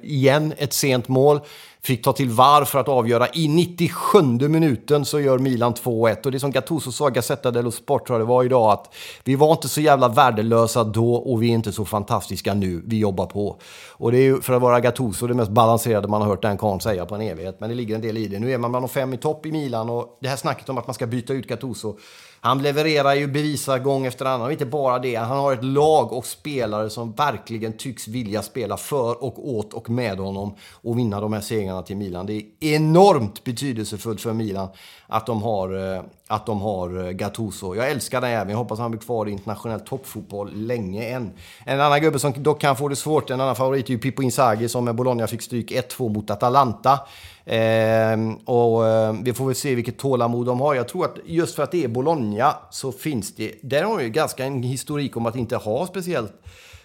igen 0.01 0.53
ett 0.57 0.73
sent 0.73 1.07
mål. 1.07 1.39
Fick 1.85 2.03
ta 2.03 2.13
till 2.13 2.29
VAR 2.29 2.65
för 2.65 2.79
att 2.79 2.87
avgöra. 2.87 3.27
I 3.33 3.47
97 3.47 4.21
minuten 4.49 5.05
så 5.05 5.19
gör 5.19 5.37
Milan 5.37 5.73
2-1. 5.73 6.25
Och 6.25 6.31
det 6.31 6.39
som 6.39 6.51
Gattuso 6.51 6.91
sa, 6.91 7.09
Gazzetta 7.09 7.51
dello 7.51 7.71
Sport 7.71 8.07
tror 8.07 8.19
jag 8.19 8.27
det 8.27 8.29
var 8.29 8.43
idag, 8.43 8.71
att 8.71 8.95
vi 9.23 9.35
var 9.35 9.51
inte 9.51 9.69
så 9.69 9.81
jävla 9.81 10.07
värdelösa 10.07 10.83
då 10.83 11.15
och 11.15 11.43
vi 11.43 11.49
är 11.49 11.53
inte 11.53 11.71
så 11.71 11.85
fantastiska 11.85 12.53
nu. 12.53 12.83
Vi 12.85 12.99
jobbar 12.99 13.25
på. 13.25 13.57
Och 13.91 14.11
det 14.11 14.17
är 14.17 14.21
ju 14.21 14.41
för 14.41 14.53
att 14.53 14.61
vara 14.61 14.79
Gattuso 14.79 15.27
det 15.27 15.33
mest 15.33 15.51
balanserade 15.51 16.07
man 16.07 16.21
har 16.21 16.29
hört 16.29 16.41
den 16.41 16.57
karln 16.57 16.79
säga 16.79 17.05
på 17.05 17.15
en 17.15 17.21
evighet. 17.21 17.59
Men 17.59 17.69
det 17.69 17.75
ligger 17.75 17.95
en 17.95 18.01
del 18.01 18.17
i 18.17 18.27
det. 18.27 18.39
Nu 18.39 18.51
är 18.51 18.57
man 18.57 18.71
bland 18.71 18.83
de 18.83 18.89
fem 18.89 19.13
i 19.13 19.17
topp 19.17 19.45
i 19.45 19.51
Milan 19.51 19.89
och 19.89 20.17
det 20.21 20.27
här 20.29 20.37
snacket 20.37 20.69
om 20.69 20.77
att 20.77 20.87
man 20.87 20.93
ska 20.93 21.07
byta 21.07 21.33
ut 21.33 21.47
Gattuso 21.47 21.97
han 22.45 22.61
levererar 22.61 23.13
ju 23.15 23.27
bevisar 23.27 23.79
gång 23.79 24.05
efter 24.05 24.25
annan. 24.25 24.41
Och 24.41 24.51
inte 24.51 24.65
bara 24.65 24.99
det, 24.99 25.15
han 25.15 25.37
har 25.37 25.53
ett 25.53 25.63
lag 25.63 26.13
och 26.13 26.25
spelare 26.25 26.89
som 26.89 27.11
verkligen 27.11 27.77
tycks 27.77 28.07
vilja 28.07 28.41
spela 28.41 28.77
för 28.77 29.23
och 29.23 29.49
åt 29.49 29.73
och 29.73 29.89
med 29.89 30.17
honom 30.17 30.55
och 30.71 30.99
vinna 30.99 31.21
de 31.21 31.33
här 31.33 31.41
segrarna 31.41 31.81
till 31.81 31.97
Milan. 31.97 32.25
Det 32.25 32.33
är 32.33 32.43
enormt 32.59 33.43
betydelsefullt 33.43 34.21
för 34.21 34.33
Milan 34.33 34.67
att 35.13 35.25
de 35.25 35.43
har, 35.43 35.95
eh, 35.95 36.03
att 36.27 36.45
de 36.45 36.61
har 36.61 37.05
eh, 37.05 37.11
Gattuso. 37.11 37.75
Jag 37.75 37.91
älskar 37.91 38.21
den 38.21 38.31
jäveln. 38.31 38.49
Jag 38.49 38.57
hoppas 38.57 38.79
han 38.79 38.91
blir 38.91 39.01
kvar 39.01 39.27
i 39.27 39.31
internationell 39.31 39.79
toppfotboll 39.79 40.51
länge 40.55 41.05
än. 41.05 41.31
En 41.65 41.81
annan 41.81 42.01
gubbe 42.01 42.19
som 42.19 42.33
dock 42.37 42.61
kan 42.61 42.75
få 42.75 42.87
det 42.87 42.95
svårt, 42.95 43.29
en 43.29 43.41
annan 43.41 43.55
favorit 43.55 43.89
är 43.89 43.93
ju 43.93 43.97
Pippo 43.97 44.21
Inzaghi 44.21 44.69
som 44.69 44.85
med 44.85 44.95
Bologna 44.95 45.27
fick 45.27 45.41
stryk 45.41 45.71
1-2 45.71 46.13
mot 46.13 46.29
Atalanta. 46.29 46.99
Eh, 47.45 48.17
och 48.45 48.87
eh, 48.87 49.15
vi 49.23 49.33
får 49.33 49.45
väl 49.45 49.55
se 49.55 49.75
vilket 49.75 49.97
tålamod 49.97 50.45
de 50.45 50.59
har. 50.61 50.75
Jag 50.75 50.87
tror 50.87 51.05
att 51.05 51.17
just 51.25 51.55
för 51.55 51.63
att 51.63 51.71
det 51.71 51.83
är 51.83 51.87
Bologna 51.87 52.55
så 52.71 52.91
finns 52.91 53.35
det, 53.35 53.53
där 53.61 53.83
har 53.83 54.01
ju 54.01 54.09
ganska 54.09 54.45
en 54.45 54.63
historik 54.63 55.17
om 55.17 55.25
att 55.25 55.35
inte 55.35 55.55
ha 55.55 55.87
speciellt 55.87 56.33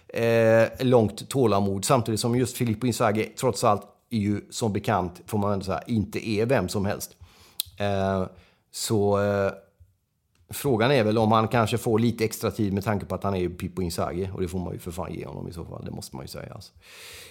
eh, 0.09 0.87
långt 0.87 1.29
tålamod. 1.29 1.85
Samtidigt 1.85 2.21
som 2.21 2.37
just 2.37 2.57
Filippo 2.57 2.87
Inzaghi 2.87 3.25
trots 3.25 3.65
allt 3.65 3.83
är 4.11 4.19
ju 4.19 4.41
som 4.51 4.73
bekant, 4.73 5.21
får 5.27 5.39
man 5.39 5.53
ändå 5.53 5.65
säga, 5.65 5.83
inte 5.87 6.29
är 6.29 6.47
vem 6.47 6.69
som 6.69 6.85
helst. 6.87 7.18
Eh, 7.79 8.27
så 8.71 9.21
eh, 9.21 9.53
frågan 10.51 10.91
är 10.91 11.05
väl 11.05 11.19
om 11.19 11.33
han 11.33 11.49
kanske 11.49 11.79
får 11.79 11.99
lite 11.99 12.25
extra 12.25 12.51
tid 12.51 12.73
med 12.73 12.85
tanke 12.85 13.07
på 13.07 13.15
att 13.15 13.25
han 13.25 13.35
är 13.35 13.49
Pippo 13.49 13.83
Inzaghi. 13.83 14.31
Och 14.35 14.41
det 14.41 14.49
får 14.49 14.59
man 14.59 14.73
ju 14.73 14.79
för 14.79 14.91
fan 14.91 15.15
ge 15.15 15.27
honom 15.27 15.49
i 15.49 15.53
så 15.53 15.65
fall, 15.65 15.85
det 15.85 15.91
måste 15.91 16.17
man 16.17 16.25
ju 16.25 16.29
säga. 16.29 16.53
Alltså. 16.55 16.73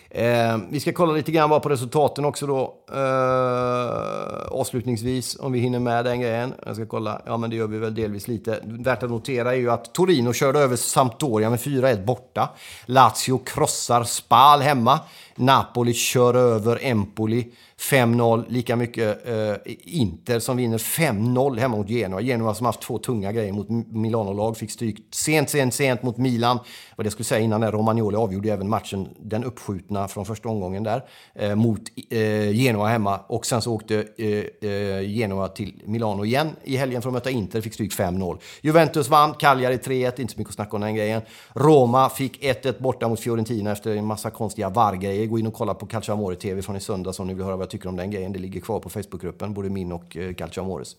Eh, 0.10 0.58
vi 0.70 0.80
ska 0.80 0.94
kolla 0.94 1.14
lite 1.14 1.32
grann 1.32 1.50
bara 1.50 1.60
på 1.60 1.70
resultaten 1.70 2.26
också 2.26 2.48
då. 2.48 2.76
Eh, 2.94 4.48
avslutningsvis, 4.52 5.38
om 5.40 5.52
vi 5.52 5.60
hinner 5.60 5.80
med 5.80 6.06
den 6.06 6.22
grejen. 6.22 6.54
Jag 6.66 6.76
ska 6.76 6.86
kolla. 6.86 7.22
Ja, 7.26 7.38
men 7.38 7.50
det 7.50 7.56
gör 7.56 7.68
vi 7.68 7.78
väl 7.78 7.96
delvis 7.96 8.28
lite. 8.28 8.60
Värt 8.64 9.04
att 9.04 9.10
notera 9.10 9.52
är 9.54 9.58
ju 9.58 9.72
att 9.72 9.94
Torino 9.94 10.34
körde 10.34 10.60
över 10.60 10.76
Sampdoria 10.76 11.50
med 11.50 11.60
4-1 11.60 12.06
borta. 12.06 12.50
Lazio 12.86 13.38
krossar 13.46 14.04
Spal 14.04 14.62
hemma. 14.62 15.00
Napoli 15.38 15.94
kör 15.94 16.34
över 16.34 16.80
Empoli 16.82 17.52
5-0, 17.80 18.46
lika 18.50 18.76
mycket 18.76 19.28
eh, 19.28 19.56
Inter 19.84 20.40
som 20.40 20.58
vinner 20.58 20.78
5-0 20.78 21.60
hemma 21.60 21.78
mot 21.78 21.90
Genoa. 21.90 22.22
Genoa 22.22 22.54
som 22.54 22.66
haft 22.66 22.82
två 22.82 22.98
tunga 22.98 23.32
grejer 23.32 23.54
mot 23.54 23.70
Milano-lag, 23.70 24.58
fick 24.58 24.72
stryk 24.72 24.98
sent, 25.12 25.50
sent, 25.50 25.74
sent 25.74 26.04
mot 26.04 26.18
Milan. 26.18 26.60
Vad 26.96 27.06
det 27.06 27.12
skulle 27.12 27.26
säga 27.26 27.42
innan 27.42 27.62
när 27.62 27.72
Romagnoli 27.72 28.18
avgjorde 28.18 28.52
även 28.52 28.70
matchen, 28.70 29.10
den 29.20 29.44
uppskjutna 29.44 30.08
från 30.08 30.26
första 30.26 30.50
omgången 30.50 30.84
där, 30.84 31.04
eh, 31.36 31.56
mot 31.56 31.82
eh, 32.10 32.52
Genoa 32.52 32.88
hemma. 32.88 33.20
Och 33.28 33.46
sen 33.46 33.62
så 33.62 33.74
åkte 33.74 34.08
eh, 34.18 34.70
eh, 34.70 35.02
Genoa 35.02 35.48
till 35.48 35.82
Milano 35.86 36.26
igen 36.26 36.50
i 36.64 36.78
helgen 36.78 37.02
för 37.02 37.10
att 37.10 37.14
möta 37.14 37.30
Inter, 37.30 37.62
fick 37.62 37.74
stryk 37.74 37.94
5-0. 37.94 38.38
Juventus 38.62 39.10
vann, 39.10 39.34
Cagliari 39.34 39.78
3-1, 39.78 40.22
inte 40.22 40.34
så 40.34 40.40
mycket 40.40 40.50
att 40.50 40.56
snacka 40.56 40.76
om 40.76 40.82
den 40.82 40.96
grejen. 40.96 41.22
Roma 41.54 42.10
fick 42.10 42.44
1-1 42.44 42.82
borta 42.82 43.08
mot 43.08 43.20
Fiorentina 43.20 43.72
efter 43.72 43.96
en 43.96 44.06
massa 44.06 44.30
konstiga 44.30 44.70
VAR-grejer. 44.70 45.27
Gå 45.28 45.40
in 45.40 45.48
och 45.48 45.54
kolla 45.54 45.74
på 45.74 45.86
Calcio 45.86 46.14
Amore 46.14 46.36
TV 46.36 46.62
från 46.62 46.76
i 46.76 46.80
söndags 46.80 47.20
om 47.20 47.28
ni 47.28 47.34
vill 47.34 47.44
höra 47.44 47.56
vad 47.56 47.64
jag 47.64 47.70
tycker 47.70 47.90
om 47.90 47.96
den 47.96 48.12
grejen. 48.12 48.34
Det 48.34 48.40
ligger 48.40 48.62
kvar 48.62 48.80
på 48.80 48.90
Facebookgruppen, 48.90 49.54
både 49.54 49.70
min 49.70 49.92
och 49.92 50.18
eh, 50.18 50.34
Calcio 50.34 50.62
Amores. 50.62 50.96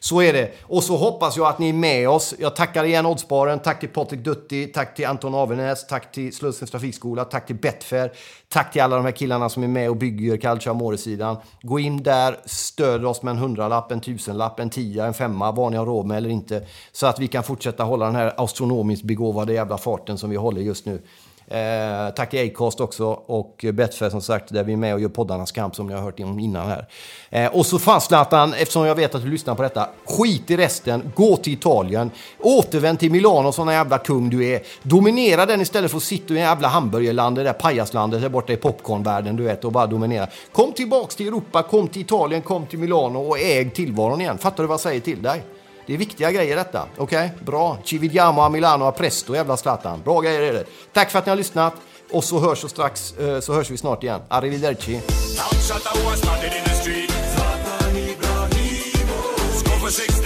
Så 0.00 0.22
är 0.22 0.32
det. 0.32 0.50
Och 0.62 0.82
så 0.82 0.96
hoppas 0.96 1.36
jag 1.36 1.46
att 1.46 1.58
ni 1.58 1.68
är 1.68 1.72
med 1.72 2.08
oss. 2.08 2.34
Jag 2.38 2.56
tackar 2.56 2.84
igen 2.84 3.06
Oddsbaren. 3.06 3.58
Tack 3.58 3.80
till 3.80 3.88
Patrik 3.88 4.20
Dutti, 4.20 4.66
tack 4.66 4.94
till 4.94 5.06
Anton 5.06 5.34
Avenäs, 5.34 5.86
tack 5.86 6.12
till 6.12 6.36
Slussens 6.36 6.70
Trafikskola, 6.70 7.24
tack 7.24 7.46
till 7.46 7.56
Betfair. 7.56 8.12
Tack 8.48 8.72
till 8.72 8.82
alla 8.82 8.96
de 8.96 9.04
här 9.04 9.12
killarna 9.12 9.48
som 9.48 9.62
är 9.62 9.68
med 9.68 9.90
och 9.90 9.96
bygger 9.96 10.36
Calcio 10.36 10.70
Amore-sidan. 10.70 11.36
Gå 11.62 11.78
in 11.78 12.02
där, 12.02 12.38
stöd 12.44 13.04
oss 13.04 13.22
med 13.22 13.30
en 13.30 13.38
hundralapp, 13.38 13.92
en 13.92 14.00
tusenlapp, 14.00 14.60
en 14.60 14.70
tia, 14.70 15.06
en 15.06 15.14
femma, 15.14 15.52
vad 15.52 15.72
ni 15.72 15.78
har 15.78 15.86
råd 15.86 16.06
med 16.06 16.16
eller 16.16 16.30
inte. 16.30 16.66
Så 16.92 17.06
att 17.06 17.18
vi 17.18 17.28
kan 17.28 17.42
fortsätta 17.42 17.84
hålla 17.84 18.06
den 18.06 18.14
här 18.14 18.34
astronomiskt 18.36 19.04
begåvade 19.04 19.52
jävla 19.52 19.78
farten 19.78 20.18
som 20.18 20.30
vi 20.30 20.36
håller 20.36 20.60
just 20.60 20.86
nu. 20.86 21.02
Eh, 21.48 22.14
tack 22.16 22.34
Acast 22.34 22.80
också 22.80 23.06
och 23.26 23.64
Betfair 23.72 24.10
som 24.10 24.22
sagt, 24.22 24.54
där 24.54 24.64
vi 24.64 24.72
är 24.72 24.76
med 24.76 24.94
och 24.94 25.00
gör 25.00 25.08
poddarnas 25.08 25.52
kamp 25.52 25.76
som 25.76 25.86
ni 25.86 25.94
har 25.94 26.02
hört 26.02 26.20
om 26.20 26.38
innan 26.38 26.68
här. 26.68 26.86
Eh, 27.30 27.56
och 27.56 27.66
så 27.66 27.78
fan 27.78 28.00
Zlatan, 28.00 28.54
eftersom 28.54 28.86
jag 28.86 28.94
vet 28.94 29.14
att 29.14 29.22
du 29.22 29.28
lyssnar 29.28 29.54
på 29.54 29.62
detta, 29.62 29.88
skit 30.04 30.50
i 30.50 30.56
resten, 30.56 31.12
gå 31.14 31.36
till 31.36 31.52
Italien, 31.52 32.10
återvänd 32.40 32.98
till 32.98 33.10
Milano 33.10 33.52
sån 33.52 33.68
jävla 33.68 33.98
kung 33.98 34.30
du 34.30 34.46
är. 34.46 34.62
Dominera 34.82 35.46
den 35.46 35.60
istället 35.60 35.90
för 35.90 35.98
att 35.98 36.02
sitta 36.02 36.34
i 36.34 36.36
en 36.36 36.42
jävla 36.42 36.68
hamburgerlandet, 36.68 37.44
det 37.44 37.48
där 37.48 37.58
pajaslandet 37.58 38.22
där 38.22 38.28
borta 38.28 38.52
i 38.52 38.56
popcornvärlden 38.56 39.36
du 39.36 39.42
vet 39.42 39.64
och 39.64 39.72
bara 39.72 39.86
dominera. 39.86 40.26
Kom 40.52 40.72
tillbaks 40.72 41.16
till 41.16 41.28
Europa, 41.28 41.62
kom 41.62 41.88
till 41.88 42.02
Italien, 42.02 42.42
kom 42.42 42.66
till 42.66 42.78
Milano 42.78 43.18
och 43.18 43.38
äg 43.38 43.70
tillvaron 43.70 44.20
igen. 44.20 44.38
Fattar 44.38 44.62
du 44.62 44.66
vad 44.66 44.74
jag 44.74 44.80
säger 44.80 45.00
till 45.00 45.22
dig? 45.22 45.42
Det 45.86 45.94
är 45.94 45.98
viktiga 45.98 46.32
grejer 46.32 46.56
detta. 46.56 46.88
Okej, 46.96 47.30
okay? 47.32 47.44
bra. 47.44 47.78
Ci 47.84 48.18
a 48.20 48.48
Milano 48.48 48.84
a 48.84 48.92
presto, 48.92 49.34
jävla 49.34 49.56
Zlatan. 49.56 50.02
Bra 50.02 50.20
grejer 50.20 50.42
är 50.42 50.52
det. 50.52 50.64
Tack 50.92 51.10
för 51.10 51.18
att 51.18 51.26
ni 51.26 51.30
har 51.30 51.36
lyssnat. 51.36 51.74
Och 52.12 52.24
så 52.24 52.38
hörs, 52.38 52.64
och 52.64 52.70
strax, 52.70 53.12
eh, 53.18 53.40
så 53.40 53.52
hörs 53.52 53.70
vi 53.70 53.76
snart 53.76 54.02
igen. 54.02 54.20
Arrivederci. 54.28 55.00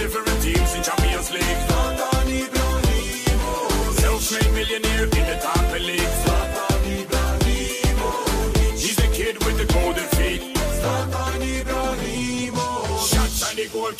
millionaire 0.01 0.30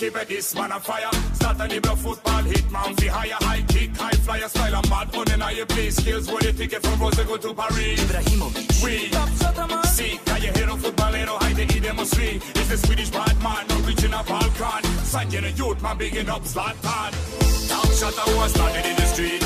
keep 0.01 0.15
it 0.15 0.27
this 0.27 0.55
man 0.55 0.71
on 0.71 0.81
fire. 0.81 1.13
Start 1.33 1.59
a 1.59 1.67
nibble 1.67 1.95
football 1.95 2.43
hit 2.43 2.71
man 2.71 2.95
fi 2.95 3.07
higher 3.07 3.39
high 3.45 3.61
kick 3.67 3.95
high 3.95 4.17
flyer 4.25 4.47
style 4.47 4.75
and 4.75 4.89
mad 4.89 5.15
on 5.15 5.31
and 5.31 5.43
I 5.43 5.63
play 5.65 5.91
skills 5.91 6.27
where 6.27 6.41
they 6.41 6.53
ticket 6.53 6.81
from 6.81 6.99
Rose 6.99 7.23
go 7.23 7.37
to 7.37 7.53
Paris. 7.53 7.99
Ibrahimovic. 8.01 8.83
We 8.83 9.09
top 9.09 9.29
shot 9.39 9.69
man. 9.69 9.83
See 9.83 10.19
callejero 10.25 10.75
futbolero 10.81 11.37
high 11.41 11.53
they 11.53 11.65
eat 11.75 11.83
them 11.83 11.99
a 11.99 12.05
street. 12.05 12.41
It's 12.55 12.69
the 12.69 12.77
Swedish 12.77 13.11
bad 13.11 13.37
man 13.43 13.67
not 13.67 13.85
reaching 13.87 14.13
a 14.13 14.23
Balkan. 14.23 14.83
Sign 15.05 15.29
you 15.29 15.39
a 15.39 15.49
youth 15.49 15.81
man 15.83 15.97
big 15.97 16.15
enough, 16.15 16.37
up 16.37 16.43
Zlatan. 16.51 17.11
Top 17.69 17.91
shot 17.93 18.17
I 18.17 18.35
was 18.37 18.51
started 18.53 18.85
in 18.85 18.95
the 18.95 19.05
street. 19.05 19.41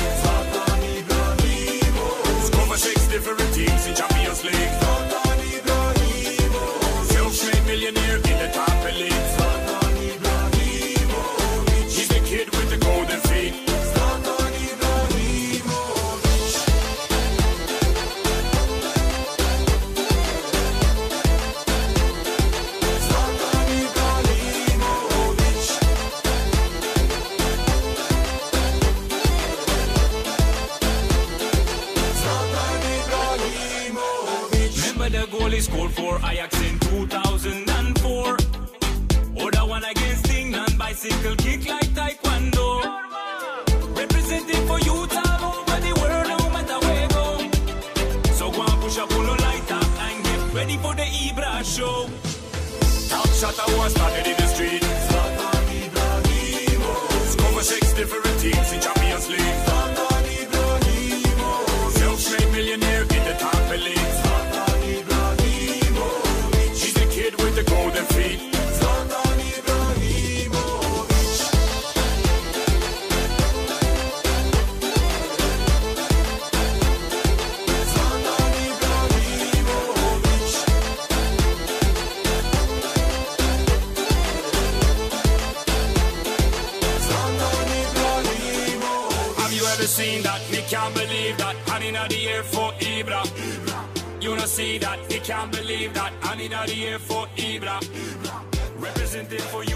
Can't 95.36 95.52
believe 95.52 95.92
that. 95.92 96.12
And 96.30 96.40
in 96.40 96.50
the 96.50 96.86
air 96.86 96.98
for 96.98 97.26
Ibra. 97.36 97.76
Representing 98.78 99.44
for 99.52 99.62
youth 99.64 99.75